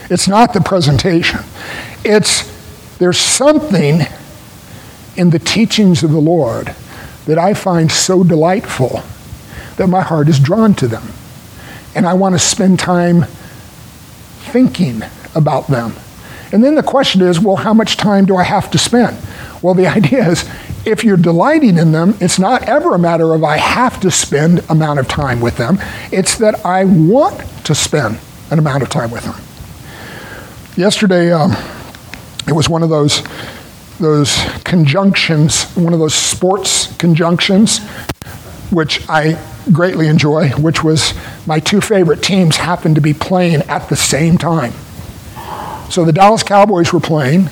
It's 0.09 0.27
not 0.27 0.53
the 0.53 0.61
presentation. 0.61 1.41
It's 2.03 2.57
there's 2.97 3.17
something 3.17 4.01
in 5.15 5.29
the 5.29 5.39
teachings 5.39 6.03
of 6.03 6.11
the 6.11 6.19
Lord 6.19 6.75
that 7.25 7.37
I 7.37 7.53
find 7.53 7.91
so 7.91 8.23
delightful 8.23 9.01
that 9.77 9.87
my 9.87 10.01
heart 10.01 10.27
is 10.27 10.39
drawn 10.39 10.73
to 10.75 10.87
them. 10.87 11.03
And 11.95 12.05
I 12.05 12.13
want 12.13 12.35
to 12.35 12.39
spend 12.39 12.79
time 12.79 13.25
thinking 14.51 15.01
about 15.35 15.67
them. 15.67 15.93
And 16.51 16.63
then 16.63 16.75
the 16.75 16.83
question 16.83 17.21
is 17.21 17.39
well, 17.39 17.57
how 17.57 17.73
much 17.73 17.97
time 17.97 18.25
do 18.25 18.35
I 18.35 18.43
have 18.43 18.71
to 18.71 18.77
spend? 18.77 19.17
Well, 19.61 19.73
the 19.73 19.87
idea 19.97 20.27
is 20.29 20.49
if 20.89 21.03
you're 21.03 21.17
delighting 21.17 21.77
in 21.77 21.91
them, 21.91 22.15
it's 22.19 22.39
not 22.39 22.63
ever 22.63 22.95
a 22.95 22.99
matter 22.99 23.33
of 23.33 23.43
I 23.43 23.57
have 23.57 23.99
to 23.99 24.09
spend 24.09 24.63
amount 24.69 24.99
of 24.99 25.07
time 25.07 25.39
with 25.39 25.55
them. 25.55 25.77
It's 26.11 26.37
that 26.39 26.65
I 26.65 26.85
want 26.85 27.41
to 27.65 27.75
spend 27.75 28.19
an 28.49 28.57
amount 28.57 28.81
of 28.81 28.89
time 28.89 29.11
with 29.11 29.23
them. 29.23 29.35
Yesterday, 30.75 31.31
um, 31.31 31.55
it 32.47 32.53
was 32.53 32.67
one 32.67 32.83
of 32.83 32.89
those 32.89 33.23
those 33.99 34.37
conjunctions, 34.63 35.65
one 35.75 35.93
of 35.93 35.99
those 35.99 36.15
sports 36.15 36.95
conjunctions, 36.97 37.79
which 38.71 39.07
I 39.09 39.37
greatly 39.71 40.07
enjoy, 40.07 40.49
which 40.51 40.83
was 40.83 41.13
my 41.45 41.59
two 41.59 41.81
favorite 41.81 42.23
teams 42.23 42.55
happened 42.55 42.95
to 42.95 43.01
be 43.01 43.13
playing 43.13 43.61
at 43.63 43.89
the 43.89 43.97
same 43.97 44.37
time. 44.37 44.71
So 45.91 46.05
the 46.05 46.13
Dallas 46.13 46.43
Cowboys 46.43 46.93
were 46.93 47.01
playing 47.01 47.47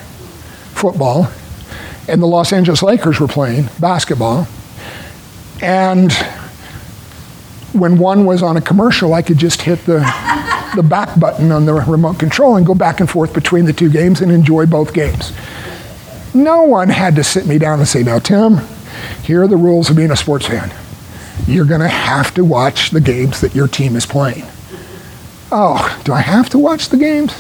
football, 0.74 1.30
and 2.08 2.22
the 2.22 2.28
Los 2.28 2.54
Angeles 2.54 2.82
Lakers 2.82 3.20
were 3.20 3.28
playing 3.28 3.70
basketball. 3.80 4.48
And 5.62 6.12
when 7.74 7.98
one 7.98 8.26
was 8.26 8.42
on 8.42 8.58
a 8.58 8.62
commercial, 8.62 9.14
I 9.14 9.22
could 9.22 9.38
just 9.38 9.62
hit 9.62 9.80
the, 9.86 10.00
the 10.76 10.84
back 10.84 11.20
button 11.20 11.52
on 11.52 11.66
the 11.66 11.74
remote 11.74 12.20
control 12.20 12.56
and 12.56 12.66
go 12.66 12.74
back 12.74 13.00
and 13.00 13.10
forth 13.10 13.34
between 13.34 13.66
the 13.66 13.74
two 13.74 13.90
games 13.90 14.22
and 14.22 14.32
enjoy 14.32 14.66
both 14.66 14.94
games. 14.94 15.34
No 16.34 16.64
one 16.64 16.90
had 16.90 17.16
to 17.16 17.24
sit 17.24 17.46
me 17.46 17.58
down 17.58 17.80
and 17.80 17.88
say, 17.88 18.04
Now, 18.04 18.20
Tim, 18.20 18.60
here 19.24 19.44
are 19.44 19.48
the 19.48 19.58
rules 19.58 19.90
of 19.90 19.96
being 19.96 20.12
a 20.12 20.16
sports 20.16 20.46
fan. 20.46 20.72
You're 21.46 21.66
going 21.66 21.82
to 21.82 21.88
have 21.88 22.34
to 22.36 22.44
watch 22.44 22.92
the 22.92 23.02
games 23.02 23.42
that 23.42 23.56
your 23.56 23.68
team 23.68 23.96
is 23.96 24.06
playing. 24.06 24.46
Oh, 25.52 26.02
do 26.04 26.14
I 26.14 26.20
have 26.22 26.50
to 26.50 26.58
watch 26.58 26.90
the 26.90 26.98
games? 26.98 27.34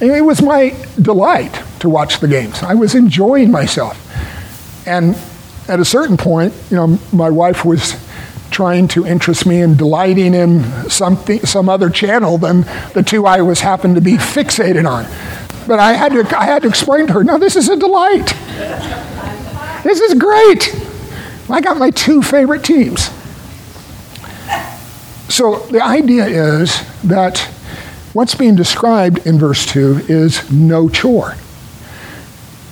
It 0.00 0.24
was 0.24 0.42
my 0.42 0.76
delight 1.00 1.62
to 1.84 1.88
watch 1.88 2.20
the 2.20 2.28
games. 2.28 2.62
I 2.62 2.74
was 2.74 2.94
enjoying 2.94 3.50
myself. 3.50 3.96
And 4.86 5.16
at 5.68 5.80
a 5.80 5.84
certain 5.84 6.16
point, 6.16 6.52
you 6.70 6.76
know, 6.76 6.98
my 7.12 7.30
wife 7.30 7.64
was 7.64 7.94
trying 8.50 8.86
to 8.86 9.06
interest 9.06 9.46
me 9.46 9.60
in 9.60 9.76
delighting 9.76 10.34
in 10.34 10.62
something, 10.88 11.40
some 11.40 11.68
other 11.68 11.90
channel 11.90 12.38
than 12.38 12.62
the 12.92 13.02
two 13.04 13.26
I 13.26 13.42
was 13.42 13.60
happened 13.60 13.96
to 13.96 14.00
be 14.00 14.14
fixated 14.14 14.88
on. 14.88 15.04
But 15.66 15.78
I 15.78 15.94
had 15.94 16.12
to, 16.12 16.38
I 16.38 16.44
had 16.44 16.62
to 16.62 16.68
explain 16.68 17.06
to 17.08 17.14
her, 17.14 17.24
no, 17.24 17.38
this 17.38 17.56
is 17.56 17.68
a 17.68 17.76
delight. 17.76 18.26
This 19.82 20.00
is 20.00 20.14
great. 20.14 20.74
I 21.50 21.60
got 21.60 21.78
my 21.78 21.90
two 21.90 22.22
favorite 22.22 22.64
teams. 22.64 23.10
So 25.28 25.58
the 25.70 25.82
idea 25.82 26.26
is 26.26 26.80
that 27.02 27.38
what's 28.12 28.34
being 28.34 28.54
described 28.54 29.26
in 29.26 29.38
verse 29.38 29.66
2 29.66 30.06
is 30.08 30.50
no 30.50 30.88
chore. 30.88 31.34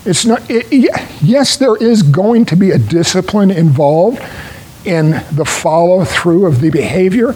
It's 0.05 0.25
not, 0.25 0.43
it, 0.51 0.67
yes, 1.23 1.57
there 1.57 1.77
is 1.77 2.03
going 2.03 2.45
to 2.47 2.57
be 2.57 2.71
a 2.71 2.79
discipline 2.79 3.51
involved 3.51 4.21
in 4.85 5.11
the 5.33 5.45
follow 5.45 6.05
through 6.05 6.47
of 6.47 6.61
the 6.61 6.71
behavior, 6.71 7.35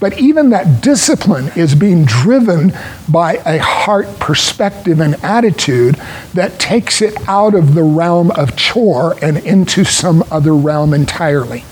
but 0.00 0.18
even 0.18 0.50
that 0.50 0.82
discipline 0.82 1.50
is 1.56 1.74
being 1.74 2.06
driven 2.06 2.72
by 3.08 3.34
a 3.44 3.58
heart 3.58 4.06
perspective 4.18 5.00
and 5.00 5.14
attitude 5.22 5.96
that 6.32 6.58
takes 6.58 7.02
it 7.02 7.14
out 7.28 7.54
of 7.54 7.74
the 7.74 7.82
realm 7.82 8.30
of 8.30 8.56
chore 8.56 9.14
and 9.22 9.36
into 9.38 9.84
some 9.84 10.24
other 10.30 10.54
realm 10.54 10.94
entirely. 10.94 11.64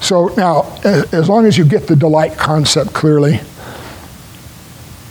So 0.00 0.28
now, 0.36 0.62
as 0.82 1.28
long 1.28 1.46
as 1.46 1.56
you 1.56 1.64
get 1.64 1.86
the 1.86 1.94
delight 1.94 2.36
concept 2.36 2.92
clearly, 2.92 3.40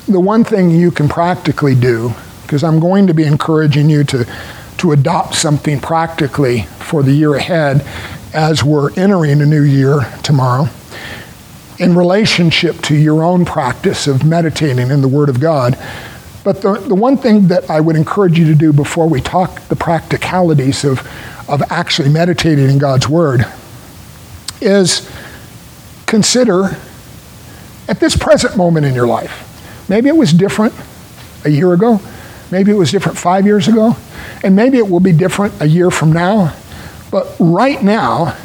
the 0.06 0.20
one 0.20 0.44
thing 0.44 0.70
you 0.70 0.92
can 0.92 1.08
practically 1.08 1.76
do 1.76 2.14
because 2.52 2.66
I'm 2.66 2.82
going 2.82 3.08
to 3.08 3.14
be 3.14 3.24
encouraging 3.24 3.90
you 3.90 4.04
to, 4.04 4.28
to 4.80 4.92
adopt 4.92 5.36
something 5.36 5.80
practically 5.80 6.64
for 6.80 7.02
the 7.02 7.14
year 7.14 7.36
ahead 7.36 7.82
as 8.34 8.62
we're 8.62 8.94
entering 8.96 9.40
a 9.40 9.46
new 9.46 9.62
year 9.62 10.02
tomorrow 10.22 10.68
in 11.80 11.96
relationship 11.96 12.76
to 12.82 12.96
your 12.96 13.24
own 13.24 13.46
practice 13.46 14.06
of 14.06 14.26
meditating 14.26 14.92
in 14.92 15.00
the 15.00 15.08
Word 15.08 15.30
of 15.30 15.40
God. 15.40 15.80
But 16.44 16.62
the, 16.62 16.74
the 16.74 16.94
one 16.94 17.16
thing 17.16 17.48
that 17.48 17.70
I 17.70 17.80
would 17.80 17.96
encourage 17.96 18.38
you 18.38 18.44
to 18.48 18.56
do 18.56 18.74
before 18.74 19.08
we 19.08 19.22
talk 19.22 19.62
the 19.70 19.78
practicalities 19.78 20.84
of, 20.84 21.00
of 21.48 21.62
actually 21.72 22.10
meditating 22.10 22.70
in 22.70 22.80
God's 22.80 23.08
Word 23.08 23.46
is 24.60 25.10
consider 26.06 26.76
at 27.88 28.02
this 28.02 28.18
present 28.18 28.58
moment 28.58 28.86
in 28.86 28.94
your 28.94 29.08
life. 29.08 29.88
Maybe 29.88 30.10
it 30.10 30.18
was 30.18 30.34
different 30.34 30.74
a 31.46 31.50
year 31.50 31.72
ago. 31.72 32.02
Maybe 32.52 32.72
it 32.72 32.76
was 32.76 32.92
different 32.92 33.18
five 33.18 33.46
years 33.46 33.68
ago, 33.68 33.96
and 34.44 34.56
maybe 34.56 34.78
it 34.78 34.90
will 34.90 35.00
be 35.00 35.14
different 35.14 35.62
a 35.62 35.68
year 35.68 35.90
from 35.90 36.12
now. 36.12 36.54
But 37.10 37.36
right 37.40 37.82
now, 37.82 38.38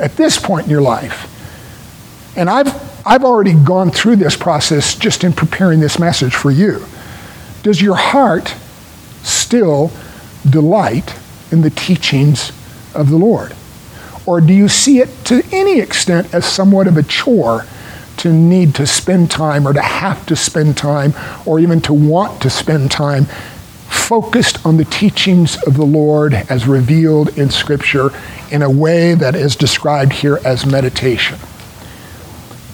at 0.00 0.16
this 0.16 0.38
point 0.38 0.66
in 0.66 0.70
your 0.70 0.80
life, 0.80 1.34
and 2.36 2.48
I've, 2.48 2.72
I've 3.06 3.24
already 3.24 3.54
gone 3.54 3.90
through 3.90 4.16
this 4.16 4.36
process 4.36 4.94
just 4.94 5.24
in 5.24 5.32
preparing 5.32 5.80
this 5.80 5.98
message 5.98 6.34
for 6.34 6.50
you. 6.50 6.84
Does 7.64 7.82
your 7.82 7.96
heart 7.96 8.54
still 9.22 9.90
delight 10.48 11.18
in 11.50 11.62
the 11.62 11.70
teachings 11.70 12.52
of 12.94 13.10
the 13.10 13.16
Lord? 13.16 13.54
Or 14.26 14.40
do 14.40 14.52
you 14.52 14.68
see 14.68 15.00
it 15.00 15.08
to 15.24 15.42
any 15.50 15.80
extent 15.80 16.32
as 16.32 16.44
somewhat 16.46 16.86
of 16.86 16.96
a 16.96 17.02
chore 17.02 17.64
to 18.18 18.32
need 18.32 18.74
to 18.76 18.86
spend 18.86 19.30
time 19.30 19.66
or 19.66 19.72
to 19.72 19.80
have 19.82 20.26
to 20.26 20.36
spend 20.36 20.76
time 20.76 21.14
or 21.46 21.60
even 21.60 21.80
to 21.82 21.92
want 21.92 22.42
to 22.42 22.50
spend 22.50 22.90
time 22.90 23.26
focused 23.88 24.64
on 24.66 24.76
the 24.76 24.84
teachings 24.84 25.62
of 25.64 25.76
the 25.76 25.84
Lord 25.84 26.34
as 26.34 26.66
revealed 26.66 27.36
in 27.38 27.50
Scripture 27.50 28.10
in 28.50 28.62
a 28.62 28.70
way 28.70 29.14
that 29.14 29.34
is 29.34 29.56
described 29.56 30.12
here 30.12 30.38
as 30.44 30.66
meditation. 30.66 31.38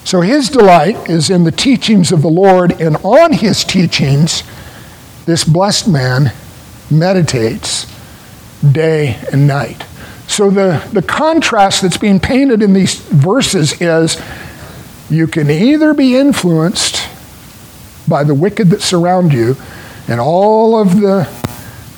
So 0.05 0.21
his 0.21 0.51
delight 0.51 1.09
is 1.09 1.31
in 1.31 1.45
the 1.45 1.53
teachings 1.53 2.13
of 2.13 2.21
the 2.21 2.29
Lord, 2.29 2.79
and 2.81 2.97
on 2.99 3.33
his 3.33 3.65
teachings, 3.65 4.43
this 5.25 5.45
blessed 5.45 5.89
man 5.89 6.33
meditates 6.91 7.87
day 8.73 9.19
and 9.33 9.47
night. 9.47 9.87
So 10.27 10.51
the, 10.51 10.87
the 10.93 11.03
contrast 11.03 11.83
that's 11.83 11.97
being 11.97 12.21
painted 12.21 12.63
in 12.63 12.75
these 12.75 12.97
verses 12.97 13.81
is 13.81 14.21
you 15.15 15.27
can 15.27 15.51
either 15.51 15.95
be 15.95 16.17
influenced 16.17 17.09
by 18.07 18.25
the 18.25 18.35
wicked 18.35 18.71
that 18.71 18.83
surround 18.83 19.33
you 19.33 19.57
and 20.09 20.21
all 20.21 20.79
of 20.79 21.01
the 21.01 21.29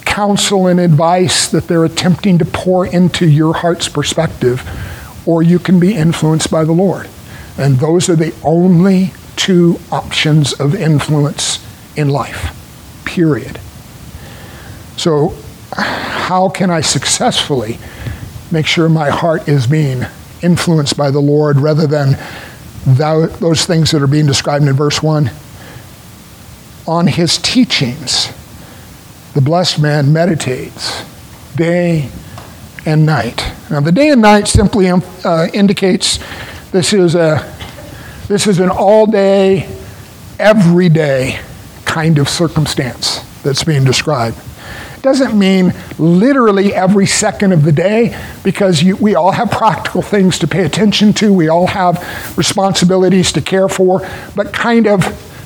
counsel 0.05 0.67
and 0.67 0.79
advice 0.79 1.49
that 1.49 1.67
they're 1.67 1.85
attempting 1.85 2.39
to 2.39 2.45
pour 2.45 2.87
into 2.87 3.29
your 3.29 3.55
heart's 3.55 3.89
perspective, 3.89 4.63
or 5.27 5.43
you 5.43 5.59
can 5.59 5.81
be 5.81 5.95
influenced 5.95 6.51
by 6.51 6.65
the 6.65 6.73
Lord. 6.73 7.09
And 7.59 7.77
those 7.77 8.09
are 8.09 8.17
the 8.17 8.35
only 8.45 9.13
two 9.37 9.79
options 9.91 10.53
of 10.55 10.75
influence 10.75 11.65
in 11.97 12.09
life, 12.09 13.03
period. 13.05 13.61
So, 14.97 15.35
how 15.73 16.49
can 16.49 16.71
I 16.71 16.81
successfully 16.81 17.79
make 18.51 18.67
sure 18.67 18.89
my 18.89 19.11
heart 19.11 19.49
is 19.49 19.67
being 19.67 20.07
influenced 20.43 20.97
by 20.97 21.11
the 21.11 21.21
Lord 21.21 21.59
rather 21.59 21.87
than 21.87 22.17
those 22.87 23.67
things 23.67 23.91
that 23.91 24.01
are 24.01 24.07
being 24.07 24.27
described 24.27 24.67
in 24.67 24.73
verse 24.75 25.03
1? 25.03 25.31
On 26.87 27.07
his 27.07 27.37
teachings, 27.39 28.33
the 29.35 29.41
blessed 29.41 29.81
man 29.81 30.13
meditates 30.13 31.05
day 31.57 32.09
and 32.87 33.05
night. 33.05 33.45
Now, 33.71 33.81
the 33.81 33.91
day 33.91 34.11
and 34.11 34.23
night 34.23 34.47
simply 34.47 34.89
uh, 34.89 35.49
indicates 35.53 36.21
this 36.71 36.93
is, 36.93 37.17
a, 37.17 37.53
this 38.29 38.47
is 38.47 38.61
an 38.61 38.71
all 38.71 39.07
day, 39.07 39.69
every 40.39 40.89
day 40.89 41.41
kind 41.85 42.19
of 42.19 42.29
circumstance 42.29 43.21
that's 43.43 43.65
being 43.65 43.85
described. 43.85 44.39
Doesn't 45.07 45.39
mean 45.39 45.73
literally 46.01 46.75
every 46.75 47.07
second 47.07 47.53
of 47.53 47.63
the 47.63 47.71
day 47.71 48.21
because 48.43 48.83
you, 48.83 48.97
we 48.97 49.15
all 49.15 49.31
have 49.31 49.53
practical 49.53 50.03
things 50.03 50.37
to 50.41 50.49
pay 50.49 50.65
attention 50.65 51.13
to, 51.13 51.33
we 51.33 51.47
all 51.47 51.69
have 51.69 52.37
responsibilities 52.37 53.31
to 53.35 53.41
care 53.41 53.69
for, 53.69 54.01
but 54.35 54.53
kind 54.53 54.89
of, 54.89 55.05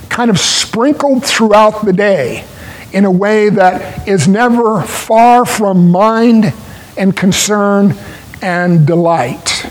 kind 0.09 0.31
of 0.31 0.41
sprinkled 0.41 1.27
throughout 1.27 1.85
the 1.85 1.93
day 1.93 2.47
in 2.95 3.05
a 3.05 3.11
way 3.11 3.51
that 3.51 4.09
is 4.09 4.27
never 4.27 4.81
far 4.81 5.45
from 5.45 5.91
mind 5.91 6.55
and 6.97 7.15
concern 7.15 7.95
and 8.41 8.87
delight. 8.87 9.71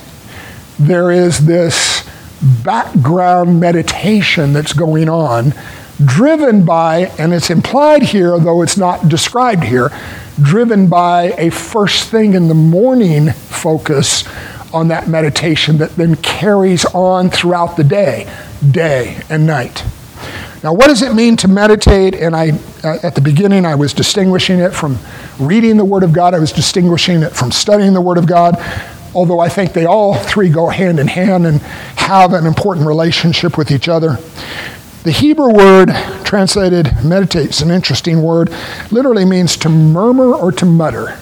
There 0.78 1.10
is 1.10 1.48
this 1.48 2.08
background 2.64 3.60
meditation 3.60 4.54
that's 4.54 4.74
going 4.74 5.10
on, 5.10 5.56
driven 6.04 6.66
by, 6.66 7.12
and 7.18 7.34
it's 7.34 7.50
implied 7.50 8.04
here, 8.04 8.39
though 8.39 8.62
it's 8.62 8.78
not 8.78 9.10
described 9.10 9.64
here, 9.64 9.91
driven 10.41 10.88
by 10.88 11.34
a 11.38 11.50
first 11.50 12.10
thing 12.10 12.34
in 12.34 12.47
the 12.47 12.54
morning 12.54 13.32
focus 13.32 14.24
on 14.74 14.88
that 14.89 15.08
meditation 15.08 15.78
that 15.80 15.95
then 15.95 16.16
carries 16.18 16.86
on 16.86 17.30
throughout 17.30 17.76
the 17.76 17.84
day, 17.84 18.32
day 18.72 19.22
and 19.30 19.45
night. 19.45 19.84
Now, 20.64 20.74
what 20.74 20.88
does 20.88 21.02
it 21.02 21.14
mean 21.14 21.38
to 21.38 21.47
meditate? 21.47 22.16
And 22.16 22.36
I, 22.36 22.52
uh, 22.84 22.97
at 23.02 23.16
the 23.16 23.22
beginning, 23.22 23.66
I 23.66 23.76
was 23.76 23.93
distinguishing 23.93 24.60
it 24.60 24.74
from 24.74 24.97
reading 25.39 25.78
the 25.78 25.86
Word 25.86 26.04
of 26.04 26.12
God. 26.12 26.34
I 26.34 26.39
was 26.39 26.52
distinguishing 26.52 27.24
it 27.24 27.32
from 27.32 27.52
studying 27.52 27.93
the 27.93 28.02
Word 28.02 28.18
of 28.18 28.28
God. 28.28 28.58
Although 29.16 29.39
I 29.39 29.50
think 29.50 29.74
they 29.74 29.86
all 29.86 30.16
three 30.16 30.50
go 30.50 30.68
hand 30.68 31.00
in 31.00 31.08
hand 31.08 31.47
and 31.47 31.62
have 31.62 32.34
an 32.34 32.45
important 32.45 32.86
relationship 32.86 33.58
with 33.58 33.72
each 33.72 33.88
other. 33.88 34.18
The 35.04 35.12
Hebrew 35.12 35.54
word 35.54 35.91
translated 36.26 36.91
meditate 37.06 37.52
is 37.52 37.62
an 37.62 37.72
interesting 37.72 38.22
word. 38.22 38.50
Literally 38.91 39.24
means 39.24 39.56
to 39.58 39.70
murmur 39.70 40.34
or 40.34 40.52
to 40.52 40.66
mutter. 40.66 41.18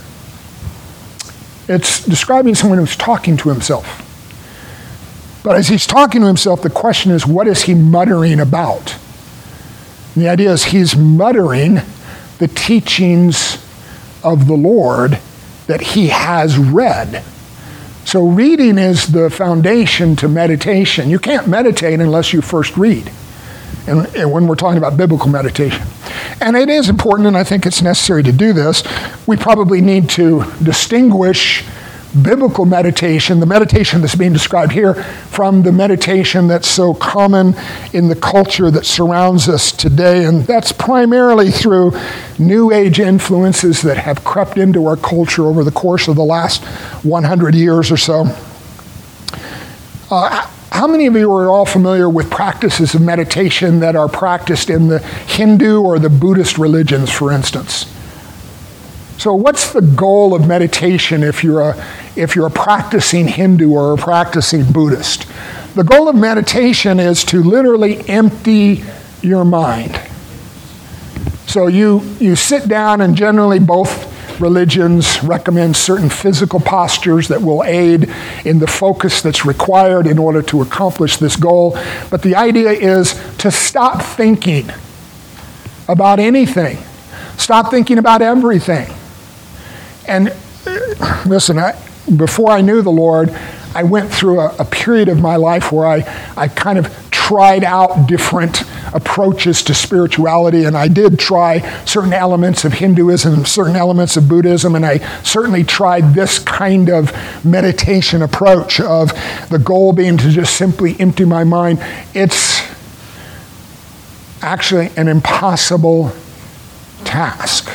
It's 1.68 2.04
describing 2.04 2.56
someone 2.56 2.80
who's 2.80 2.96
talking 2.96 3.38
to 3.38 3.50
himself. 3.50 4.04
But 5.44 5.58
as 5.58 5.68
he's 5.68 5.86
talking 5.86 6.22
to 6.22 6.28
himself, 6.28 6.64
the 6.64 6.72
question 6.72 7.12
is, 7.12 7.28
what 7.28 7.48
is 7.48 7.64
he 7.64 7.76
muttering 7.76 8.40
about? 8.40 8.96
And 10.16 10.24
the 10.24 10.30
idea 10.30 10.52
is 10.52 10.66
he's 10.66 10.96
muttering 10.96 11.82
the 12.40 12.48
teachings 12.48 13.64
of 14.24 14.48
the 14.48 14.56
Lord 14.56 15.20
that 15.68 15.82
he 15.82 16.08
has 16.08 16.58
read. 16.58 17.24
So, 18.06 18.28
reading 18.28 18.78
is 18.78 19.08
the 19.08 19.30
foundation 19.30 20.16
to 20.18 20.28
meditation. 20.28 21.10
You 21.10 21.20
can't 21.20 21.48
meditate 21.48 22.00
unless 22.00 22.34
you 22.34 22.42
first 22.42 22.76
read. 22.76 23.12
And, 23.88 24.06
and, 24.16 24.32
when 24.32 24.48
we're 24.48 24.56
talking 24.56 24.78
about 24.78 24.98
biblical 24.98 25.30
meditation. 25.30 25.88
And 26.42 26.56
it 26.58 26.70
is 26.70 26.90
important, 26.90 27.28
and 27.28 27.38
I 27.38 27.44
think 27.44 27.66
it's 27.66 27.82
necessary 27.82 28.22
to 28.24 28.32
do 28.32 28.54
this. 28.54 28.84
We 29.26 29.38
probably 29.38 29.82
need 29.82 30.10
to 30.12 30.44
distinguish 30.62 31.64
biblical 32.22 32.66
meditation, 32.66 33.40
the 33.40 33.46
meditation 33.46 34.02
that's 34.02 34.16
being 34.16 34.34
described 34.34 34.72
here, 34.72 34.94
from 34.94 35.64
the 35.64 35.72
meditation 35.72 36.48
that's 36.48 36.68
so 36.68 36.94
common 36.94 37.56
in 37.94 38.08
the 38.08 38.16
culture 38.16 38.72
that 38.72 38.86
surrounds 38.86 39.48
us 39.50 39.72
today. 39.72 40.26
And 40.26 40.44
that's 40.44 40.72
primarily 40.72 41.52
through 41.52 41.94
New 42.40 42.72
Age 42.72 43.00
influences 43.00 43.82
that 43.84 43.98
have 43.98 44.24
crept 44.24 44.58
into 44.58 44.86
our 44.88 44.98
culture 44.98 45.46
over 45.46 45.64
the 45.64 45.72
course 45.72 46.08
of 46.08 46.16
the 46.16 46.24
last 46.24 46.64
100 47.04 47.56
years 47.56 47.92
or 47.92 47.98
so. 47.98 48.26
Uh, 50.10 50.50
how 50.72 50.88
many 50.88 51.08
of 51.08 51.16
you 51.16 51.32
are 51.32 51.50
all 51.50 51.66
familiar 51.66 52.10
with 52.10 52.30
practices 52.30 52.94
of 52.94 53.02
meditation 53.02 53.80
that 53.80 53.96
are 53.96 54.10
practiced 54.10 54.70
in 54.70 54.88
the 54.88 55.00
Hindu 55.00 55.82
or 55.82 55.98
the 55.98 56.10
Buddhist 56.10 56.58
religions, 56.58 57.10
for 57.10 57.32
instance? 57.32 57.86
So, 59.18 59.34
what's 59.34 59.74
the 59.74 59.82
goal 59.82 60.36
of 60.36 60.48
meditation 60.48 61.24
if 61.24 61.44
you're 61.44 61.62
a, 61.62 61.86
if 62.16 62.36
you're 62.36 62.48
a 62.48 62.52
practicing 62.52 63.28
Hindu 63.28 63.72
or 63.72 63.94
a 63.94 63.98
practicing 63.98 64.72
Buddhist? 64.72 65.26
The 65.74 65.84
goal 65.84 66.08
of 66.08 66.16
meditation 66.16 67.00
is 67.00 67.24
to 67.26 67.42
literally 67.42 68.08
empty 68.08 68.84
your 69.22 69.44
mind. 69.44 70.00
So, 71.48 71.66
you, 71.66 72.02
you 72.20 72.36
sit 72.36 72.68
down, 72.68 73.02
and 73.02 73.16
generally, 73.16 73.58
both 73.58 74.07
religions 74.40 75.24
recommend 75.24 75.76
certain 75.76 76.10
physical 76.10 76.60
postures 76.60 77.28
that 77.28 77.42
will 77.42 77.64
aid 77.64 78.14
in 78.46 78.60
the 78.60 78.68
focus 78.68 79.22
that's 79.22 79.46
required 79.46 80.08
in 80.08 80.18
order 80.20 80.42
to 80.44 80.62
accomplish 80.62 81.18
this 81.18 81.36
goal. 81.36 81.78
But 82.10 82.22
the 82.22 82.36
idea 82.36 82.72
is 82.72 83.14
to 83.40 83.52
stop 83.52 84.02
thinking 84.02 84.70
about 85.88 86.20
anything, 86.20 86.78
stop 87.38 87.72
thinking 87.72 87.98
about 87.98 88.22
everything. 88.22 88.94
And 90.08 90.30
uh, 90.66 91.24
listen, 91.26 91.58
I, 91.58 91.80
before 92.16 92.52
I 92.52 92.62
knew 92.62 92.82
the 92.82 92.92
Lord, 92.92 93.30
I 93.76 93.84
went 93.84 94.12
through 94.12 94.40
a, 94.40 94.56
a, 94.60 94.66
period 94.66 95.10
of 95.10 95.20
my 95.20 95.36
life 95.36 95.72
where 95.72 95.86
I, 95.86 96.32
I 96.36 96.48
kind 96.48 96.80
of 96.80 97.12
tried 97.12 97.64
out 97.64 98.08
different 98.08 98.64
approaches 98.94 99.64
to 99.64 99.74
spirituality, 99.74 100.64
and 100.64 100.78
I 100.78 100.88
did 100.88 101.20
try 101.20 101.60
certain 101.86 102.14
elements 102.14 102.66
of 102.66 102.74
Hinduism, 102.74 103.46
certain 103.46 103.76
elements 103.76 104.18
of 104.18 104.28
Buddhism, 104.28 104.76
and 104.76 104.86
I 104.86 104.98
certainly 105.24 105.64
tried 105.64 106.14
this 106.14 106.40
kind 106.40 106.90
of 106.90 107.12
meditation 107.46 108.22
approach 108.22 108.80
of 108.80 109.12
the 109.50 109.60
goal 109.60 109.94
being 109.94 110.18
to 110.18 110.30
just 110.30 110.56
simply 110.56 110.96
empty 111.00 111.26
my 111.26 111.44
mind. 111.44 111.80
It's 112.14 112.62
actually 114.42 114.90
an 114.98 115.08
impossible 115.08 116.12
task. 117.04 117.70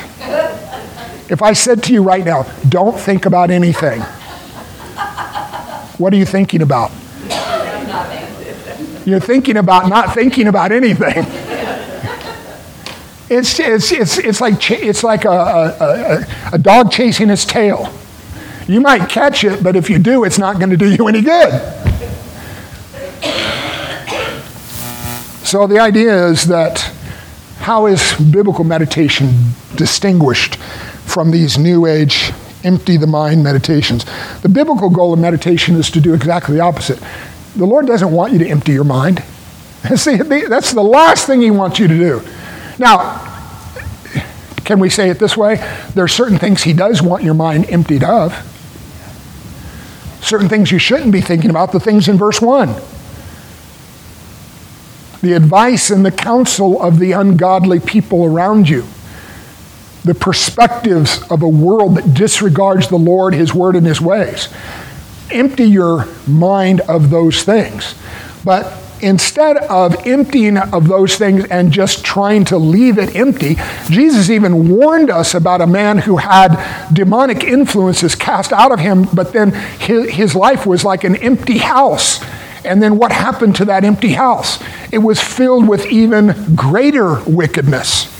If 1.29 1.41
I 1.41 1.53
said 1.53 1.83
to 1.83 1.93
you 1.93 2.03
right 2.03 2.23
now, 2.23 2.43
don't 2.67 2.99
think 2.99 3.25
about 3.25 3.49
anything, 3.49 4.01
what 5.97 6.13
are 6.13 6.17
you 6.17 6.25
thinking 6.25 6.61
about? 6.61 6.91
You're 9.05 9.19
thinking 9.19 9.57
about 9.57 9.89
not 9.89 10.13
thinking 10.13 10.47
about 10.47 10.71
anything. 10.71 11.25
It's, 13.29 13.59
it's, 13.59 13.91
it's, 13.91 14.17
it's 14.17 14.41
like, 14.41 14.71
it's 14.71 15.03
like 15.03 15.25
a, 15.25 15.29
a, 15.29 16.25
a, 16.53 16.57
dog 16.57 16.91
chasing 16.91 17.29
its 17.29 17.45
tail. 17.45 17.91
You 18.67 18.79
might 18.79 19.09
catch 19.09 19.43
it, 19.43 19.63
but 19.63 19.75
if 19.75 19.89
you 19.89 19.97
do, 19.97 20.23
it's 20.23 20.37
not 20.37 20.57
going 20.57 20.69
to 20.69 20.77
do 20.77 20.89
you 20.93 21.07
any 21.07 21.21
good. 21.21 21.51
So 25.43 25.67
the 25.67 25.79
idea 25.79 26.27
is 26.27 26.45
that 26.45 26.79
how 27.59 27.87
is 27.87 28.13
biblical 28.31 28.63
meditation 28.63 29.53
distinguished 29.75 30.57
from 31.05 31.31
these 31.31 31.57
new 31.57 31.85
age 31.85 32.31
empty 32.63 32.97
the 32.97 33.07
mind 33.07 33.43
meditations. 33.43 34.05
The 34.41 34.49
biblical 34.49 34.89
goal 34.89 35.13
of 35.13 35.19
meditation 35.19 35.75
is 35.75 35.89
to 35.91 36.01
do 36.01 36.13
exactly 36.13 36.55
the 36.55 36.61
opposite. 36.61 37.01
The 37.55 37.65
Lord 37.65 37.85
doesn't 37.85 38.11
want 38.11 38.33
you 38.33 38.39
to 38.39 38.47
empty 38.47 38.73
your 38.73 38.83
mind. 38.83 39.19
See, 39.95 40.17
that's 40.17 40.71
the 40.71 40.83
last 40.83 41.27
thing 41.27 41.41
He 41.41 41.51
wants 41.51 41.79
you 41.79 41.87
to 41.87 41.97
do. 41.97 42.21
Now, 42.79 43.29
can 44.63 44.79
we 44.79 44.89
say 44.89 45.09
it 45.09 45.19
this 45.19 45.37
way? 45.37 45.55
There 45.93 46.03
are 46.03 46.09
certain 46.09 46.39
things 46.39 46.63
He 46.63 46.73
does 46.73 47.01
want 47.01 47.23
your 47.23 47.33
mind 47.33 47.69
emptied 47.69 48.03
of. 48.03 48.33
Certain 50.21 50.47
things 50.47 50.71
you 50.71 50.79
shouldn't 50.79 51.11
be 51.11 51.21
thinking 51.21 51.49
about, 51.49 51.71
the 51.71 51.79
things 51.79 52.07
in 52.07 52.17
verse 52.17 52.41
1. 52.41 52.73
The 55.21 55.33
advice 55.33 55.89
and 55.89 56.05
the 56.05 56.11
counsel 56.11 56.81
of 56.81 56.99
the 56.99 57.11
ungodly 57.11 57.79
people 57.79 58.25
around 58.25 58.69
you 58.69 58.85
the 60.03 60.13
perspectives 60.13 61.23
of 61.29 61.41
a 61.41 61.47
world 61.47 61.95
that 61.95 62.13
disregards 62.13 62.89
the 62.89 62.97
Lord, 62.97 63.33
His 63.33 63.53
word, 63.53 63.75
and 63.75 63.85
His 63.85 64.01
ways. 64.01 64.49
Empty 65.31 65.65
your 65.65 66.07
mind 66.27 66.81
of 66.81 67.09
those 67.09 67.43
things. 67.43 67.95
But 68.43 68.79
instead 69.03 69.57
of 69.57 70.07
emptying 70.07 70.57
of 70.57 70.87
those 70.87 71.17
things 71.17 71.45
and 71.45 71.71
just 71.71 72.05
trying 72.05 72.45
to 72.45 72.57
leave 72.57 72.97
it 72.97 73.15
empty, 73.15 73.57
Jesus 73.89 74.29
even 74.29 74.69
warned 74.69 75.09
us 75.09 75.33
about 75.33 75.61
a 75.61 75.67
man 75.67 75.99
who 75.99 76.17
had 76.17 76.89
demonic 76.91 77.43
influences 77.43 78.15
cast 78.15 78.53
out 78.53 78.71
of 78.71 78.79
him, 78.79 79.07
but 79.13 79.33
then 79.33 79.51
his, 79.51 80.35
life 80.35 80.65
was 80.65 80.85
like 80.85 81.03
an 81.03 81.17
empty 81.17 81.57
house. 81.57 82.23
And 82.65 82.81
then 82.81 82.97
what 82.97 83.11
happened 83.11 83.57
to 83.57 83.65
that 83.65 83.83
empty 83.83 84.13
house? 84.13 84.63
It 84.91 84.99
was 84.99 85.19
filled 85.19 85.67
with 85.67 85.85
even 85.87 86.55
greater 86.55 87.21
wickedness. 87.25 88.12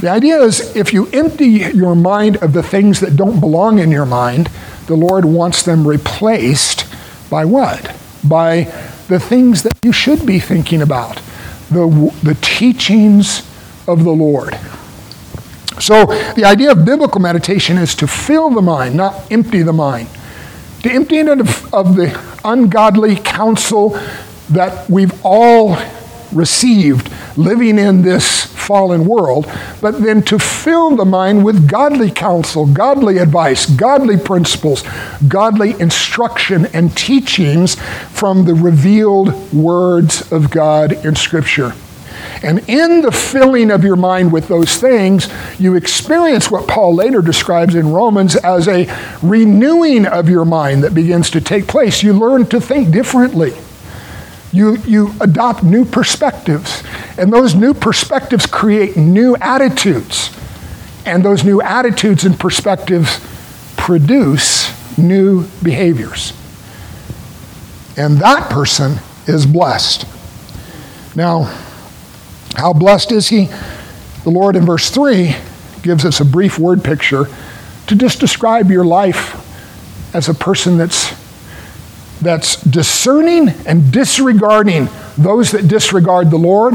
The 0.00 0.08
idea 0.08 0.40
is 0.40 0.76
if 0.76 0.92
you 0.92 1.08
empty 1.08 1.46
your 1.46 1.96
mind 1.96 2.36
of 2.36 2.52
the 2.52 2.62
things 2.62 3.00
that 3.00 3.16
don't 3.16 3.40
belong 3.40 3.80
in 3.80 3.90
your 3.90 4.06
mind, 4.06 4.48
the 4.86 4.94
Lord 4.94 5.24
wants 5.24 5.64
them 5.64 5.86
replaced 5.86 6.86
by 7.28 7.44
what? 7.44 7.96
By 8.22 8.64
the 9.08 9.18
things 9.18 9.64
that 9.64 9.72
you 9.82 9.92
should 9.92 10.24
be 10.24 10.38
thinking 10.38 10.82
about, 10.82 11.16
the, 11.70 12.14
the 12.22 12.36
teachings 12.40 13.40
of 13.88 14.04
the 14.04 14.10
Lord. 14.10 14.56
So, 15.80 16.06
the 16.34 16.44
idea 16.44 16.72
of 16.72 16.84
biblical 16.84 17.20
meditation 17.20 17.76
is 17.76 17.94
to 17.96 18.06
fill 18.06 18.50
the 18.50 18.62
mind, 18.62 18.96
not 18.96 19.30
empty 19.32 19.62
the 19.62 19.72
mind. 19.72 20.08
To 20.82 20.92
empty 20.92 21.18
it 21.18 21.28
of, 21.28 21.74
of 21.74 21.96
the 21.96 22.20
ungodly 22.44 23.16
counsel 23.16 23.98
that 24.50 24.88
we've 24.88 25.12
all 25.24 25.76
received 26.32 27.10
living 27.36 27.78
in 27.78 28.02
this 28.02 28.46
fallen 28.46 29.06
world, 29.06 29.50
but 29.80 30.00
then 30.02 30.22
to 30.22 30.38
fill 30.38 30.94
the 30.94 31.04
mind 31.04 31.44
with 31.44 31.68
godly 31.68 32.10
counsel, 32.10 32.66
godly 32.66 33.18
advice, 33.18 33.66
godly 33.66 34.18
principles, 34.18 34.84
godly 35.26 35.70
instruction 35.80 36.66
and 36.74 36.94
teachings 36.96 37.76
from 38.10 38.44
the 38.44 38.54
revealed 38.54 39.52
words 39.52 40.30
of 40.30 40.50
God 40.50 40.92
in 41.04 41.16
Scripture. 41.16 41.72
And 42.42 42.68
in 42.68 43.00
the 43.00 43.12
filling 43.12 43.70
of 43.70 43.84
your 43.84 43.96
mind 43.96 44.32
with 44.32 44.48
those 44.48 44.76
things, 44.76 45.28
you 45.58 45.74
experience 45.74 46.50
what 46.50 46.68
Paul 46.68 46.94
later 46.94 47.22
describes 47.22 47.74
in 47.74 47.90
Romans 47.90 48.36
as 48.36 48.68
a 48.68 48.86
renewing 49.22 50.06
of 50.06 50.28
your 50.28 50.44
mind 50.44 50.84
that 50.84 50.94
begins 50.94 51.30
to 51.30 51.40
take 51.40 51.66
place. 51.66 52.02
You 52.02 52.12
learn 52.12 52.46
to 52.46 52.60
think 52.60 52.92
differently. 52.92 53.54
You, 54.52 54.76
you 54.78 55.14
adopt 55.20 55.62
new 55.62 55.84
perspectives, 55.84 56.82
and 57.18 57.32
those 57.32 57.54
new 57.54 57.74
perspectives 57.74 58.46
create 58.46 58.96
new 58.96 59.36
attitudes. 59.36 60.34
And 61.04 61.24
those 61.24 61.44
new 61.44 61.60
attitudes 61.60 62.24
and 62.24 62.38
perspectives 62.38 63.20
produce 63.76 64.98
new 64.98 65.46
behaviors. 65.62 66.32
And 67.96 68.18
that 68.18 68.50
person 68.50 68.98
is 69.26 69.44
blessed. 69.44 70.06
Now, 71.16 71.44
how 72.56 72.72
blessed 72.72 73.12
is 73.12 73.28
he? 73.28 73.48
The 74.24 74.30
Lord 74.30 74.56
in 74.56 74.64
verse 74.64 74.90
3 74.90 75.34
gives 75.82 76.04
us 76.04 76.20
a 76.20 76.24
brief 76.24 76.58
word 76.58 76.84
picture 76.84 77.26
to 77.86 77.96
just 77.96 78.20
describe 78.20 78.70
your 78.70 78.84
life 78.84 79.44
as 80.14 80.28
a 80.28 80.34
person 80.34 80.76
that's 80.76 81.17
that's 82.20 82.60
discerning 82.62 83.48
and 83.66 83.92
disregarding 83.92 84.88
those 85.16 85.50
that 85.52 85.68
disregard 85.68 86.30
the 86.30 86.38
Lord, 86.38 86.74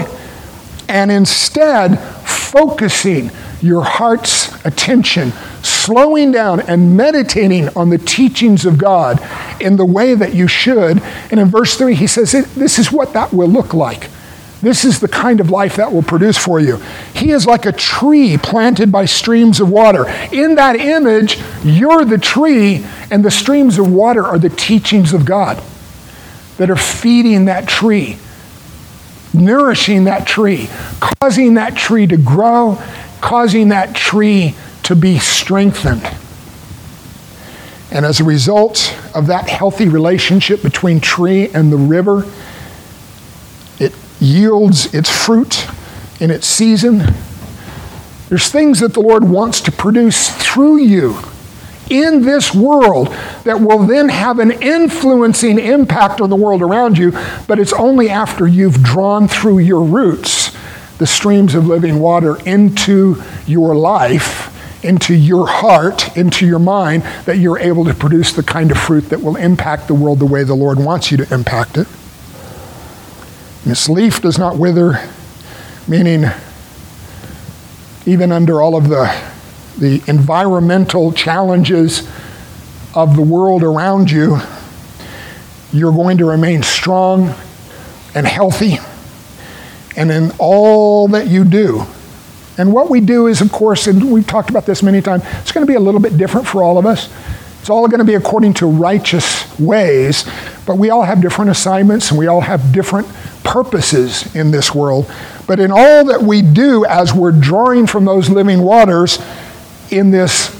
and 0.89 1.11
instead 1.11 1.97
focusing 1.97 3.31
your 3.61 3.83
heart's 3.83 4.63
attention, 4.65 5.31
slowing 5.61 6.31
down 6.31 6.59
and 6.59 6.97
meditating 6.97 7.69
on 7.69 7.89
the 7.89 7.97
teachings 7.97 8.65
of 8.65 8.77
God 8.77 9.19
in 9.61 9.77
the 9.77 9.85
way 9.85 10.13
that 10.13 10.33
you 10.33 10.47
should. 10.47 11.01
And 11.31 11.39
in 11.39 11.47
verse 11.47 11.77
3, 11.77 11.95
he 11.95 12.07
says, 12.07 12.33
This 12.55 12.77
is 12.77 12.91
what 12.91 13.13
that 13.13 13.31
will 13.31 13.47
look 13.47 13.73
like. 13.73 14.09
This 14.63 14.85
is 14.85 15.01
the 15.01 15.09
kind 15.09 15.41
of 15.41 15.49
life 15.49 15.75
that 15.75 15.91
will 15.91 16.01
produce 16.01 16.37
for 16.37 16.57
you. 16.57 16.77
He 17.13 17.31
is 17.31 17.45
like 17.45 17.65
a 17.65 17.73
tree 17.73 18.37
planted 18.37 18.93
by 18.93 19.03
streams 19.03 19.59
of 19.59 19.69
water. 19.69 20.07
In 20.31 20.55
that 20.55 20.77
image, 20.77 21.37
you're 21.65 22.05
the 22.05 22.17
tree, 22.17 22.85
and 23.11 23.25
the 23.25 23.29
streams 23.29 23.77
of 23.77 23.91
water 23.91 24.23
are 24.23 24.39
the 24.39 24.47
teachings 24.47 25.11
of 25.11 25.25
God 25.25 25.61
that 26.55 26.69
are 26.69 26.77
feeding 26.77 27.45
that 27.45 27.67
tree, 27.67 28.17
nourishing 29.33 30.05
that 30.05 30.25
tree, 30.25 30.69
causing 31.01 31.55
that 31.55 31.75
tree 31.75 32.07
to 32.07 32.15
grow, 32.15 32.81
causing 33.19 33.67
that 33.67 33.93
tree 33.93 34.55
to 34.83 34.95
be 34.95 35.19
strengthened. 35.19 36.09
And 37.91 38.05
as 38.05 38.21
a 38.21 38.23
result 38.23 38.97
of 39.13 39.27
that 39.27 39.49
healthy 39.49 39.89
relationship 39.89 40.61
between 40.61 41.01
tree 41.01 41.49
and 41.49 41.69
the 41.69 41.75
river, 41.75 42.25
yields 44.23 44.93
its 44.93 45.09
fruit 45.09 45.67
in 46.19 46.31
its 46.31 46.47
season. 46.47 47.03
There's 48.29 48.51
things 48.51 48.79
that 48.79 48.93
the 48.93 49.01
Lord 49.01 49.23
wants 49.23 49.61
to 49.61 49.71
produce 49.71 50.29
through 50.29 50.77
you 50.77 51.17
in 51.89 52.23
this 52.23 52.55
world 52.55 53.09
that 53.43 53.59
will 53.59 53.85
then 53.85 54.09
have 54.09 54.39
an 54.39 54.51
influencing 54.51 55.59
impact 55.59 56.21
on 56.21 56.29
the 56.29 56.35
world 56.35 56.61
around 56.61 56.97
you, 56.97 57.11
but 57.47 57.59
it's 57.59 57.73
only 57.73 58.09
after 58.09 58.47
you've 58.47 58.81
drawn 58.81 59.27
through 59.27 59.59
your 59.59 59.83
roots 59.83 60.55
the 60.97 61.07
streams 61.07 61.53
of 61.55 61.67
living 61.67 61.99
water 61.99 62.37
into 62.45 63.21
your 63.45 63.75
life, 63.75 64.83
into 64.85 65.13
your 65.13 65.47
heart, 65.47 66.15
into 66.15 66.45
your 66.45 66.59
mind, 66.59 67.03
that 67.25 67.37
you're 67.37 67.59
able 67.59 67.83
to 67.83 67.93
produce 67.93 68.31
the 68.31 68.43
kind 68.43 68.71
of 68.71 68.77
fruit 68.77 69.09
that 69.09 69.21
will 69.21 69.35
impact 69.35 69.87
the 69.87 69.93
world 69.93 70.19
the 70.19 70.25
way 70.25 70.43
the 70.43 70.53
Lord 70.53 70.79
wants 70.79 71.11
you 71.11 71.17
to 71.17 71.33
impact 71.33 71.77
it. 71.77 71.87
Its 73.65 73.87
leaf 73.87 74.21
does 74.21 74.37
not 74.37 74.57
wither, 74.57 74.99
meaning 75.87 76.25
even 78.05 78.31
under 78.31 78.61
all 78.61 78.75
of 78.75 78.89
the, 78.89 79.05
the 79.77 80.01
environmental 80.07 81.13
challenges 81.13 82.07
of 82.93 83.15
the 83.15 83.21
world 83.21 83.63
around 83.63 84.11
you, 84.11 84.37
you're 85.71 85.93
going 85.93 86.17
to 86.17 86.25
remain 86.25 86.61
strong 86.61 87.33
and 88.13 88.27
healthy 88.27 88.77
and 89.95 90.11
in 90.11 90.31
all 90.37 91.07
that 91.07 91.27
you 91.27 91.43
do. 91.43 91.83
And 92.57 92.71
what 92.71 92.89
we 92.89 92.99
do 92.99 93.27
is, 93.27 93.41
of 93.41 93.51
course, 93.51 93.87
and 93.87 94.11
we've 94.11 94.27
talked 94.27 94.49
about 94.49 94.65
this 94.65 94.83
many 94.83 95.01
times, 95.01 95.23
it's 95.41 95.51
going 95.51 95.65
to 95.65 95.71
be 95.71 95.75
a 95.75 95.79
little 95.79 96.01
bit 96.01 96.17
different 96.17 96.47
for 96.47 96.61
all 96.61 96.77
of 96.77 96.85
us. 96.85 97.09
It's 97.61 97.69
all 97.69 97.87
going 97.87 97.99
to 97.99 98.05
be 98.05 98.15
according 98.15 98.55
to 98.55 98.67
righteous 98.67 99.57
ways, 99.57 100.25
but 100.65 100.77
we 100.77 100.89
all 100.89 101.03
have 101.03 101.21
different 101.21 101.49
assignments 101.49 102.11
and 102.11 102.19
we 102.19 102.27
all 102.27 102.41
have 102.41 102.73
different 102.73 103.07
purposes 103.53 104.35
in 104.35 104.49
this 104.49 104.73
world. 104.73 105.05
But 105.45 105.59
in 105.59 105.71
all 105.71 106.05
that 106.05 106.23
we 106.23 106.41
do 106.41 106.85
as 106.85 107.13
we're 107.13 107.31
drawing 107.31 107.85
from 107.85 108.03
those 108.03 108.27
living 108.27 108.63
waters 108.63 109.19
in 109.91 110.09
this 110.09 110.59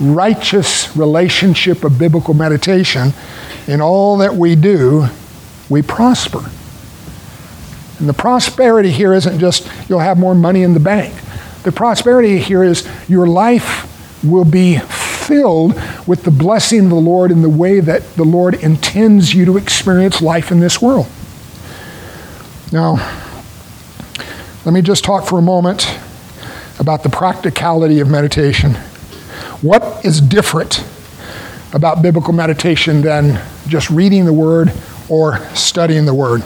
righteous 0.00 0.96
relationship 0.96 1.84
of 1.84 1.96
biblical 1.96 2.34
meditation, 2.34 3.12
in 3.68 3.80
all 3.80 4.18
that 4.18 4.34
we 4.34 4.56
do, 4.56 5.06
we 5.70 5.80
prosper. 5.80 6.50
And 8.00 8.08
the 8.08 8.14
prosperity 8.14 8.90
here 8.90 9.14
isn't 9.14 9.38
just 9.38 9.70
you'll 9.88 10.00
have 10.00 10.18
more 10.18 10.34
money 10.34 10.64
in 10.64 10.74
the 10.74 10.80
bank. 10.80 11.14
The 11.62 11.70
prosperity 11.70 12.40
here 12.40 12.64
is 12.64 12.84
your 13.08 13.28
life 13.28 14.24
will 14.24 14.44
be 14.44 14.78
filled 14.78 15.80
with 16.04 16.24
the 16.24 16.32
blessing 16.32 16.86
of 16.86 16.90
the 16.90 16.96
Lord 16.96 17.30
in 17.30 17.42
the 17.42 17.48
way 17.48 17.78
that 17.78 18.02
the 18.14 18.24
Lord 18.24 18.54
intends 18.54 19.32
you 19.32 19.44
to 19.44 19.56
experience 19.56 20.20
life 20.20 20.50
in 20.50 20.58
this 20.58 20.82
world. 20.82 21.06
Now, 22.74 22.94
let 24.64 24.74
me 24.74 24.82
just 24.82 25.04
talk 25.04 25.28
for 25.28 25.38
a 25.38 25.42
moment 25.42 25.96
about 26.80 27.04
the 27.04 27.08
practicality 27.08 28.00
of 28.00 28.10
meditation. 28.10 28.74
What 29.62 30.04
is 30.04 30.20
different 30.20 30.84
about 31.72 32.02
biblical 32.02 32.32
meditation 32.32 33.00
than 33.00 33.40
just 33.68 33.90
reading 33.90 34.24
the 34.24 34.32
Word 34.32 34.72
or 35.08 35.38
studying 35.54 36.04
the 36.04 36.14
Word? 36.14 36.40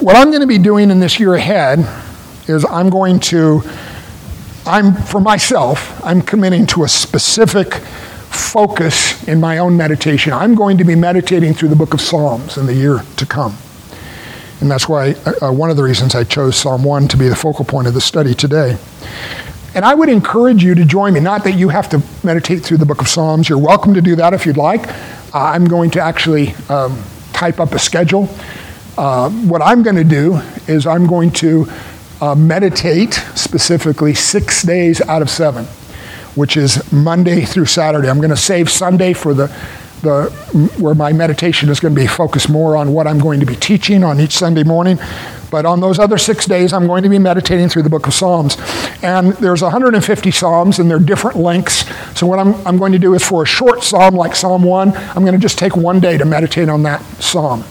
What 0.00 0.16
I'm 0.16 0.30
going 0.30 0.40
to 0.40 0.48
be 0.48 0.58
doing 0.58 0.90
in 0.90 0.98
this 0.98 1.20
year 1.20 1.36
ahead 1.36 1.78
is 2.48 2.64
I'm 2.64 2.90
going 2.90 3.20
to, 3.20 3.62
I'm 4.66 4.94
for 4.94 5.20
myself, 5.20 6.04
I'm 6.04 6.22
committing 6.22 6.66
to 6.66 6.82
a 6.82 6.88
specific 6.88 7.74
focus 7.74 9.22
in 9.28 9.38
my 9.38 9.58
own 9.58 9.76
meditation. 9.76 10.32
I'm 10.32 10.56
going 10.56 10.76
to 10.78 10.84
be 10.84 10.96
meditating 10.96 11.54
through 11.54 11.68
the 11.68 11.76
book 11.76 11.94
of 11.94 12.00
Psalms 12.00 12.58
in 12.58 12.66
the 12.66 12.74
year 12.74 13.04
to 13.18 13.26
come. 13.26 13.56
And 14.62 14.70
that's 14.70 14.88
why 14.88 15.14
uh, 15.42 15.52
one 15.52 15.70
of 15.70 15.76
the 15.76 15.82
reasons 15.82 16.14
I 16.14 16.22
chose 16.22 16.54
Psalm 16.56 16.84
1 16.84 17.08
to 17.08 17.16
be 17.16 17.26
the 17.26 17.34
focal 17.34 17.64
point 17.64 17.88
of 17.88 17.94
the 17.94 18.00
study 18.00 18.32
today. 18.32 18.78
And 19.74 19.84
I 19.84 19.92
would 19.92 20.08
encourage 20.08 20.62
you 20.62 20.76
to 20.76 20.84
join 20.84 21.14
me. 21.14 21.18
Not 21.18 21.42
that 21.42 21.58
you 21.58 21.70
have 21.70 21.88
to 21.88 22.00
meditate 22.22 22.62
through 22.62 22.76
the 22.76 22.86
book 22.86 23.00
of 23.00 23.08
Psalms. 23.08 23.48
You're 23.48 23.58
welcome 23.58 23.92
to 23.94 24.00
do 24.00 24.14
that 24.14 24.32
if 24.34 24.46
you'd 24.46 24.56
like. 24.56 24.86
Uh, 25.34 25.38
I'm 25.38 25.64
going 25.64 25.90
to 25.90 26.00
actually 26.00 26.54
um, 26.68 27.02
type 27.32 27.58
up 27.58 27.72
a 27.72 27.78
schedule. 27.80 28.28
Uh, 28.96 29.30
what 29.30 29.62
I'm 29.62 29.82
going 29.82 29.96
to 29.96 30.04
do 30.04 30.40
is 30.68 30.86
I'm 30.86 31.08
going 31.08 31.32
to 31.32 31.66
uh, 32.20 32.36
meditate 32.36 33.14
specifically 33.34 34.14
six 34.14 34.62
days 34.62 35.00
out 35.00 35.22
of 35.22 35.28
seven, 35.28 35.64
which 36.36 36.56
is 36.56 36.92
Monday 36.92 37.44
through 37.44 37.66
Saturday. 37.66 38.08
I'm 38.08 38.18
going 38.18 38.30
to 38.30 38.36
save 38.36 38.70
Sunday 38.70 39.12
for 39.12 39.34
the 39.34 39.48
the, 40.02 40.30
where 40.78 40.94
my 40.94 41.12
meditation 41.12 41.68
is 41.68 41.80
going 41.80 41.94
to 41.94 42.00
be 42.00 42.06
focused 42.06 42.48
more 42.48 42.76
on 42.76 42.92
what 42.92 43.06
I'm 43.06 43.18
going 43.18 43.40
to 43.40 43.46
be 43.46 43.56
teaching 43.56 44.04
on 44.04 44.20
each 44.20 44.32
Sunday 44.32 44.64
morning. 44.64 44.98
But 45.50 45.66
on 45.66 45.80
those 45.80 45.98
other 45.98 46.18
six 46.18 46.46
days, 46.46 46.72
I'm 46.72 46.86
going 46.86 47.02
to 47.02 47.08
be 47.08 47.18
meditating 47.18 47.68
through 47.68 47.82
the 47.82 47.90
book 47.90 48.06
of 48.06 48.14
Psalms. 48.14 48.56
And 49.02 49.32
there's 49.34 49.62
150 49.62 50.30
Psalms, 50.30 50.78
and 50.78 50.90
they're 50.90 50.98
different 50.98 51.36
lengths. 51.36 51.84
So, 52.18 52.26
what 52.26 52.38
I'm, 52.38 52.54
I'm 52.66 52.78
going 52.78 52.92
to 52.92 52.98
do 52.98 53.14
is 53.14 53.22
for 53.22 53.42
a 53.42 53.46
short 53.46 53.82
Psalm 53.82 54.14
like 54.14 54.34
Psalm 54.34 54.62
1, 54.62 54.92
I'm 54.96 55.22
going 55.22 55.34
to 55.34 55.38
just 55.38 55.58
take 55.58 55.76
one 55.76 56.00
day 56.00 56.16
to 56.16 56.24
meditate 56.24 56.68
on 56.68 56.82
that 56.84 57.02
Psalm. 57.22 57.64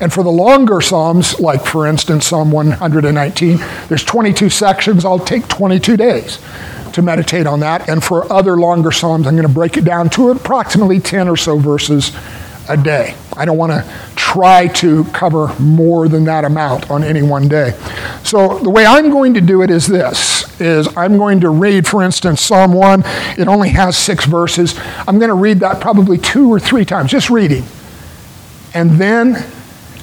And 0.00 0.12
for 0.12 0.24
the 0.24 0.30
longer 0.30 0.80
Psalms, 0.80 1.38
like 1.38 1.64
for 1.64 1.86
instance 1.86 2.26
Psalm 2.26 2.50
119, 2.50 3.58
there's 3.88 4.02
22 4.02 4.50
sections. 4.50 5.04
I'll 5.04 5.18
take 5.18 5.46
22 5.48 5.96
days 5.96 6.40
to 6.94 7.02
meditate 7.02 7.46
on 7.46 7.60
that. 7.60 7.88
And 7.88 8.02
for 8.02 8.30
other 8.32 8.56
longer 8.56 8.92
Psalms, 8.92 9.26
I'm 9.26 9.34
going 9.34 9.46
to 9.46 9.52
break 9.52 9.76
it 9.76 9.84
down 9.84 10.10
to 10.10 10.30
approximately 10.30 11.00
10 11.00 11.28
or 11.28 11.36
so 11.36 11.58
verses 11.58 12.12
a 12.68 12.76
day. 12.76 13.14
I 13.36 13.44
don't 13.44 13.58
want 13.58 13.72
to 13.72 13.84
try 14.14 14.68
to 14.68 15.04
cover 15.06 15.54
more 15.58 16.08
than 16.08 16.24
that 16.24 16.44
amount 16.44 16.90
on 16.90 17.04
any 17.04 17.22
one 17.22 17.48
day. 17.48 17.72
So 18.22 18.58
the 18.60 18.70
way 18.70 18.86
I'm 18.86 19.10
going 19.10 19.34
to 19.34 19.40
do 19.40 19.62
it 19.62 19.70
is 19.70 19.86
this 19.86 20.60
is 20.60 20.88
I'm 20.96 21.18
going 21.18 21.40
to 21.40 21.50
read 21.50 21.86
for 21.86 22.02
instance 22.02 22.40
Psalm 22.40 22.72
1 22.72 23.02
it 23.38 23.48
only 23.48 23.70
has 23.70 23.98
6 23.98 24.24
verses. 24.26 24.78
I'm 25.06 25.18
going 25.18 25.28
to 25.28 25.34
read 25.34 25.60
that 25.60 25.80
probably 25.80 26.16
2 26.16 26.50
or 26.50 26.60
3 26.60 26.84
times 26.84 27.10
just 27.10 27.28
reading. 27.28 27.64
And 28.72 28.92
then 28.92 29.44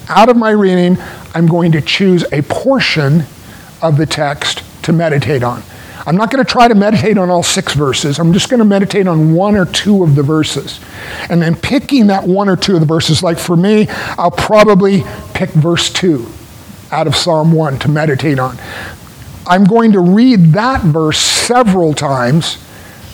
out 0.10 0.30
of 0.30 0.36
my 0.36 0.52
reading 0.52 0.98
I'm 1.34 1.48
going 1.48 1.72
to 1.72 1.82
choose 1.82 2.26
a 2.32 2.42
portion 2.44 3.24
of 3.82 3.98
the 3.98 4.06
text 4.06 4.64
to 4.84 4.94
meditate 4.94 5.42
on. 5.42 5.64
I'm 6.06 6.16
not 6.16 6.32
going 6.32 6.44
to 6.44 6.50
try 6.50 6.68
to 6.68 6.76
meditate 6.76 7.18
on 7.18 7.30
all 7.30 7.44
six 7.44 7.74
verses. 7.74 8.20
I'm 8.20 8.34
just 8.34 8.50
going 8.50 8.60
to 8.60 8.66
meditate 8.66 9.08
on 9.08 9.34
one 9.34 9.56
or 9.56 9.66
two 9.66 10.04
of 10.04 10.16
the 10.16 10.24
verses. 10.24 10.80
And 11.30 11.42
then 11.42 11.56
picking 11.56 12.08
that 12.08 12.24
one 12.24 12.50
or 12.50 12.56
two 12.56 12.76
of 12.76 12.80
the 12.80 12.86
verses, 12.86 13.22
like 13.22 13.38
for 13.38 13.56
me, 13.56 13.88
I'll 14.18 14.32
probably 14.32 15.04
pick 15.34 15.50
verse 15.52 15.92
2 15.92 16.28
out 16.92 17.08
of 17.08 17.16
Psalm 17.16 17.52
1 17.52 17.80
to 17.80 17.90
meditate 17.90 18.40
on. 18.40 18.58
I'm 19.48 19.64
going 19.64 19.92
to 19.94 20.00
read 20.00 20.54
that 20.54 20.82
verse 20.82 21.20
several 21.20 21.94
times, 21.94 22.58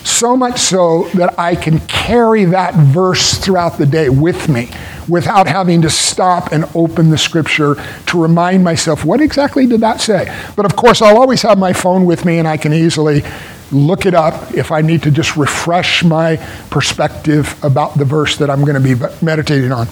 so 0.08 0.36
much 0.36 0.60
so 0.60 1.08
that 1.16 1.38
I 1.38 1.56
can 1.56 1.80
carry 1.82 2.46
that 2.46 2.74
verse 2.76 3.38
throughout 3.38 3.78
the 3.78 3.86
day 3.86 4.10
with 4.10 4.50
me 4.50 4.70
without 5.08 5.48
having 5.48 5.82
to 5.82 5.90
stop 5.90 6.52
and 6.52 6.66
open 6.76 7.10
the 7.10 7.18
scripture 7.18 7.76
to 8.08 8.22
remind 8.22 8.64
myself, 8.64 9.06
what 9.06 9.22
exactly 9.22 9.66
did 9.66 9.82
that 9.82 10.02
say? 10.02 10.34
But 10.56 10.66
of 10.66 10.76
course, 10.76 11.02
I'll 11.02 11.18
always 11.18 11.42
have 11.44 11.58
my 11.58 11.74
phone 11.74 12.06
with 12.06 12.26
me 12.26 12.40
and 12.40 12.48
I 12.48 12.58
can 12.58 12.74
easily 12.74 13.24
look 13.72 14.06
it 14.06 14.14
up 14.14 14.54
if 14.54 14.72
I 14.72 14.82
need 14.82 15.04
to 15.04 15.12
just 15.12 15.36
refresh 15.36 16.04
my 16.04 16.38
perspective 16.70 17.58
about 17.64 17.98
the 17.98 18.06
verse 18.06 18.38
that 18.38 18.50
I'm 18.50 18.64
going 18.64 18.82
to 18.82 18.96
be 18.96 19.26
meditating 19.26 19.72
on. 19.72 19.88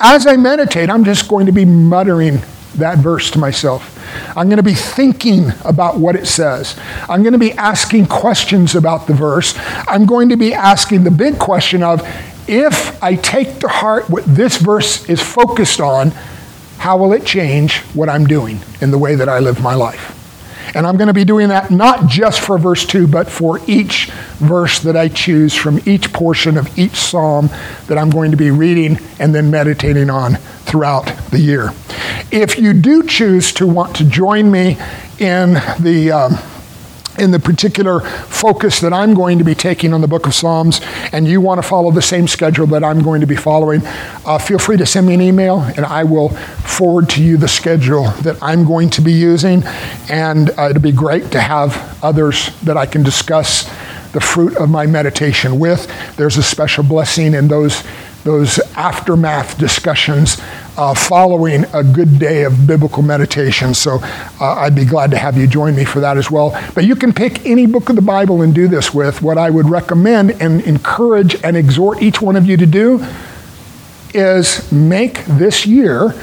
As 0.00 0.26
I 0.26 0.36
meditate, 0.36 0.90
I'm 0.90 1.04
just 1.04 1.28
going 1.28 1.46
to 1.46 1.52
be 1.52 1.64
muttering 1.64 2.40
that 2.74 2.98
verse 2.98 3.30
to 3.32 3.38
myself. 3.38 3.90
I'm 4.36 4.48
going 4.48 4.58
to 4.58 4.62
be 4.62 4.74
thinking 4.74 5.50
about 5.64 5.98
what 5.98 6.16
it 6.16 6.26
says. 6.26 6.78
I'm 7.08 7.22
going 7.22 7.32
to 7.32 7.38
be 7.38 7.52
asking 7.52 8.06
questions 8.06 8.74
about 8.74 9.06
the 9.06 9.14
verse. 9.14 9.54
I'm 9.56 10.06
going 10.06 10.28
to 10.28 10.36
be 10.36 10.54
asking 10.54 11.04
the 11.04 11.10
big 11.10 11.38
question 11.38 11.82
of 11.82 12.02
if 12.46 13.02
I 13.02 13.16
take 13.16 13.58
to 13.60 13.68
heart 13.68 14.08
what 14.10 14.24
this 14.26 14.58
verse 14.58 15.08
is 15.08 15.20
focused 15.20 15.80
on, 15.80 16.10
how 16.78 16.98
will 16.98 17.12
it 17.12 17.24
change 17.24 17.78
what 17.94 18.08
I'm 18.08 18.26
doing 18.26 18.60
in 18.80 18.90
the 18.90 18.98
way 18.98 19.14
that 19.14 19.28
I 19.28 19.38
live 19.38 19.62
my 19.62 19.74
life? 19.74 20.23
And 20.74 20.86
I'm 20.86 20.96
going 20.96 21.08
to 21.08 21.14
be 21.14 21.24
doing 21.24 21.48
that 21.48 21.70
not 21.70 22.08
just 22.08 22.40
for 22.40 22.58
verse 22.58 22.86
2, 22.86 23.06
but 23.06 23.28
for 23.28 23.60
each 23.66 24.10
verse 24.38 24.80
that 24.80 24.96
I 24.96 25.08
choose 25.08 25.54
from 25.54 25.80
each 25.86 26.12
portion 26.12 26.56
of 26.56 26.78
each 26.78 26.96
psalm 26.96 27.48
that 27.86 27.98
I'm 27.98 28.10
going 28.10 28.30
to 28.30 28.36
be 28.36 28.50
reading 28.50 28.98
and 29.18 29.34
then 29.34 29.50
meditating 29.50 30.10
on 30.10 30.36
throughout 30.64 31.06
the 31.30 31.40
year. 31.40 31.70
If 32.30 32.58
you 32.58 32.72
do 32.72 33.02
choose 33.02 33.52
to 33.54 33.66
want 33.66 33.96
to 33.96 34.04
join 34.04 34.50
me 34.50 34.78
in 35.18 35.54
the 35.78 36.10
um, 36.12 36.38
in 37.18 37.30
the 37.30 37.38
particular 37.38 38.00
focus 38.00 38.80
that 38.80 38.92
I'm 38.92 39.14
going 39.14 39.38
to 39.38 39.44
be 39.44 39.54
taking 39.54 39.92
on 39.92 40.00
the 40.00 40.08
book 40.08 40.26
of 40.26 40.34
Psalms, 40.34 40.80
and 41.12 41.26
you 41.26 41.40
want 41.40 41.62
to 41.62 41.66
follow 41.66 41.90
the 41.90 42.02
same 42.02 42.26
schedule 42.26 42.66
that 42.68 42.82
I'm 42.82 43.02
going 43.02 43.20
to 43.20 43.26
be 43.26 43.36
following, 43.36 43.82
uh, 44.24 44.38
feel 44.38 44.58
free 44.58 44.76
to 44.76 44.86
send 44.86 45.06
me 45.06 45.14
an 45.14 45.20
email 45.20 45.60
and 45.60 45.84
I 45.84 46.04
will 46.04 46.30
forward 46.30 47.08
to 47.10 47.22
you 47.22 47.36
the 47.36 47.48
schedule 47.48 48.04
that 48.22 48.36
I'm 48.42 48.64
going 48.64 48.90
to 48.90 49.00
be 49.00 49.12
using. 49.12 49.62
And 50.08 50.50
uh, 50.58 50.70
it'll 50.70 50.82
be 50.82 50.92
great 50.92 51.30
to 51.32 51.40
have 51.40 51.98
others 52.02 52.50
that 52.62 52.76
I 52.76 52.86
can 52.86 53.02
discuss 53.02 53.64
the 54.12 54.20
fruit 54.20 54.56
of 54.56 54.70
my 54.70 54.86
meditation 54.86 55.58
with. 55.58 55.90
There's 56.16 56.36
a 56.36 56.42
special 56.42 56.84
blessing 56.84 57.34
in 57.34 57.48
those 57.48 57.82
those 58.24 58.58
aftermath 58.74 59.58
discussions 59.58 60.38
uh, 60.76 60.94
following 60.94 61.64
a 61.72 61.84
good 61.84 62.18
day 62.18 62.42
of 62.44 62.66
biblical 62.66 63.02
meditation. 63.02 63.74
So 63.74 63.98
uh, 64.40 64.54
I'd 64.54 64.74
be 64.74 64.84
glad 64.84 65.10
to 65.12 65.18
have 65.18 65.36
you 65.36 65.46
join 65.46 65.76
me 65.76 65.84
for 65.84 66.00
that 66.00 66.16
as 66.16 66.30
well. 66.30 66.58
But 66.74 66.84
you 66.84 66.96
can 66.96 67.12
pick 67.12 67.46
any 67.46 67.66
book 67.66 67.90
of 67.90 67.96
the 67.96 68.02
Bible 68.02 68.42
and 68.42 68.54
do 68.54 68.66
this 68.66 68.92
with. 68.92 69.22
What 69.22 69.38
I 69.38 69.50
would 69.50 69.68
recommend 69.68 70.32
and 70.42 70.62
encourage 70.62 71.42
and 71.44 71.56
exhort 71.56 72.02
each 72.02 72.20
one 72.20 72.34
of 72.34 72.46
you 72.46 72.56
to 72.56 72.66
do 72.66 73.06
is 74.14 74.70
make 74.72 75.24
this 75.26 75.66
year 75.66 76.14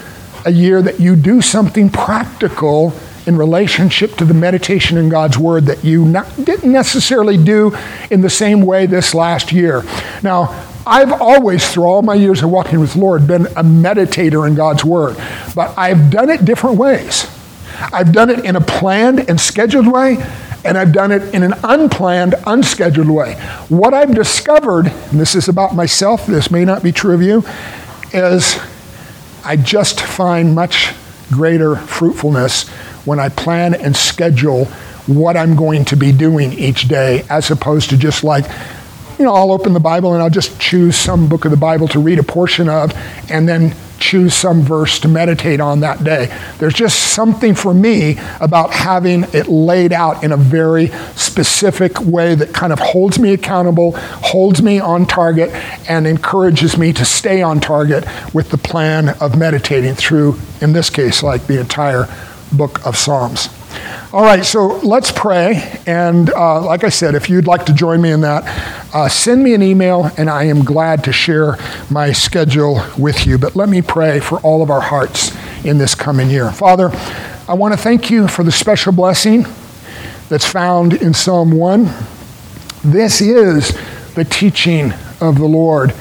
a 0.45 0.52
year 0.52 0.82
that 0.82 0.99
you 0.99 1.16
do 1.16 1.39
something 1.39 1.89
practical 1.89 2.93
in 3.28 3.38
relationship 3.38 4.16
to 4.16 4.26
the 4.26 4.34
meditation 4.34 4.97
in 4.97 5.08
God's 5.08 5.38
Word 5.38 5.66
that 5.66 5.84
you 5.84 6.04
not, 6.04 6.28
didn't 6.43 6.72
necessarily 6.72 7.38
do 7.38 7.78
in 8.10 8.22
the 8.22 8.30
same 8.30 8.62
way 8.64 8.88
this 8.88 9.14
last 9.14 9.52
year. 9.52 9.84
Now, 10.24 10.71
I've 10.86 11.12
always, 11.22 11.72
through 11.72 11.86
all 11.86 12.02
my 12.02 12.16
years 12.16 12.42
of 12.42 12.50
walking 12.50 12.80
with 12.80 12.94
the 12.94 13.00
Lord, 13.00 13.28
been 13.28 13.46
a 13.48 13.64
meditator 13.64 14.48
in 14.48 14.56
God's 14.56 14.84
Word, 14.84 15.16
but 15.56 15.78
I've 15.78 16.10
done 16.10 16.30
it 16.30 16.44
different 16.46 16.78
ways. 16.78 17.28
I've 17.94 18.12
done 18.12 18.30
it 18.30 18.46
in 18.46 18.56
a 18.56 18.62
planned 18.62 19.30
and 19.30 19.40
scheduled 19.40 19.88
way, 19.88 20.18
and 20.66 20.78
I've 20.78 20.92
done 20.94 21.12
it 21.12 21.34
in 21.34 21.44
an 21.44 21.54
unplanned, 21.64 22.36
unscheduled 22.46 23.10
way. 23.10 23.36
What 23.70 23.94
I've 23.94 24.14
discovered, 24.14 24.88
and 24.88 25.20
this 25.20 25.36
is 25.36 25.48
about 25.48 25.76
myself, 25.76 26.26
this 26.26 26.52
may 26.52 26.66
not 26.66 26.84
be 26.84 26.92
true 26.92 27.14
of 27.14 27.22
you, 27.22 27.44
is 28.14 28.60
I 29.44 29.58
just 29.58 30.02
find 30.02 30.54
much 30.54 30.94
greater 31.32 31.76
fruitfulness 31.76 32.68
when 33.06 33.20
I 33.20 33.30
plan 33.30 33.74
and 33.74 33.96
schedule 33.96 34.66
what 35.08 35.36
I'm 35.36 35.56
going 35.56 35.86
to 35.86 35.96
be 35.96 36.12
doing 36.12 36.54
each 36.54 36.88
day 36.88 37.26
as 37.30 37.50
opposed 37.50 37.90
to 37.90 37.98
just 37.98 38.24
like 38.24 38.46
you 39.22 39.28
know, 39.28 39.36
I'll 39.36 39.52
open 39.52 39.74
the 39.74 39.80
Bible 39.80 40.14
and 40.16 40.24
I'll 40.24 40.32
just 40.32 40.60
choose 40.60 40.96
some 40.96 41.30
book 41.30 41.46
of 41.46 41.52
the 41.52 41.58
Bible 41.58 41.88
to 41.90 42.00
read 42.00 42.18
a 42.18 42.24
portion 42.24 42.68
of 42.68 42.92
and 43.30 43.48
then 43.48 43.76
choose 44.00 44.34
some 44.34 44.64
verse 44.64 45.00
to 45.02 45.08
meditate 45.08 45.60
on 45.60 45.82
that 45.82 46.04
day. 46.04 46.36
There's 46.58 46.74
just 46.74 47.14
something 47.14 47.54
for 47.54 47.72
me 47.72 48.18
about 48.40 48.72
having 48.72 49.26
it 49.26 49.48
laid 49.48 49.94
out 49.94 50.24
in 50.24 50.32
a 50.32 50.38
very 50.38 50.88
specific 51.16 52.02
way 52.02 52.34
that 52.34 52.52
kind 52.52 52.74
of 52.74 52.80
holds 52.80 53.20
me 53.20 53.32
accountable, 53.34 53.92
holds 53.92 54.64
me 54.64 54.80
on 54.80 55.06
target, 55.06 55.52
and 55.88 56.08
encourages 56.08 56.76
me 56.76 56.92
to 56.94 57.06
stay 57.06 57.44
on 57.44 57.60
target 57.60 58.04
with 58.34 58.50
the 58.50 58.58
plan 58.58 59.10
of 59.22 59.38
meditating 59.38 59.94
through, 59.94 60.40
in 60.62 60.74
this 60.74 60.90
case, 60.90 61.22
like 61.22 61.46
the 61.46 61.60
entire 61.60 62.08
book 62.52 62.84
of 62.88 62.98
Psalms. 62.98 63.50
All 64.14 64.24
right, 64.24 64.44
so 64.44 64.78
let's 64.80 65.10
pray. 65.10 65.80
And 65.88 66.34
uh, 66.34 66.62
like 66.66 66.84
I 66.84 66.90
said, 66.90 67.16
if 67.16 67.30
you'd 67.30 67.48
like 67.48 67.66
to 67.68 67.74
join 67.74 68.02
me 68.02 68.12
in 68.12 68.20
that, 68.22 68.44
uh, 68.94 69.08
send 69.08 69.42
me 69.42 69.54
an 69.54 69.64
email, 69.64 70.12
and 70.18 70.30
I 70.30 70.44
am 70.44 70.66
glad 70.66 71.06
to 71.06 71.14
share 71.14 71.58
my 71.90 72.12
schedule 72.12 72.84
with 72.98 73.26
you. 73.26 73.38
But 73.38 73.56
let 73.56 73.70
me 73.70 73.82
pray 73.82 74.20
for 74.20 74.40
all 74.40 74.62
of 74.62 74.70
our 74.70 74.82
hearts 74.82 75.32
in 75.64 75.78
this 75.78 75.96
coming 75.96 76.30
year. 76.30 76.52
Father, 76.52 76.92
I 77.48 77.54
want 77.54 77.74
to 77.74 77.80
thank 77.80 78.12
you 78.12 78.28
for 78.28 78.44
the 78.44 78.52
special 78.52 78.92
blessing 78.92 79.46
that's 80.28 80.46
found 80.46 80.94
in 80.94 81.14
Psalm 81.14 81.54
1. 81.54 81.90
This 82.84 83.22
is 83.22 83.72
the 84.16 84.26
teaching 84.26 84.92
of 85.22 85.38
the 85.38 85.48
Lord. 85.48 85.94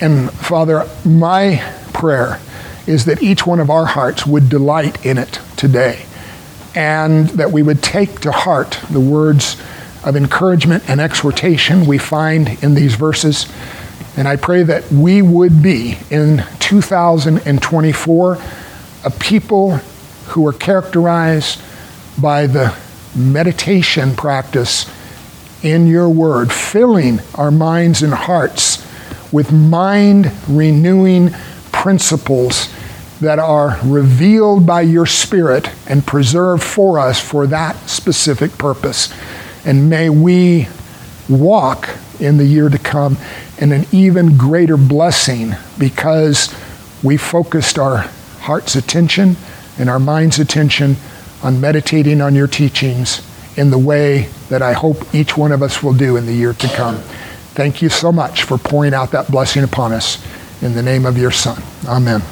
And 0.00 0.32
Father, 0.32 0.88
my 1.04 1.58
prayer 1.92 2.40
is 2.86 3.04
that 3.04 3.22
each 3.22 3.46
one 3.46 3.60
of 3.60 3.68
our 3.68 3.84
hearts 3.84 4.26
would 4.26 4.48
delight 4.48 5.04
in 5.04 5.18
it 5.18 5.40
today 5.58 6.06
and 6.74 7.28
that 7.30 7.50
we 7.50 7.62
would 7.62 7.82
take 7.82 8.20
to 8.20 8.32
heart 8.32 8.78
the 8.90 9.00
words 9.00 9.60
of 10.04 10.16
encouragement 10.16 10.88
and 10.88 11.00
exhortation 11.00 11.86
we 11.86 11.98
find 11.98 12.62
in 12.62 12.74
these 12.74 12.94
verses. 12.94 13.50
And 14.16 14.26
I 14.26 14.36
pray 14.36 14.62
that 14.62 14.90
we 14.90 15.22
would 15.22 15.62
be 15.62 15.98
in 16.10 16.44
2024 16.60 18.38
a 19.02 19.10
people 19.10 19.76
who 20.28 20.46
are 20.46 20.52
characterized 20.52 21.60
by 22.20 22.46
the 22.46 22.76
meditation 23.16 24.14
practice 24.14 24.86
in 25.62 25.86
your 25.86 26.08
word, 26.08 26.52
filling 26.52 27.20
our 27.34 27.50
minds 27.50 28.02
and 28.02 28.14
hearts 28.14 28.86
with 29.32 29.52
mind 29.52 30.32
renewing 30.48 31.30
principles 31.72 32.68
that 33.20 33.38
are 33.38 33.78
revealed 33.84 34.66
by 34.66 34.80
your 34.80 35.06
Spirit 35.06 35.68
and 35.88 36.06
preserved 36.06 36.62
for 36.62 36.98
us 36.98 37.20
for 37.20 37.46
that 37.46 37.76
specific 37.88 38.56
purpose. 38.56 39.12
And 39.64 39.90
may 39.90 40.08
we 40.08 40.68
walk 41.28 41.88
in 42.18 42.36
the 42.36 42.44
year 42.44 42.68
to 42.68 42.78
come, 42.78 43.16
in 43.58 43.72
an 43.72 43.84
even 43.92 44.36
greater 44.36 44.76
blessing 44.76 45.54
because 45.78 46.54
we 47.02 47.16
focused 47.16 47.78
our 47.78 47.98
heart's 48.40 48.74
attention 48.74 49.36
and 49.78 49.88
our 49.88 49.98
mind's 49.98 50.38
attention 50.38 50.96
on 51.42 51.60
meditating 51.60 52.20
on 52.20 52.34
your 52.34 52.46
teachings 52.46 53.26
in 53.56 53.70
the 53.70 53.78
way 53.78 54.28
that 54.48 54.62
I 54.62 54.72
hope 54.72 55.14
each 55.14 55.36
one 55.36 55.52
of 55.52 55.62
us 55.62 55.82
will 55.82 55.94
do 55.94 56.16
in 56.16 56.26
the 56.26 56.34
year 56.34 56.52
to 56.52 56.68
come. 56.68 56.96
Thank 57.52 57.82
you 57.82 57.88
so 57.88 58.12
much 58.12 58.44
for 58.44 58.58
pouring 58.58 58.94
out 58.94 59.10
that 59.10 59.30
blessing 59.30 59.64
upon 59.64 59.92
us 59.92 60.24
in 60.62 60.74
the 60.74 60.82
name 60.82 61.04
of 61.04 61.18
your 61.18 61.30
Son. 61.30 61.62
Amen. 61.86 62.22